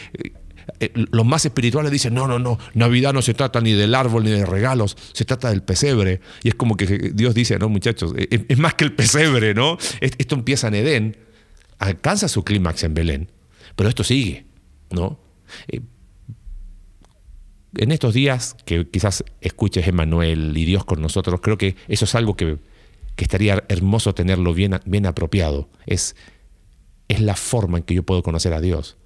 eh, 0.79 0.91
los 0.93 1.25
más 1.25 1.45
espirituales 1.45 1.91
dicen, 1.91 2.13
no, 2.13 2.27
no, 2.27 2.39
no, 2.39 2.59
Navidad 2.73 3.13
no 3.13 3.21
se 3.21 3.33
trata 3.33 3.61
ni 3.61 3.73
del 3.73 3.95
árbol 3.95 4.23
ni 4.23 4.31
de 4.31 4.45
regalos, 4.45 4.97
se 5.13 5.25
trata 5.25 5.49
del 5.49 5.63
pesebre. 5.63 6.21
Y 6.43 6.49
es 6.49 6.55
como 6.55 6.77
que 6.77 6.85
Dios 7.13 7.33
dice, 7.33 7.57
no, 7.57 7.69
muchachos, 7.69 8.13
es, 8.17 8.57
más 8.57 8.75
que 8.75 8.85
el 8.85 8.93
pesebre, 8.93 9.53
¿no? 9.53 9.77
Esto 9.99 10.35
empieza 10.35 10.67
en 10.67 10.75
Edén, 10.75 11.17
alcanza 11.79 12.27
su 12.27 12.43
clímax 12.43 12.83
en 12.83 12.93
Belén, 12.93 13.31
pero 13.75 13.89
esto 13.89 14.03
sigue, 14.03 14.45
¿no? 14.91 15.19
En 17.77 17.91
estos 17.91 18.13
días 18.13 18.55
que 18.65 18.87
quizás 18.89 19.23
escuches 19.41 19.87
Emanuel 19.87 20.55
y 20.55 20.65
Dios 20.65 20.85
con 20.85 21.01
nosotros, 21.01 21.41
creo 21.41 21.57
que 21.57 21.75
eso 21.87 22.05
es 22.05 22.15
algo 22.15 22.35
que, 22.35 22.57
estaría 23.23 23.63
hermoso 23.69 24.13
tenerlo 24.13 24.53
bien, 24.53 24.79
bien 24.85 25.05
apropiado. 25.05 25.69
Es, 25.85 26.15
es 27.07 27.21
la 27.21 27.35
forma 27.35 27.77
en 27.77 27.83
que 27.83 27.93
yo 27.93 28.03
puedo 28.03 28.23
conocer 28.23 28.53
a 28.53 28.61
Dios. 28.61 28.97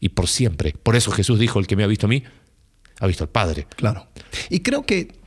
Y 0.00 0.10
por 0.10 0.28
siempre. 0.28 0.72
Por 0.72 0.96
eso 0.96 1.10
Jesús 1.12 1.38
dijo, 1.38 1.58
el 1.58 1.66
que 1.66 1.76
me 1.76 1.84
ha 1.84 1.86
visto 1.86 2.06
a 2.06 2.08
mí, 2.08 2.24
ha 3.00 3.06
visto 3.06 3.24
al 3.24 3.30
Padre. 3.30 3.66
Claro. 3.76 4.08
Y 4.50 4.60
creo 4.60 4.84
que 4.84 5.20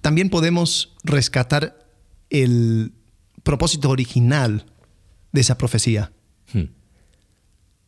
también 0.00 0.30
podemos 0.30 0.94
rescatar 1.02 1.86
el 2.30 2.92
propósito 3.42 3.90
original 3.90 4.66
de 5.32 5.40
esa 5.40 5.58
profecía. 5.58 6.12
Hmm. 6.52 6.66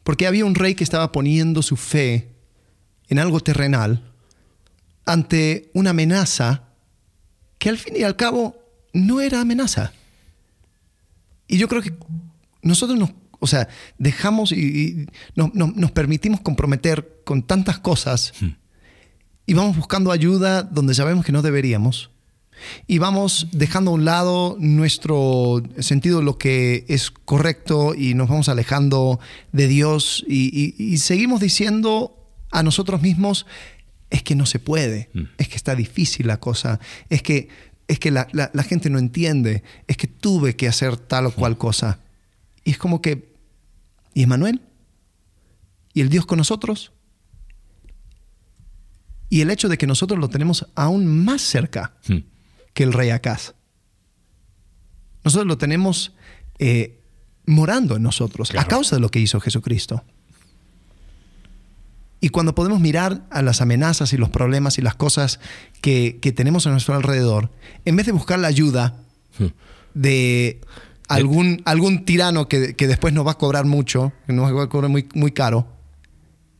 Porque 0.03 0.26
había 0.26 0.45
un 0.45 0.55
rey 0.55 0.74
que 0.74 0.85
estaba 0.85 1.12
poniendo 1.12 1.62
su 1.62 1.76
fe 1.76 2.33
en 3.09 3.18
algo 3.18 3.41
terrenal 3.41 4.12
ante 5.05 5.70
una 5.74 5.91
amenaza 5.91 6.68
que 7.59 7.68
al 7.68 7.79
fin 7.79 7.95
y 7.97 8.03
al 8.03 8.16
cabo 8.16 8.68
no 8.93 9.20
era 9.20 9.41
amenaza. 9.41 9.93
Y 11.47 11.59
yo 11.59 11.68
creo 11.68 11.82
que 11.82 11.95
nosotros 12.62 12.99
nos, 12.99 13.11
o 13.41 13.47
sea, 13.47 13.68
dejamos 13.99 14.53
y, 14.53 15.07
nos 15.34 15.91
permitimos 15.93 16.41
comprometer 16.41 17.20
con 17.24 17.43
tantas 17.43 17.78
cosas 17.78 18.32
hmm. 18.41 18.49
y 19.47 19.55
vamos 19.55 19.76
buscando 19.76 20.12
ayuda 20.12 20.62
donde 20.62 20.95
sabemos 20.95 21.24
que 21.24 21.32
no 21.32 21.43
deberíamos 21.43 22.11
y 22.86 22.99
vamos 22.99 23.49
dejando 23.53 23.91
a 23.91 23.95
un 23.95 24.05
lado 24.05 24.57
nuestro 24.59 25.62
sentido 25.78 26.18
de 26.18 26.24
lo 26.24 26.39
que 26.39 26.84
es 26.89 27.11
correcto 27.11 27.95
y 27.95 28.14
nos 28.14 28.28
vamos 28.28 28.49
alejando 28.49 29.20
de 29.53 29.68
Dios 29.68 30.24
y, 30.26 30.97
seguimos 30.99 31.41
diciendo 31.41 32.14
a 32.51 32.62
nosotros 32.62 33.03
mismos, 33.03 33.47
es 34.11 34.22
que 34.22 34.34
no 34.34 34.47
se 34.47 34.59
puede, 34.59 35.11
mm. 35.12 35.22
es 35.36 35.49
que 35.49 35.57
está 35.57 35.74
difícil 35.74 36.26
la 36.26 36.41
cosa, 36.41 36.80
es 37.11 37.22
que, 37.22 37.49
es 37.89 37.99
que 37.99 38.11
la, 38.11 38.28
gente 38.68 38.91
no 38.91 38.99
entiende, 38.99 39.64
es 39.86 39.97
que 39.97 40.07
tuve 40.07 40.55
que 40.55 40.68
hacer 40.68 40.99
tal 40.99 41.26
o 41.26 41.32
cual 41.32 41.57
cosa. 41.57 42.01
Y 42.62 42.72
es 42.72 42.78
como 42.78 43.01
que, 43.01 43.34
¿y 44.12 44.22
Emanuel? 44.22 44.61
¿Y 45.95 46.03
el 46.03 46.11
Dios 46.11 46.26
con 46.26 46.36
nosotros? 46.36 46.93
Y 49.30 49.41
el 49.41 49.51
hecho 49.51 49.70
de 49.70 49.78
que 49.78 49.86
nosotros 49.86 50.20
lo 50.20 50.28
tenemos 50.28 50.66
aún 50.74 51.24
más 51.24 51.41
cerca. 51.41 51.97
Que 52.74 52.84
el 52.84 52.93
rey 52.93 53.09
Acaz. 53.09 53.55
Nosotros 55.24 55.49
lo 55.49 55.59
tenemos 55.59 56.14
eh, 56.59 57.03
morando 57.47 57.97
en 57.97 58.03
nosotros 58.03 58.55
a 58.55 58.66
causa 58.66 58.97
de 58.97 59.01
lo 59.01 59.11
que 59.11 59.18
hizo 59.18 59.41
Jesucristo. 59.41 60.05
Y 62.21 62.31
cuando 62.31 62.55
podemos 62.55 62.81
mirar 62.81 63.23
a 63.31 63.43
las 63.43 63.61
amenazas 63.61 64.12
y 64.12 64.16
los 64.16 64.29
problemas 64.31 64.79
y 64.79 64.83
las 64.83 64.95
cosas 64.95 65.41
que, 65.81 66.19
tenemos 66.35 66.66
a 66.66 66.71
nuestro 66.71 66.95
alrededor, 66.95 67.51
en 67.85 67.97
vez 67.97 68.07
de 68.07 68.12
buscar 68.12 68.39
la 68.39 68.49
ayuda 68.49 68.97
hmm. 69.39 69.47
de 69.95 70.61
algún, 71.09 71.62
algún 71.64 72.05
tirano 72.05 72.49
que, 72.49 72.75
después 72.75 73.14
nos 73.14 73.27
va 73.27 73.33
a 73.33 73.39
cobrar 73.39 73.66
mucho, 73.66 74.12
que 74.27 74.33
nos 74.33 74.53
va 74.55 74.64
a 74.64 74.69
cobrar 74.69 74.91
muy, 74.91 75.09
muy 75.14 75.33
caro, 75.33 75.66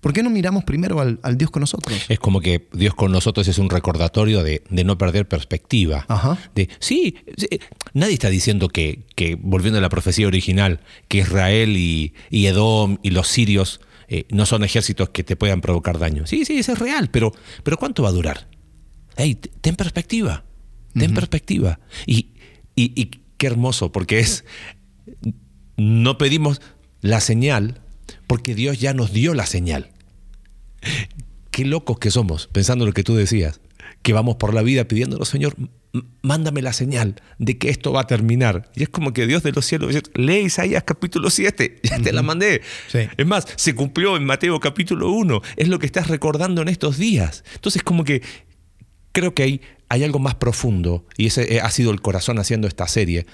¿Por 0.01 0.13
qué 0.13 0.23
no 0.23 0.31
miramos 0.31 0.63
primero 0.63 1.01
al, 1.01 1.19
Dios 1.37 1.51
con 1.51 1.61
nosotros? 1.61 2.07
Es 2.09 2.21
como 2.21 2.41
que 2.41 2.69
Dios 2.73 2.95
con 2.95 3.11
nosotros 3.11 3.49
es 3.49 3.59
un 3.59 3.69
recordatorio 3.69 4.45
de, 4.45 4.63
no 4.71 4.97
perder 4.97 5.27
perspectiva. 5.27 6.07
De, 6.55 6.69
sí, 6.79 7.17
nadie 7.95 8.15
está 8.15 8.31
diciendo 8.31 8.69
que, 8.69 9.07
volviendo 9.41 9.79
a 9.79 9.83
la 9.83 9.89
profecía 9.89 10.29
original, 10.29 10.81
que 11.09 11.19
Israel 11.19 11.77
y, 11.77 12.15
Edom 12.31 12.99
y 13.03 13.11
los 13.11 13.27
sirios 13.27 13.81
eh, 14.09 14.27
no 14.31 14.47
son 14.47 14.65
ejércitos 14.65 15.11
que 15.11 15.23
te 15.23 15.37
puedan 15.37 15.61
provocar 15.61 15.99
daño. 15.99 16.27
Sí, 16.27 16.45
sí, 16.45 16.59
eso 16.59 16.73
es 16.73 16.79
real, 16.79 17.11
pero, 17.11 17.33
pero 17.63 17.77
¿cuánto 17.77 18.03
va 18.03 18.09
a 18.09 18.13
durar? 18.13 18.49
Hey, 19.17 19.35
ten 19.35 19.77
perspectiva, 19.77 20.45
ten 20.95 21.15
perspectiva. 21.15 21.81
Y, 22.07 22.31
y 22.75 23.11
qué 23.37 23.47
hermoso, 23.47 23.91
porque 23.93 24.21
es, 24.21 24.45
no 25.77 26.19
pedimos 26.19 26.61
la 27.01 27.21
señal 27.21 27.81
porque 28.27 28.55
Dios 28.55 28.79
ya 28.79 28.95
nos 28.95 29.13
dio 29.13 29.35
la 29.35 29.47
señal. 29.47 29.91
Qué 31.51 31.65
locos 31.65 31.99
que 31.99 32.11
somos, 32.11 32.47
pensando 32.47 32.85
en 32.85 32.91
lo 32.91 32.95
que 32.95 33.03
tú 33.03 33.17
decías, 33.17 33.61
que 34.03 34.13
vamos 34.13 34.37
por 34.37 34.55
la 34.55 34.63
vida 34.63 34.85
pidiéndolo, 34.85 35.25
Señor, 35.25 35.55
mándame 36.23 36.63
la 36.63 36.73
señal 36.73 37.21
de 37.39 37.59
que 37.59 37.71
esto 37.71 37.93
va 37.93 38.03
a 38.03 38.07
terminar. 38.07 38.71
Y 38.75 38.83
es 38.83 38.89
como 38.89 39.13
que 39.13 39.27
Dios 39.27 39.43
de 39.43 39.53
los 39.53 39.67
cielos 39.67 39.89
dice, 39.89 40.03
lee 40.15 40.41
Isaías 40.41 40.85
capítulo 40.85 41.31
7, 41.31 41.81
ya 41.83 41.99
te 41.99 42.13
la 42.13 42.23
mandé. 42.23 42.63
Es 42.93 43.27
más, 43.27 43.47
se 43.57 43.75
cumplió 43.75 44.17
en 44.17 44.25
Mateo 44.25 44.61
capítulo 44.61 45.11
1, 45.11 45.43
es 45.57 45.69
lo 45.69 45.79
que 45.79 45.87
estás 45.87 46.09
recordando 46.09 46.63
en 46.63 46.69
estos 46.69 46.99
días. 46.99 47.45
Entonces 47.55 47.83
como 47.83 48.05
que 48.05 48.23
creo 49.13 49.35
que 49.35 49.43
hay, 49.43 49.61
hay 49.89 50.05
algo 50.05 50.19
más 50.19 50.37
profundo, 50.37 51.07
y 51.17 51.27
ese 51.27 51.57
eh, 51.57 51.61
ha 51.61 51.71
sido 51.71 51.91
el 51.91 52.01
corazón 52.01 52.39
haciendo 52.39 52.69
esta 52.69 52.87
serie, 52.87 53.27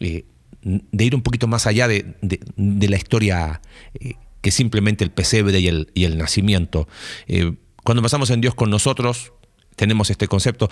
eh, 0.00 0.24
de 0.62 1.04
ir 1.04 1.14
un 1.14 1.22
poquito 1.22 1.48
más 1.48 1.66
allá 1.66 1.88
de, 1.88 2.14
la 2.56 2.96
historia 2.96 3.60
eh, 3.94 4.14
que 4.40 4.50
simplemente 4.50 5.04
el 5.04 5.10
pesebre 5.10 5.58
y 5.60 5.68
el, 5.68 5.90
y 5.94 6.04
el 6.04 6.18
nacimiento. 6.18 6.88
Eh, 7.26 7.54
cuando 7.84 8.02
pasamos 8.02 8.30
en 8.30 8.40
Dios 8.40 8.54
con 8.54 8.70
nosotros, 8.70 9.32
tenemos 9.76 10.10
este 10.10 10.28
concepto. 10.28 10.68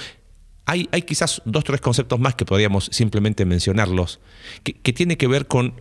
Hay, 0.66 0.88
hay 0.92 1.02
quizás 1.02 1.42
dos 1.44 1.60
o 1.60 1.64
tres 1.64 1.80
conceptos 1.80 2.20
más 2.20 2.34
que 2.34 2.44
podríamos 2.44 2.88
simplemente 2.92 3.44
mencionarlos, 3.44 4.20
que, 4.62 4.74
que 4.74 4.92
tiene 4.92 5.16
que 5.16 5.26
ver 5.26 5.46
con, 5.46 5.80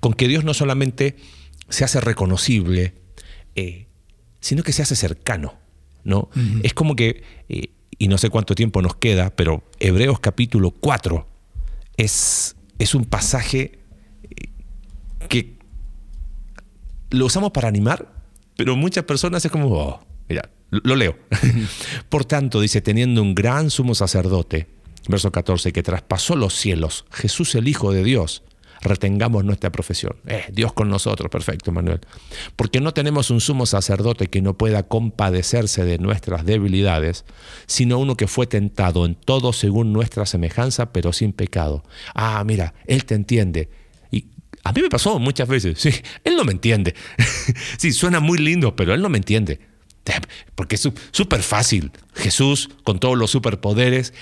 con, 0.00 0.12
que 0.14 0.28
Dios 0.28 0.44
no 0.44 0.54
solamente 0.54 1.16
se 1.68 1.84
hace 1.84 2.00
reconocible, 2.00 2.94
eh, 3.54 3.86
sino 4.40 4.62
que 4.62 4.72
se 4.72 4.82
hace 4.82 4.96
cercano. 4.96 5.54
¿no? 6.04 6.30
Es 6.62 6.72
como 6.74 6.96
que, 6.96 7.22
eh, 7.48 7.70
y 7.98 8.08
no 8.08 8.18
sé 8.18 8.30
cuánto 8.30 8.54
tiempo 8.54 8.80
nos 8.80 8.96
queda, 8.96 9.30
pero 9.30 9.62
Hebreos 9.78 10.20
capítulo 10.20 10.70
4 10.70 11.26
es, 11.96 12.56
es 12.78 12.94
un 12.94 13.04
pasaje 13.04 13.78
que 15.28 15.58
lo 17.10 17.26
usamos 17.26 17.50
para 17.50 17.68
animar, 17.68 18.10
pero 18.56 18.76
muchas 18.76 19.04
personas 19.04 19.44
es 19.44 19.50
como, 19.50 19.68
oh, 19.68 20.00
mira, 20.28 20.50
lo 20.70 20.96
leo. 20.96 21.16
Por 22.08 22.24
tanto, 22.24 22.60
dice, 22.60 22.80
teniendo 22.80 23.22
un 23.22 23.34
gran 23.34 23.70
sumo 23.70 23.94
sacerdote, 23.94 24.68
verso 25.08 25.32
14, 25.32 25.72
que 25.72 25.82
traspasó 25.82 26.36
los 26.36 26.54
cielos, 26.54 27.04
Jesús 27.10 27.54
el 27.54 27.68
Hijo 27.68 27.92
de 27.92 28.04
Dios, 28.04 28.42
retengamos 28.80 29.44
nuestra 29.44 29.70
profesión. 29.70 30.16
Eh, 30.26 30.44
Dios 30.52 30.72
con 30.72 30.88
nosotros, 30.88 31.30
perfecto, 31.30 31.72
Manuel. 31.72 32.00
Porque 32.56 32.80
no 32.80 32.92
tenemos 32.92 33.30
un 33.30 33.40
sumo 33.40 33.66
sacerdote 33.66 34.28
que 34.28 34.42
no 34.42 34.56
pueda 34.56 34.84
compadecerse 34.84 35.84
de 35.84 35.98
nuestras 35.98 36.44
debilidades, 36.44 37.24
sino 37.66 37.98
uno 37.98 38.16
que 38.16 38.28
fue 38.28 38.46
tentado 38.46 39.06
en 39.06 39.14
todo 39.14 39.52
según 39.52 39.92
nuestra 39.92 40.26
semejanza, 40.26 40.92
pero 40.92 41.12
sin 41.12 41.32
pecado. 41.32 41.84
Ah, 42.14 42.42
mira, 42.44 42.74
Él 42.86 43.04
te 43.04 43.14
entiende. 43.14 43.68
Y 44.10 44.26
a 44.62 44.72
mí 44.72 44.82
me 44.82 44.88
pasó 44.88 45.18
muchas 45.18 45.48
veces, 45.48 45.78
sí, 45.78 45.90
Él 46.24 46.36
no 46.36 46.44
me 46.44 46.52
entiende. 46.52 46.94
sí, 47.78 47.92
suena 47.92 48.20
muy 48.20 48.38
lindo, 48.38 48.76
pero 48.76 48.94
Él 48.94 49.02
no 49.02 49.08
me 49.08 49.18
entiende. 49.18 49.60
Porque 50.54 50.76
es 50.76 50.88
súper 51.10 51.42
fácil. 51.42 51.92
Jesús, 52.14 52.70
con 52.84 52.98
todos 52.98 53.16
los 53.16 53.30
superpoderes, 53.30 54.14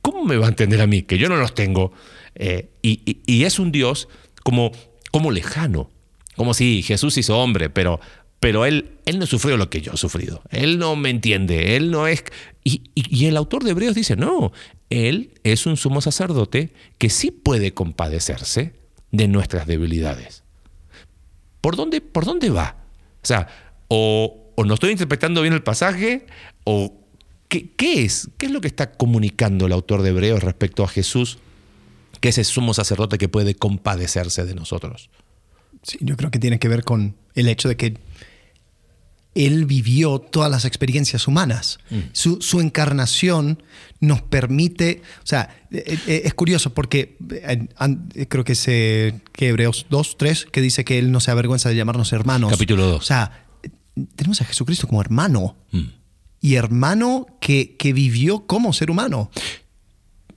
¿cómo 0.00 0.24
me 0.24 0.36
va 0.36 0.46
a 0.46 0.50
entender 0.50 0.80
a 0.80 0.86
mí? 0.86 1.02
Que 1.02 1.18
yo 1.18 1.28
no 1.28 1.36
los 1.36 1.54
tengo. 1.54 1.92
Eh, 2.34 2.70
y, 2.82 3.44
es 3.44 3.58
un 3.58 3.72
Dios 3.72 4.08
como, 4.42 4.72
como 5.10 5.30
lejano. 5.30 5.90
Como 6.36 6.54
si 6.54 6.82
Jesús 6.82 7.16
hizo 7.16 7.38
hombre, 7.38 7.70
pero, 7.70 8.00
pero 8.40 8.66
él, 8.66 8.98
él 9.06 9.18
no 9.18 9.26
sufrió 9.26 9.56
lo 9.56 9.70
que 9.70 9.80
yo 9.80 9.92
he 9.92 9.96
sufrido. 9.96 10.42
Él 10.50 10.78
no 10.78 10.96
me 10.96 11.10
entiende. 11.10 11.76
Él 11.76 11.90
no 11.90 12.06
es. 12.08 12.24
Y, 12.64 12.82
y 12.94 13.26
el 13.26 13.36
autor 13.36 13.62
de 13.62 13.70
Hebreos 13.70 13.94
dice: 13.94 14.16
no, 14.16 14.52
él 14.90 15.32
es 15.44 15.66
un 15.66 15.76
sumo 15.76 16.00
sacerdote 16.00 16.72
que 16.98 17.10
sí 17.10 17.30
puede 17.30 17.72
compadecerse 17.72 18.74
de 19.12 19.28
nuestras 19.28 19.66
debilidades. 19.66 20.42
¿Por 21.60 21.76
dónde, 21.76 22.00
por 22.00 22.24
dónde 22.24 22.50
va? 22.50 22.76
O 23.22 23.26
sea, 23.26 23.48
o, 23.88 24.43
o 24.56 24.64
no 24.64 24.74
estoy 24.74 24.90
interpretando 24.90 25.42
bien 25.42 25.54
el 25.54 25.62
pasaje, 25.62 26.26
o 26.64 26.94
¿qué, 27.48 28.04
es? 28.04 28.28
¿Qué 28.38 28.46
es 28.46 28.52
lo 28.52 28.60
que 28.60 28.68
está 28.68 28.92
comunicando 28.92 29.66
el 29.66 29.72
autor 29.72 30.02
de 30.02 30.10
Hebreos 30.10 30.42
respecto 30.42 30.84
a 30.84 30.88
Jesús, 30.88 31.38
que 32.20 32.30
es 32.30 32.38
el 32.38 32.44
sumo 32.44 32.74
sacerdote 32.74 33.18
que 33.18 33.28
puede 33.28 33.54
compadecerse 33.54 34.44
de 34.44 34.54
nosotros? 34.54 35.10
Sí, 35.82 35.98
yo 36.00 36.16
creo 36.16 36.30
que 36.30 36.38
tiene 36.38 36.58
que 36.58 36.68
ver 36.68 36.84
con 36.84 37.16
el 37.34 37.48
hecho 37.48 37.68
de 37.68 37.76
que 37.76 37.98
él 39.34 39.66
vivió 39.66 40.20
todas 40.20 40.50
las 40.50 40.64
experiencias 40.64 41.26
humanas. 41.26 41.80
Mm. 41.90 41.98
Su, 42.12 42.60
encarnación 42.60 43.62
nos 44.00 44.22
permite, 44.22 45.02
o 45.22 45.26
sea, 45.26 45.56
eh, 45.72 45.98
eh, 46.06 46.22
es 46.24 46.34
curioso 46.34 46.72
porque 46.72 47.16
creo 48.28 48.44
que 48.44 48.52
es 48.52 48.64
que 48.64 49.20
Hebreos 49.48 49.86
2, 49.90 50.16
3, 50.18 50.46
que 50.52 50.60
dice 50.60 50.84
que 50.84 50.98
él 50.98 51.10
no 51.10 51.18
se 51.20 51.32
avergüenza 51.32 51.68
de 51.68 51.74
llamarnos 51.74 52.12
hermanos. 52.12 52.52
Capítulo 52.52 52.86
2. 52.86 52.96
O 52.96 53.04
sea, 53.04 53.43
tenemos 54.16 54.40
a 54.40 54.44
Jesucristo 54.44 54.86
como 54.86 55.00
hermano. 55.00 55.56
Mm. 55.72 55.82
Y 56.40 56.54
hermano 56.56 57.26
que, 57.40 57.76
vivió 57.94 58.46
como 58.46 58.72
ser 58.72 58.90
humano. 58.90 59.30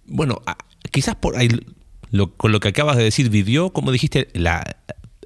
Bueno, 0.05 0.41
quizás 0.91 1.15
por 1.15 1.35
ahí, 1.35 1.49
con 2.37 2.53
lo 2.53 2.59
que 2.61 2.69
acabas 2.69 2.95
de 2.95 3.03
decir, 3.03 3.29
vivió, 3.29 3.73
como 3.73 3.91
dijiste, 3.91 4.29
la, 4.33 4.77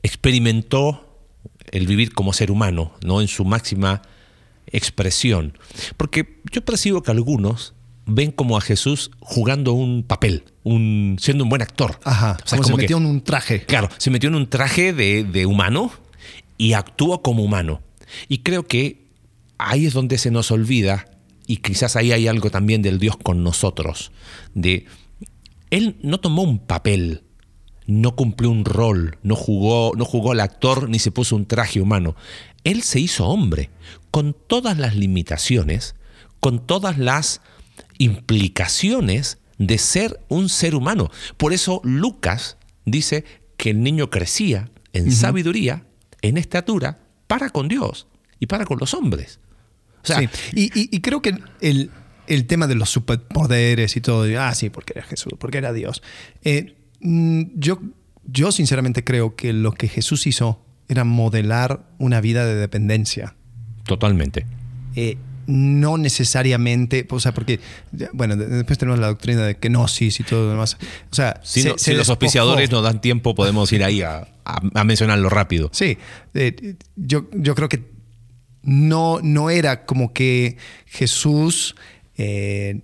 experimentó 0.02 1.24
el 1.72 1.86
vivir 1.86 2.14
como 2.14 2.34
ser 2.34 2.52
humano, 2.52 2.94
¿no? 3.06 3.22
En 3.22 3.28
su 3.28 3.46
máxima 3.46 4.02
expresión. 4.68 5.58
Porque 5.98 6.42
yo 6.52 6.64
percibo 6.66 7.04
que 7.04 7.12
algunos 7.12 7.74
ven 8.06 8.32
como 8.32 8.58
a 8.58 8.62
Jesús 8.62 9.12
jugando 9.20 9.74
un 9.74 10.04
papel, 10.04 10.46
un, 10.64 11.18
siendo 11.20 11.44
un 11.44 11.50
buen 11.50 11.62
actor. 11.62 12.00
Ajá, 12.04 12.38
o 12.44 12.48
sea, 12.48 12.58
como, 12.58 12.70
se 12.70 12.76
metió 12.76 12.98
en 12.98 13.06
un 13.06 13.22
traje. 13.22 13.66
Claro, 13.66 13.90
se 13.98 14.10
metió 14.10 14.30
en 14.30 14.36
un 14.36 14.50
traje 14.50 14.94
de, 14.94 15.24
de 15.24 15.46
humano 15.46 15.92
y 16.58 16.74
actúa 16.74 17.22
como 17.22 17.44
humano. 17.44 17.82
Y 18.28 18.40
creo 18.40 18.68
que 18.68 19.08
ahí 19.58 19.86
es 19.86 19.94
donde 19.94 20.18
se 20.18 20.32
nos 20.32 20.52
olvida, 20.52 21.08
y 21.48 21.58
quizás 21.58 21.96
ahí 21.96 22.12
hay 22.12 22.28
algo 22.28 22.50
también 22.50 22.82
del 22.82 23.00
Dios 23.00 23.18
con 23.18 23.44
nosotros, 23.44 24.12
de 24.54 24.86
Él 25.70 25.98
no 26.02 26.20
tomó 26.20 26.44
un 26.44 26.60
papel, 26.60 27.24
no 27.88 28.16
cumplió 28.16 28.50
un 28.50 28.66
rol, 28.66 29.18
no 29.24 29.36
jugó, 29.36 29.94
no 29.96 30.06
jugó 30.06 30.32
al 30.32 30.40
actor 30.40 30.90
ni 30.90 31.00
se 31.00 31.12
puso 31.12 31.36
un 31.36 31.46
traje 31.46 31.82
humano. 31.82 32.16
Él 32.64 32.84
se 32.84 33.00
hizo 33.00 33.28
hombre, 33.28 33.70
con 34.12 34.36
todas 34.48 34.78
las 34.78 34.96
limitaciones, 34.96 35.96
con 36.40 36.66
todas 36.66 36.98
las 36.98 37.42
implicaciones 37.98 39.40
de 39.58 39.78
ser 39.78 40.20
un 40.28 40.50
ser 40.50 40.76
humano. 40.76 41.12
Por 41.38 41.54
eso 41.54 41.82
Lucas 41.84 42.58
dice 42.86 43.26
que 43.58 43.72
el 43.72 43.84
niño 43.84 44.10
crecía 44.10 44.72
en 44.94 45.12
sabiduría, 45.12 45.86
en 46.22 46.38
estatura 46.38 47.01
para 47.32 47.50
con 47.50 47.70
Dios 47.70 48.08
y 48.40 48.48
para 48.48 48.66
con 48.66 48.78
los 48.78 48.94
hombres. 48.94 49.40
sí. 50.04 50.28
y, 50.54 51.00
creo 51.00 51.22
que 51.22 51.38
el, 51.62 52.46
tema 52.46 52.68
de 52.68 52.76
los 52.76 52.90
superpoderes 52.90 53.96
y 53.96 54.02
todo, 54.02 54.26
ah, 54.38 54.54
sí, 54.54 54.70
porque 54.70 54.94
era 54.98 55.04
Jesús, 55.04 55.34
porque 55.40 55.60
era 55.60 55.72
Dios. 55.72 56.04
Eh, 56.44 56.76
mm, 57.00 57.44
yo, 57.56 57.80
yo 58.26 58.52
sinceramente 58.52 59.06
creo 59.06 59.38
que 59.38 59.54
lo 59.54 59.72
que 59.72 59.88
Jesús 59.88 60.28
hizo 60.28 60.62
era 60.90 61.06
modelar 61.06 61.88
una 62.00 62.20
vida 62.20 62.46
de 62.46 62.56
dependencia. 62.56 63.36
Totalmente. 63.86 64.46
Eh, 64.98 65.18
no 65.48 65.98
necesariamente, 65.98 67.08
o 67.10 67.20
sea, 67.22 67.34
porque, 67.34 67.62
bueno, 68.12 68.36
después 68.36 68.78
tenemos 68.78 69.00
la 69.00 69.08
doctrina 69.08 69.46
de 69.46 69.56
kenosis 69.56 70.20
y 70.20 70.24
todo 70.24 70.46
lo 70.46 70.50
demás. 70.52 70.78
O 71.12 71.16
sea, 71.16 71.40
si, 71.44 71.64
los 71.94 72.10
auspiciadores 72.10 72.70
nos 72.72 72.84
dan 72.84 73.00
tiempo, 73.00 73.36
podemos 73.36 73.72
ir 73.72 73.86
ahí 73.86 74.02
a, 74.02 74.28
mencionarlo 74.86 75.30
rápido. 75.30 75.70
Sí, 75.74 75.98
eh, 76.34 76.76
yo, 76.96 77.30
yo 77.34 77.56
creo 77.56 77.70
que 77.70 77.84
no, 78.64 79.20
no 79.22 79.50
era 79.50 79.86
como 79.86 80.14
que 80.14 80.58
Jesús 80.86 81.76
eh, 82.18 82.80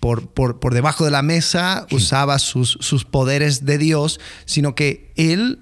por, 0.00 0.30
por, 0.30 0.74
debajo 0.74 1.04
de 1.04 1.10
la 1.10 1.22
mesa 1.22 1.86
usaba 1.92 2.38
sus, 2.38 2.78
sus 2.80 3.04
poderes 3.04 3.64
de 3.64 3.78
Dios, 3.78 4.18
sino 4.44 4.74
que 4.74 5.12
él 5.16 5.60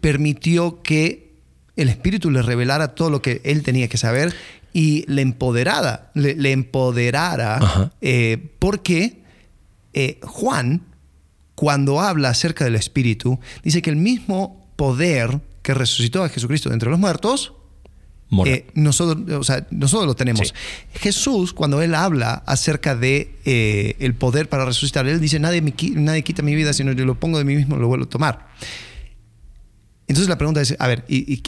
permitió 0.00 0.82
que 0.82 1.34
el 1.76 1.88
Espíritu 1.88 2.30
le 2.30 2.42
revelara 2.42 2.94
todo 2.94 3.10
lo 3.10 3.22
que 3.22 3.40
él 3.44 3.62
tenía 3.62 3.88
que 3.88 3.98
saber 3.98 4.34
y 4.72 5.04
le 5.06 5.22
empoderara, 5.22 6.10
le, 6.14 6.52
empoderara 6.52 7.92
eh, 8.00 8.52
porque 8.58 9.22
eh, 9.92 10.18
Juan, 10.22 10.82
cuando 11.54 12.00
habla 12.00 12.30
acerca 12.30 12.64
del 12.64 12.76
Espíritu, 12.76 13.38
dice 13.62 13.82
que 13.82 13.90
el 13.90 13.96
mismo 13.96 14.61
poder 14.76 15.40
que 15.62 15.74
resucitó 15.74 16.24
a 16.24 16.28
Jesucristo 16.28 16.68
de 16.68 16.74
entre 16.74 16.90
los 16.90 16.98
muertos, 16.98 17.54
eh, 18.46 18.66
nosotros, 18.74 19.18
nosotros 19.70 20.06
lo 20.06 20.14
tenemos. 20.14 20.54
Jesús, 20.94 21.52
cuando 21.52 21.82
él 21.82 21.94
habla 21.94 22.42
acerca 22.46 22.96
de 22.96 23.36
el 24.00 24.14
poder 24.14 24.48
para 24.48 24.64
resucitar, 24.64 25.06
él 25.06 25.20
dice, 25.20 25.38
nadie, 25.38 25.62
nadie 25.94 26.22
quita 26.22 26.42
mi 26.42 26.54
vida, 26.54 26.72
sino 26.72 26.92
yo 26.92 27.04
lo 27.04 27.20
pongo 27.20 27.38
de 27.38 27.44
mí 27.44 27.54
mismo, 27.56 27.76
lo 27.76 27.88
vuelvo 27.88 28.06
a 28.06 28.08
tomar. 28.08 28.48
Entonces 30.12 30.28
la 30.28 30.36
pregunta 30.36 30.60
es, 30.60 30.76
a 30.78 30.86
ver, 30.88 31.04
¿y, 31.08 31.42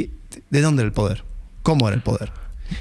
¿de 0.50 0.60
dónde 0.60 0.82
era 0.82 0.86
el 0.86 0.92
poder? 0.92 1.24
¿Cómo 1.62 1.86
era 1.86 1.94
el 1.94 2.02
poder? 2.02 2.32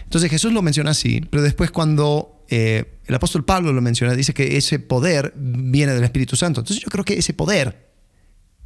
Entonces 0.04 0.30
Jesús 0.30 0.54
lo 0.54 0.62
menciona 0.62 0.92
así, 0.92 1.22
pero 1.30 1.44
después 1.44 1.72
cuando 1.72 2.46
eh, 2.50 3.00
el 3.06 3.16
apóstol 3.16 3.44
Pablo 3.44 3.74
lo 3.74 3.82
menciona, 3.82 4.14
dice 4.16 4.34
que 4.34 4.58
ese 4.58 4.80
poder 4.80 5.34
viene 5.36 5.94
del 5.94 6.04
Espíritu 6.04 6.36
Santo. 6.36 6.62
Entonces 6.62 6.84
yo 6.84 6.90
creo 6.90 7.04
que 7.04 7.18
ese 7.18 7.34
poder 7.34 7.93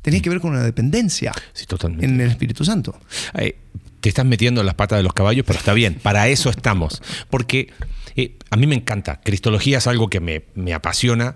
tenía 0.08 0.22
que 0.22 0.30
ver 0.30 0.40
con 0.40 0.52
una 0.52 0.64
dependencia 0.64 1.34
en 1.82 2.22
el 2.22 2.30
Espíritu 2.30 2.64
Santo. 2.64 2.98
te 3.34 4.08
estás 4.08 4.26
metiendo 4.26 4.62
en 4.62 4.66
las 4.66 4.76
patas 4.76 5.00
de 5.00 5.04
los 5.04 5.12
caballos, 5.12 5.44
pero 5.46 5.60
está 5.60 5.74
bien, 5.74 5.96
para 5.96 6.30
eso 6.30 6.50
estamos. 6.50 7.02
Porque 7.30 7.74
eh, 8.16 8.38
a 8.50 8.56
mí 8.56 8.68
me 8.68 8.76
encanta, 8.76 9.20
Cristología 9.20 9.80
es 9.80 9.88
algo 9.88 10.10
que 10.10 10.22
me, 10.22 10.46
me 10.56 10.74
apasiona. 10.74 11.36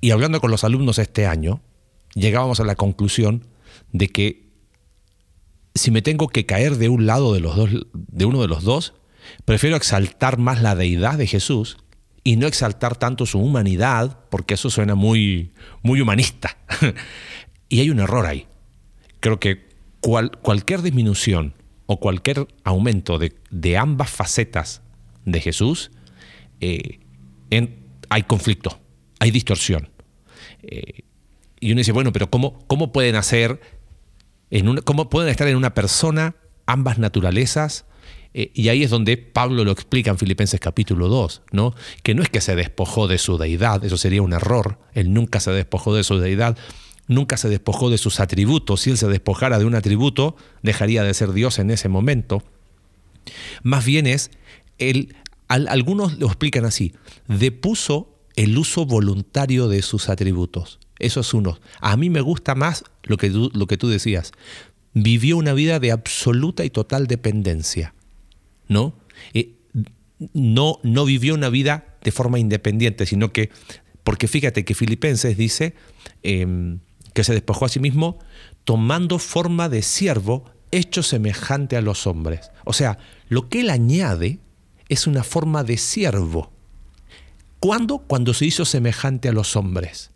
Y 0.00 0.12
hablando 0.12 0.40
con 0.40 0.50
los 0.50 0.64
alumnos 0.64 0.98
este 0.98 1.26
año, 1.26 1.60
llegábamos 2.14 2.60
a 2.60 2.64
la 2.64 2.76
conclusión 2.76 3.46
de 3.92 4.08
que 4.08 4.48
si 5.74 5.90
me 5.90 6.00
tengo 6.00 6.28
que 6.28 6.46
caer 6.46 6.76
de 6.76 6.88
un 6.88 7.04
lado 7.04 7.34
de, 7.34 7.40
los 7.40 7.56
dos, 7.56 7.68
de 7.92 8.24
uno 8.24 8.40
de 8.40 8.48
los 8.48 8.64
dos, 8.64 8.94
prefiero 9.44 9.76
exaltar 9.76 10.38
más 10.38 10.62
la 10.62 10.74
deidad 10.74 11.18
de 11.18 11.26
Jesús 11.26 11.76
y 12.22 12.36
no 12.36 12.46
exaltar 12.46 12.96
tanto 12.96 13.26
su 13.26 13.38
humanidad, 13.38 14.20
porque 14.30 14.54
eso 14.54 14.70
suena 14.70 14.94
muy, 14.94 15.52
muy 15.82 16.00
humanista. 16.00 16.56
y 17.68 17.80
hay 17.80 17.90
un 17.90 18.00
error 18.00 18.26
ahí. 18.26 18.46
Creo 19.20 19.40
que 19.40 19.68
cualquier 20.00 20.82
disminución 20.82 21.54
o 21.86 21.98
cualquier 21.98 22.46
aumento 22.62 23.18
de, 23.18 23.76
ambas 23.76 24.10
facetas 24.10 24.82
de 25.24 25.40
Jesús, 25.40 25.90
eh, 26.60 27.00
hay 28.10 28.22
conflicto, 28.24 28.78
hay 29.18 29.30
distorsión. 29.30 29.88
Eh, 30.62 31.02
y 31.60 31.72
uno 31.72 31.78
dice, 31.78 31.92
bueno, 31.92 32.12
pero 32.12 32.30
¿cómo, 32.30 32.64
cómo 32.66 32.92
pueden 32.92 33.16
hacer 33.16 33.60
cómo 34.84 35.08
pueden 35.08 35.30
estar 35.30 35.48
en 35.48 35.56
una 35.56 35.74
persona 35.74 36.36
ambas 36.66 36.98
naturalezas. 36.98 37.86
Eh, 38.32 38.50
y 38.54 38.68
ahí 38.68 38.82
es 38.82 38.90
donde 38.90 39.16
Pablo 39.16 39.64
lo 39.64 39.70
explica 39.70 40.10
en 40.10 40.18
Filipenses 40.18 40.58
capítulo 40.60 41.08
2, 41.08 41.42
¿no? 41.52 41.74
que 42.02 42.14
no 42.14 42.22
es 42.22 42.28
que 42.28 42.40
se 42.40 42.56
despojó 42.56 43.06
de 43.06 43.18
su 43.18 43.38
deidad, 43.38 43.84
eso 43.84 43.96
sería 43.96 44.22
un 44.22 44.32
error, 44.32 44.78
él 44.92 45.12
nunca 45.12 45.38
se 45.38 45.52
despojó 45.52 45.94
de 45.94 46.02
su 46.02 46.18
deidad, 46.18 46.58
nunca 47.06 47.36
se 47.36 47.48
despojó 47.48 47.90
de 47.90 47.98
sus 47.98 48.20
atributos, 48.20 48.82
si 48.82 48.90
él 48.90 48.98
se 48.98 49.08
despojara 49.08 49.58
de 49.58 49.64
un 49.64 49.74
atributo, 49.74 50.36
dejaría 50.62 51.02
de 51.02 51.14
ser 51.14 51.32
Dios 51.32 51.58
en 51.58 51.70
ese 51.70 51.88
momento. 51.88 52.42
Más 53.62 53.84
bien 53.84 54.06
es, 54.06 54.30
él, 54.78 55.14
algunos 55.48 56.18
lo 56.18 56.26
explican 56.26 56.64
así, 56.64 56.94
depuso 57.28 58.18
el 58.36 58.56
uso 58.58 58.86
voluntario 58.86 59.68
de 59.68 59.82
sus 59.82 60.08
atributos. 60.08 60.78
Eso 60.98 61.20
es 61.20 61.34
uno. 61.34 61.58
A 61.80 61.96
mí 61.96 62.10
me 62.10 62.20
gusta 62.20 62.54
más 62.54 62.84
lo 63.02 63.16
que 63.16 63.30
tú, 63.30 63.50
lo 63.54 63.66
que 63.66 63.76
tú 63.76 63.88
decías. 63.88 64.32
Vivió 64.92 65.36
una 65.36 65.52
vida 65.52 65.80
de 65.80 65.92
absoluta 65.92 66.64
y 66.64 66.70
total 66.70 67.06
dependencia. 67.06 67.94
¿No? 68.68 68.94
Eh, 69.34 69.54
no, 70.32 70.78
no 70.82 71.04
vivió 71.04 71.34
una 71.34 71.50
vida 71.50 71.96
de 72.02 72.12
forma 72.12 72.38
independiente, 72.38 73.06
sino 73.06 73.32
que, 73.32 73.50
porque 74.04 74.28
fíjate 74.28 74.64
que 74.64 74.74
Filipenses 74.74 75.36
dice 75.36 75.74
em, 76.22 76.80
que 77.14 77.24
se 77.24 77.32
despojó 77.32 77.64
a 77.64 77.68
sí 77.70 77.80
mismo 77.80 78.18
tomando 78.64 79.18
forma 79.18 79.68
de 79.68 79.82
siervo 79.82 80.44
hecho 80.70 81.02
semejante 81.02 81.76
a 81.76 81.80
los 81.80 82.06
hombres. 82.06 82.50
O 82.64 82.72
sea, 82.72 82.98
lo 83.28 83.48
que 83.48 83.60
él 83.60 83.70
añade 83.70 84.40
es 84.88 85.06
una 85.06 85.24
forma 85.24 85.64
de 85.64 85.78
siervo. 85.78 86.52
¿Cuándo? 87.60 87.98
Cuando 87.98 88.34
se 88.34 88.44
hizo 88.44 88.64
semejante 88.64 89.28
a 89.28 89.32
los 89.32 89.56
hombres. 89.56 90.10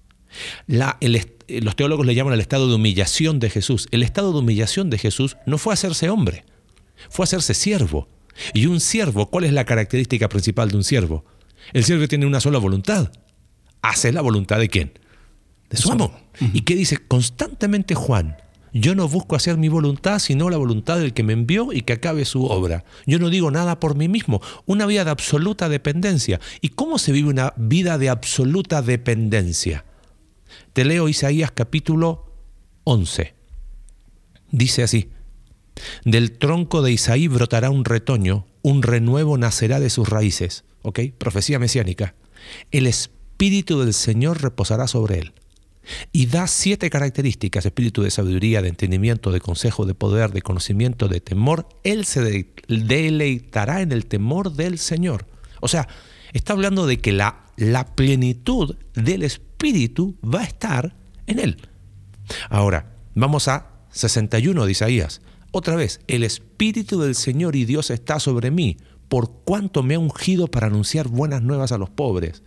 los 0.66 1.76
teólogos 1.76 2.04
le 2.04 2.14
llaman 2.14 2.34
el 2.34 2.40
estado 2.40 2.68
de 2.68 2.74
humillación 2.74 3.38
de 3.38 3.48
Jesús. 3.48 3.88
El 3.90 4.02
estado 4.02 4.32
de 4.32 4.40
humillación 4.40 4.90
de 4.90 4.98
Jesús 4.98 5.36
no 5.46 5.56
fue 5.56 5.72
hacerse 5.72 6.10
hombre, 6.10 6.44
fue 7.08 7.24
hacerse 7.24 7.54
siervo. 7.54 8.08
Y 8.52 8.66
un 8.66 8.80
siervo, 8.80 9.30
¿cuál 9.30 9.44
es 9.44 9.52
la 9.52 9.64
característica 9.64 10.28
principal 10.28 10.70
de 10.70 10.76
un 10.76 10.84
siervo? 10.84 11.24
El 11.72 11.84
siervo 11.84 12.06
tiene 12.06 12.26
una 12.26 12.40
sola 12.40 12.58
voluntad. 12.58 13.10
Hace 13.82 14.12
la 14.12 14.20
voluntad 14.20 14.58
de 14.58 14.68
quién? 14.68 14.92
De 15.70 15.76
su 15.76 15.90
amo. 15.92 16.12
¿Y 16.40 16.62
qué 16.62 16.74
dice 16.74 16.96
constantemente 16.96 17.94
Juan? 17.94 18.36
Yo 18.72 18.94
no 18.94 19.08
busco 19.08 19.34
hacer 19.36 19.56
mi 19.56 19.68
voluntad, 19.68 20.18
sino 20.18 20.50
la 20.50 20.56
voluntad 20.56 20.98
del 20.98 21.14
que 21.14 21.22
me 21.22 21.32
envió 21.32 21.72
y 21.72 21.82
que 21.82 21.94
acabe 21.94 22.24
su 22.24 22.44
obra. 22.44 22.84
Yo 23.06 23.18
no 23.18 23.30
digo 23.30 23.50
nada 23.50 23.80
por 23.80 23.96
mí 23.96 24.08
mismo. 24.08 24.40
Una 24.66 24.86
vida 24.86 25.04
de 25.04 25.10
absoluta 25.10 25.68
dependencia. 25.68 26.40
¿Y 26.60 26.70
cómo 26.70 26.98
se 26.98 27.12
vive 27.12 27.28
una 27.28 27.54
vida 27.56 27.98
de 27.98 28.08
absoluta 28.08 28.82
dependencia? 28.82 29.84
Te 30.72 30.84
leo 30.84 31.08
Isaías 31.08 31.50
capítulo 31.52 32.32
11. 32.84 33.34
Dice 34.50 34.82
así, 34.82 35.10
del 36.04 36.38
tronco 36.38 36.82
de 36.82 36.92
Isaí 36.92 37.28
brotará 37.28 37.70
un 37.70 37.84
retoño, 37.84 38.46
un 38.62 38.82
renuevo 38.82 39.38
nacerá 39.38 39.80
de 39.80 39.90
sus 39.90 40.08
raíces. 40.08 40.64
¿Ok? 40.82 41.00
Profecía 41.18 41.58
mesiánica. 41.58 42.14
El 42.70 42.86
Espíritu 42.86 43.80
del 43.80 43.94
Señor 43.94 44.42
reposará 44.42 44.86
sobre 44.86 45.18
él. 45.18 45.32
Y 46.12 46.26
da 46.26 46.46
siete 46.46 46.90
características, 46.90 47.66
espíritu 47.66 48.02
de 48.02 48.10
sabiduría, 48.10 48.62
de 48.62 48.68
entendimiento, 48.68 49.30
de 49.30 49.40
consejo, 49.40 49.86
de 49.86 49.94
poder, 49.94 50.32
de 50.32 50.42
conocimiento, 50.42 51.08
de 51.08 51.20
temor. 51.20 51.68
Él 51.84 52.04
se 52.04 52.52
deleitará 52.68 53.80
en 53.80 53.92
el 53.92 54.06
temor 54.06 54.52
del 54.52 54.78
Señor. 54.78 55.26
O 55.60 55.68
sea, 55.68 55.88
está 56.32 56.52
hablando 56.52 56.86
de 56.86 56.98
que 56.98 57.12
la, 57.12 57.46
la 57.56 57.94
plenitud 57.94 58.76
del 58.94 59.22
Espíritu 59.22 60.16
va 60.22 60.40
a 60.40 60.44
estar 60.44 60.96
en 61.26 61.38
él. 61.38 61.68
Ahora, 62.50 62.94
vamos 63.14 63.48
a 63.48 63.70
61 63.90 64.64
de 64.64 64.72
Isaías. 64.72 65.20
Otra 65.50 65.76
vez, 65.76 66.00
el 66.08 66.24
Espíritu 66.24 67.00
del 67.00 67.14
Señor 67.14 67.56
y 67.56 67.64
Dios 67.64 67.90
está 67.90 68.20
sobre 68.20 68.50
mí, 68.50 68.76
por 69.08 69.42
cuanto 69.44 69.82
me 69.82 69.94
ha 69.94 69.98
ungido 69.98 70.46
para 70.48 70.66
anunciar 70.66 71.08
buenas 71.08 71.42
nuevas 71.42 71.72
a 71.72 71.78
los 71.78 71.88
pobres. 71.88 72.42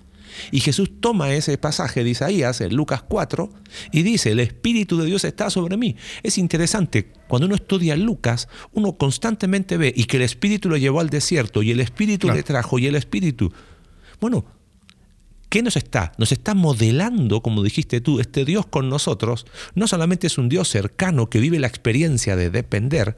Y 0.51 0.59
Jesús 0.59 0.91
toma 0.99 1.33
ese 1.33 1.57
pasaje 1.57 2.03
de 2.03 2.09
Isaías, 2.09 2.61
en 2.61 2.75
Lucas 2.75 3.03
4, 3.03 3.51
y 3.91 4.03
dice, 4.03 4.31
el 4.31 4.39
Espíritu 4.39 4.97
de 4.97 5.05
Dios 5.05 5.23
está 5.23 5.49
sobre 5.49 5.77
mí. 5.77 5.95
Es 6.23 6.37
interesante, 6.37 7.11
cuando 7.27 7.47
uno 7.47 7.55
estudia 7.55 7.95
Lucas, 7.95 8.47
uno 8.73 8.97
constantemente 8.97 9.77
ve 9.77 9.93
y 9.95 10.05
que 10.05 10.17
el 10.17 10.23
Espíritu 10.23 10.69
lo 10.69 10.77
llevó 10.77 10.99
al 10.99 11.09
desierto, 11.09 11.63
y 11.63 11.71
el 11.71 11.79
Espíritu 11.79 12.29
le 12.29 12.43
trajo, 12.43 12.79
y 12.79 12.87
el 12.87 12.95
Espíritu... 12.95 13.51
Bueno, 14.19 14.45
¿Qué 15.51 15.61
nos 15.61 15.75
está? 15.75 16.13
Nos 16.17 16.31
está 16.31 16.53
modelando, 16.53 17.41
como 17.41 17.61
dijiste 17.61 17.99
tú, 17.99 18.21
este 18.21 18.45
Dios 18.45 18.65
con 18.65 18.87
nosotros. 18.87 19.45
No 19.75 19.85
solamente 19.85 20.27
es 20.27 20.37
un 20.37 20.47
Dios 20.47 20.69
cercano 20.69 21.29
que 21.29 21.41
vive 21.41 21.59
la 21.59 21.67
experiencia 21.67 22.37
de 22.37 22.49
depender, 22.49 23.17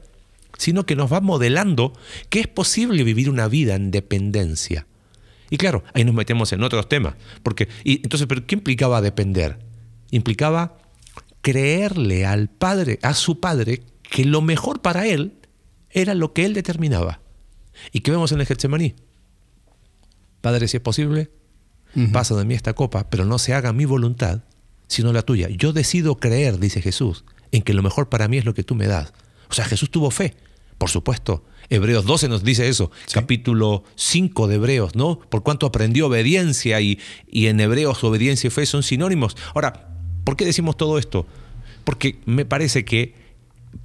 sino 0.58 0.84
que 0.84 0.96
nos 0.96 1.12
va 1.12 1.20
modelando 1.20 1.92
que 2.30 2.40
es 2.40 2.48
posible 2.48 3.04
vivir 3.04 3.30
una 3.30 3.46
vida 3.46 3.76
en 3.76 3.92
dependencia. 3.92 4.88
Y 5.54 5.56
claro, 5.56 5.84
ahí 5.92 6.04
nos 6.04 6.16
metemos 6.16 6.52
en 6.52 6.64
otros 6.64 6.88
temas. 6.88 7.14
Porque, 7.44 7.68
y 7.84 8.02
entonces, 8.02 8.26
¿pero 8.26 8.44
qué 8.44 8.56
implicaba 8.56 9.00
depender? 9.00 9.60
Implicaba 10.10 10.78
creerle 11.42 12.26
al 12.26 12.48
padre, 12.48 12.98
a 13.02 13.14
su 13.14 13.38
padre, 13.38 13.84
que 14.02 14.24
lo 14.24 14.42
mejor 14.42 14.82
para 14.82 15.06
él 15.06 15.34
era 15.90 16.14
lo 16.14 16.32
que 16.32 16.44
él 16.44 16.54
determinaba. 16.54 17.20
¿Y 17.92 18.00
qué 18.00 18.10
vemos 18.10 18.32
en 18.32 18.40
el 18.40 18.46
Getsemaní? 18.46 18.96
Padre, 20.40 20.66
si 20.66 20.78
es 20.78 20.82
posible, 20.82 21.30
pasa 22.12 22.34
de 22.34 22.44
mí 22.44 22.54
esta 22.54 22.72
copa, 22.72 23.08
pero 23.08 23.24
no 23.24 23.38
se 23.38 23.54
haga 23.54 23.72
mi 23.72 23.84
voluntad, 23.84 24.42
sino 24.88 25.12
la 25.12 25.22
tuya. 25.22 25.50
Yo 25.50 25.72
decido 25.72 26.16
creer, 26.16 26.58
dice 26.58 26.82
Jesús, 26.82 27.24
en 27.52 27.62
que 27.62 27.74
lo 27.74 27.84
mejor 27.84 28.08
para 28.08 28.26
mí 28.26 28.38
es 28.38 28.44
lo 28.44 28.54
que 28.54 28.64
tú 28.64 28.74
me 28.74 28.88
das. 28.88 29.12
O 29.48 29.54
sea, 29.54 29.66
Jesús 29.66 29.88
tuvo 29.88 30.10
fe, 30.10 30.34
por 30.78 30.90
supuesto. 30.90 31.44
Hebreos 31.70 32.04
12 32.04 32.28
nos 32.28 32.44
dice 32.44 32.68
eso, 32.68 32.90
capítulo 33.12 33.84
5 33.96 34.48
de 34.48 34.56
Hebreos, 34.56 34.94
¿no? 34.94 35.18
Por 35.18 35.42
cuanto 35.42 35.66
aprendió 35.66 36.06
obediencia 36.06 36.80
y, 36.80 36.98
y 37.26 37.46
en 37.46 37.60
Hebreos 37.60 38.02
obediencia 38.04 38.48
y 38.48 38.50
fe 38.50 38.66
son 38.66 38.82
sinónimos. 38.82 39.36
Ahora, 39.54 39.88
¿por 40.24 40.36
qué 40.36 40.44
decimos 40.44 40.76
todo 40.76 40.98
esto? 40.98 41.26
Porque 41.84 42.20
me 42.26 42.44
parece 42.44 42.84
que 42.84 43.14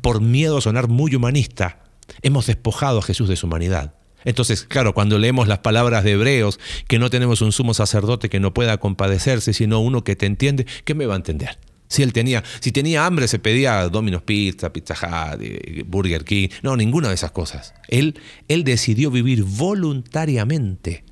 por 0.01 0.21
miedo 0.21 0.57
a 0.57 0.61
sonar 0.61 0.87
muy 0.87 1.15
humanista, 1.15 1.79
hemos 2.21 2.47
despojado 2.47 2.99
a 2.99 3.01
Jesús 3.01 3.29
de 3.29 3.35
su 3.35 3.47
humanidad. 3.47 3.93
Entonces, 4.25 4.63
claro, 4.63 4.93
cuando 4.93 5.17
leemos 5.17 5.47
las 5.47 5.59
palabras 5.59 6.03
de 6.03 6.11
Hebreos, 6.11 6.59
que 6.87 6.99
no 6.99 7.09
tenemos 7.09 7.41
un 7.41 7.51
sumo 7.51 7.73
sacerdote 7.73 8.29
que 8.29 8.39
no 8.39 8.53
pueda 8.53 8.77
compadecerse, 8.77 9.53
sino 9.53 9.79
uno 9.79 10.03
que 10.03 10.15
te 10.15 10.25
entiende, 10.25 10.65
¿qué 10.83 10.93
me 10.93 11.05
va 11.05 11.13
a 11.13 11.17
entender? 11.17 11.57
Si 11.89 12.03
él 12.03 12.13
tenía, 12.13 12.43
si 12.59 12.71
tenía 12.71 13.05
hambre, 13.05 13.27
se 13.27 13.39
pedía 13.39 13.89
Domino's 13.89 14.21
Pizza, 14.21 14.71
Pizza 14.71 14.93
Hut, 14.93 15.41
eh, 15.41 15.83
Burger 15.87 16.23
King. 16.23 16.49
No, 16.61 16.77
ninguna 16.77 17.09
de 17.09 17.15
esas 17.15 17.31
cosas. 17.31 17.73
Él, 17.87 18.19
él 18.47 18.63
decidió 18.63 19.09
vivir 19.09 19.43
voluntariamente. 19.43 21.03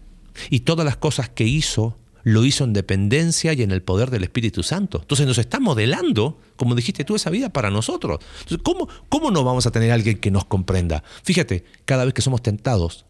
Y 0.51 0.59
todas 0.59 0.85
las 0.85 0.95
cosas 0.95 1.29
que 1.29 1.45
hizo, 1.45 1.97
lo 2.23 2.45
hizo 2.45 2.63
en 2.63 2.73
dependencia 2.73 3.53
y 3.53 3.63
en 3.63 3.71
el 3.71 3.81
poder 3.81 4.11
del 4.11 4.23
Espíritu 4.23 4.61
Santo. 4.61 4.99
Entonces 5.01 5.25
nos 5.25 5.39
está 5.39 5.59
modelando, 5.59 6.39
como 6.57 6.75
dijiste 6.75 7.03
tú, 7.03 7.15
esa 7.15 7.31
vida 7.31 7.49
para 7.49 7.71
nosotros. 7.71 8.19
¿cómo, 8.61 8.87
¿cómo 9.09 9.31
no 9.31 9.43
vamos 9.43 9.65
a 9.65 9.71
tener 9.71 9.91
alguien 9.91 10.19
que 10.19 10.29
nos 10.29 10.45
comprenda? 10.45 11.03
Fíjate, 11.23 11.63
cada 11.85 12.05
vez 12.05 12.13
que 12.13 12.21
somos 12.21 12.43
tentados, 12.43 13.07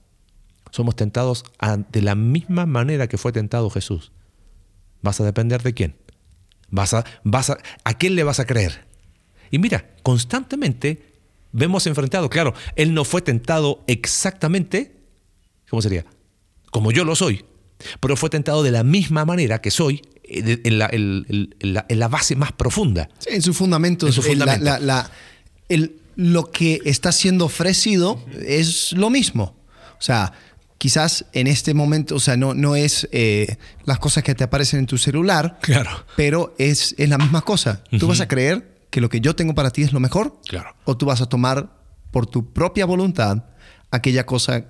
somos 0.72 0.95
tentados 0.95 1.43
de 1.91 2.01
la 2.01 2.15
misma 2.15 2.65
manera 2.65 3.07
que 3.07 3.18
fue 3.18 3.34
tentado 3.34 3.70
Jesús. 3.70 4.13
¿Vas 5.01 5.20
a 5.20 5.26
depender 5.26 5.63
de 5.63 5.74
quién? 5.74 5.95
¿Vas 6.70 6.93
a, 6.93 7.05
vas 7.24 7.49
a, 7.49 7.57
¿A 7.84 7.97
quién 7.97 8.15
le 8.15 8.24
vas 8.24 8.39
a 8.39 8.45
creer? 8.45 8.86
Y 9.51 9.59
mira, 9.59 9.89
constantemente 10.03 11.01
vemos 11.51 11.88
enfrentado, 11.88 12.30
claro, 12.30 12.53
él 12.76 12.93
no 12.93 13.05
fue 13.05 13.22
tentado 13.22 13.84
exactamente, 13.88 14.95
¿cómo 15.70 15.82
sería? 15.82 16.05
Como 16.72 16.91
yo 16.91 17.05
lo 17.05 17.15
soy, 17.15 17.45
pero 17.99 18.18
fue 18.18 18.30
tentado 18.30 18.63
de 18.63 18.72
la 18.72 18.84
misma 18.84 19.26
manera 19.26 19.61
que 19.61 19.72
soy 19.72 20.01
eh, 20.24 20.61
en 20.63 21.99
la, 21.99 22.07
base 22.07 22.36
más 22.36 22.51
profunda. 22.51 23.09
en 23.26 23.41
sus 23.41 23.57
fundamentos. 23.57 24.20
En 25.70 25.95
lo 26.15 26.51
que 26.51 26.82
está 26.86 27.11
siendo 27.11 27.45
ofrecido 27.45 28.20
es 28.41 28.91
lo 28.93 29.09
mismo. 29.09 29.55
O 29.99 30.01
sea, 30.01 30.34
quizás 30.78 31.25
en 31.34 31.47
este 31.47 31.73
momento, 31.73 32.15
o 32.15 32.19
sea, 32.19 32.38
no, 32.38 32.53
no 32.53 32.75
es 32.75 33.07
eh, 33.11 33.57
las 33.86 33.99
cosas 33.99 34.23
que 34.23 34.36
te 34.36 34.43
aparecen 34.43 34.80
en 34.80 34.86
tu 34.86 34.97
celular, 34.97 35.59
claro. 35.61 36.05
pero 36.15 36.55
es, 36.57 36.95
es 36.97 37.09
la 37.09 37.17
misma 37.17 37.41
cosa. 37.41 37.84
¿Tú 37.99 38.07
vas 38.07 38.21
a 38.21 38.28
creer 38.28 38.78
que 38.89 39.01
lo 39.01 39.09
que 39.09 39.21
yo 39.21 39.36
tengo 39.36 39.55
para 39.55 39.71
ti 39.71 39.84
es 39.84 39.93
lo 39.93 39.99
mejor? 39.99 40.39
Claro. 40.47 40.75
¿O 40.86 40.97
tú 40.97 41.05
vas 41.05 41.21
a 41.21 41.28
tomar 41.28 41.78
por 42.11 42.25
tu 42.25 42.53
propia 42.53 42.86
voluntad 42.86 43.43
aquella 43.91 44.25
cosa 44.25 44.65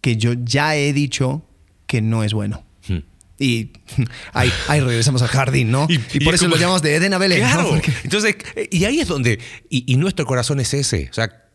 que 0.00 0.16
yo 0.16 0.34
ya 0.34 0.76
he 0.76 0.92
dicho 0.92 1.46
que 1.86 2.02
no 2.02 2.24
es 2.24 2.34
bueno. 2.34 2.64
Hmm. 2.86 2.98
Y 3.38 3.70
ahí, 4.32 4.80
regresamos 4.80 5.22
al 5.22 5.28
jardín, 5.28 5.70
¿no? 5.70 5.86
Y, 5.88 6.24
por 6.24 6.34
eso 6.34 6.48
lo 6.48 6.56
llamamos 6.56 6.82
de 6.82 6.96
Eden 6.96 7.14
a 7.14 7.18
Belén. 7.18 7.40
Claro. 7.40 7.80
Entonces, 8.04 8.36
y 8.70 8.84
ahí 8.84 9.00
es 9.00 9.08
donde, 9.08 9.40
y, 9.68 9.96
nuestro 9.96 10.26
corazón 10.26 10.60
es 10.60 10.74
ese. 10.74 11.08
O 11.10 11.14
sea, 11.14 11.48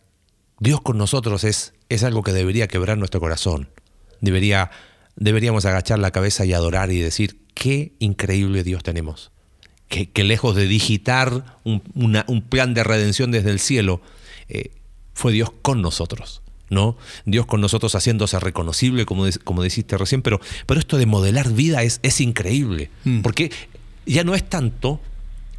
Dios 0.60 0.82
con 0.82 0.98
nosotros 0.98 1.44
es, 1.44 1.74
es 1.90 2.04
algo 2.04 2.24
que 2.24 2.34
debería 2.34 2.68
quebrar 2.68 2.98
nuestro 2.98 3.20
corazón. 3.20 3.70
Debería, 4.22 4.72
deberíamos 5.16 5.66
agachar 5.66 6.00
la 6.00 6.12
cabeza 6.12 6.46
y 6.46 6.54
adorar 6.54 6.92
y 6.92 7.00
decir, 7.00 7.40
qué 7.54 7.94
increíble 8.00 8.64
Dios 8.64 8.84
tenemos. 8.84 9.32
Que, 9.88 10.10
lejos 10.24 10.56
de 10.56 10.68
digitar 10.68 11.58
un, 11.64 12.44
plan 12.50 12.74
de 12.74 12.84
redención 12.84 13.32
desde 13.32 13.52
el 13.52 13.60
cielo, 13.60 14.02
eh, 14.50 14.72
fue 15.14 15.32
Dios 15.32 15.52
con 15.62 15.82
nosotros. 15.82 16.42
¿no? 16.70 16.98
Dios 17.26 17.46
con 17.46 17.62
nosotros 17.62 17.96
haciéndose 17.96 18.40
reconocible, 18.40 19.06
como, 19.06 19.26
como 19.44 19.64
dijiste 19.64 19.98
recién, 19.98 20.22
pero, 20.22 20.42
pero 20.66 20.80
esto 20.80 20.98
de 20.98 21.06
modelar 21.06 21.52
vida 21.54 21.84
es, 21.84 22.00
es 22.04 22.20
increíble, 22.20 22.92
mm. 23.06 23.22
porque 23.22 23.52
ya 24.06 24.26
no 24.26 24.36
es 24.36 24.48
tanto, 24.48 25.00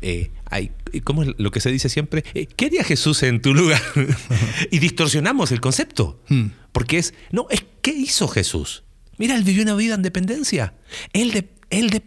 eh, 0.00 0.30
hay, 0.46 0.70
¿cómo 1.04 1.22
es 1.22 1.30
lo 1.38 1.50
que 1.50 1.60
se 1.60 1.70
dice 1.70 1.88
siempre? 1.88 2.24
Eh, 2.34 2.46
¿Qué 2.46 2.66
haría 2.66 2.84
Jesús 2.84 3.22
en 3.22 3.42
tu 3.42 3.54
lugar? 3.54 3.82
y 4.70 4.78
distorsionamos 4.78 5.52
el 5.52 5.60
concepto, 5.60 6.22
mm. 6.28 6.46
porque 6.72 6.98
es, 6.98 7.14
no, 7.30 7.46
es 7.50 7.64
¿qué 7.82 7.92
hizo 7.92 8.28
Jesús? 8.28 8.84
Mira, 9.16 9.34
él 9.34 9.42
vivió 9.42 9.62
una 9.62 9.74
vida 9.74 9.94
en 9.94 10.02
dependencia, 10.02 10.74
él, 11.12 11.50
él 11.70 12.02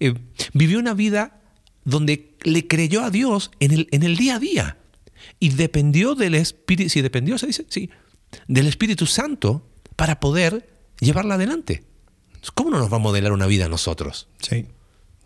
eh, 0.00 0.14
vivió 0.52 0.78
una 0.78 0.94
vida 0.94 1.40
donde 1.84 2.34
le 2.42 2.66
creyó 2.66 3.04
a 3.04 3.10
Dios 3.10 3.52
en 3.60 3.72
el, 3.72 3.88
en 3.92 4.02
el 4.02 4.16
día 4.16 4.36
a 4.36 4.38
día. 4.38 4.78
Y 5.38 5.50
dependió 5.50 6.14
del 6.14 6.34
Espíritu, 6.34 6.90
si 6.90 7.00
dependió, 7.02 7.38
se 7.38 7.46
dice, 7.46 7.66
sí, 7.68 7.90
del 8.48 8.66
Espíritu 8.66 9.06
Santo 9.06 9.68
para 9.94 10.20
poder 10.20 10.68
llevarla 11.00 11.34
adelante. 11.34 11.84
¿Cómo 12.54 12.70
no 12.70 12.78
nos 12.78 12.92
va 12.92 12.96
a 12.96 13.00
modelar 13.00 13.32
una 13.32 13.46
vida 13.46 13.66
a 13.66 13.68
nosotros? 13.68 14.28
Sí, 14.40 14.66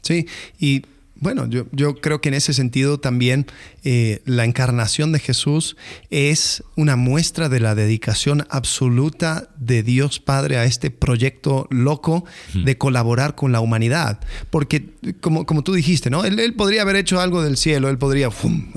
sí. 0.03 0.27
Y 0.59 0.83
bueno, 1.21 1.47
yo, 1.47 1.67
yo, 1.73 1.97
creo 1.97 2.23
que 2.23 2.31
en 2.31 2.35
ese 2.35 2.55
sentido 2.55 2.99
también 2.99 3.47
eh, 3.85 4.23
la 4.25 4.47
encarnación 4.47 5.13
de 5.13 5.19
Jesús 5.19 5.77
es 6.09 6.65
una 6.77 6.97
muestra 6.97 7.51
de 7.51 7.61
la 7.61 7.75
dedicación 7.75 8.47
absoluta 8.49 9.51
de 9.59 9.83
Dios 9.83 10.19
Padre 10.19 10.57
a 10.57 10.65
este 10.65 10.91
proyecto 10.91 11.67
loco 11.71 12.25
de 12.55 12.79
colaborar 12.79 13.35
con 13.35 13.53
la 13.53 13.61
humanidad. 13.61 14.21
Porque, 14.49 14.95
como, 15.21 15.45
como 15.45 15.63
tú 15.63 15.75
dijiste, 15.75 16.09
¿no? 16.09 16.25
Él, 16.25 16.55
podría 16.55 16.83
haber 16.83 16.97
hecho 16.97 17.21
algo 17.21 17.43
del 17.43 17.59
cielo, 17.59 17.91
él 17.91 17.99
podría, 17.99 18.31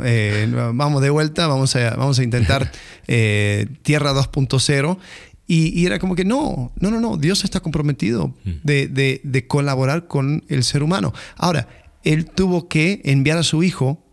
eh, 0.04 0.52
vamos 0.74 1.02
de 1.02 1.10
vuelta, 1.10 1.48
vamos 1.48 1.74
a, 1.78 1.96
vamos 1.96 2.20
a 2.20 2.24
intentar 2.24 2.72
eh, 3.08 3.68
Tierra 3.84 4.14
2.0. 4.14 4.98
Y, 5.46 5.86
era 5.86 6.00
como 6.00 6.16
que 6.16 6.26
no, 6.26 6.74
no, 6.80 6.90
no, 6.90 7.00
no, 7.00 7.16
Dios 7.18 7.44
está 7.44 7.60
comprometido 7.60 8.34
de, 8.64 8.88
de, 8.88 9.22
de 9.24 9.48
colaborar 9.48 10.08
con 10.08 10.44
el 10.48 10.64
ser 10.64 10.84
humano. 10.84 11.14
Ahora, 11.36 11.68
él 12.04 12.26
tuvo 12.26 12.68
que 12.68 13.02
enviar 13.06 13.38
a 13.38 13.44
su 13.44 13.64
hijo 13.64 14.04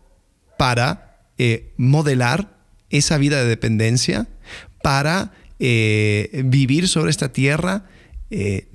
para 0.57 1.11
eh, 1.37 1.73
modelar 1.77 2.57
esa 2.89 3.17
vida 3.17 3.41
de 3.41 3.49
dependencia, 3.49 4.27
para 4.83 5.33
eh, 5.59 6.43
vivir 6.45 6.87
sobre 6.87 7.11
esta 7.11 7.31
tierra, 7.31 7.85
eh, 8.29 8.67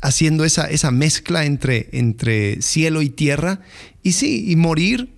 haciendo 0.00 0.44
esa, 0.44 0.70
esa 0.70 0.90
mezcla 0.90 1.44
entre, 1.44 1.88
entre, 1.92 2.62
cielo 2.62 3.02
y 3.02 3.08
tierra, 3.08 3.60
y 4.02 4.12
sí, 4.12 4.50
y 4.50 4.56
morir 4.56 5.10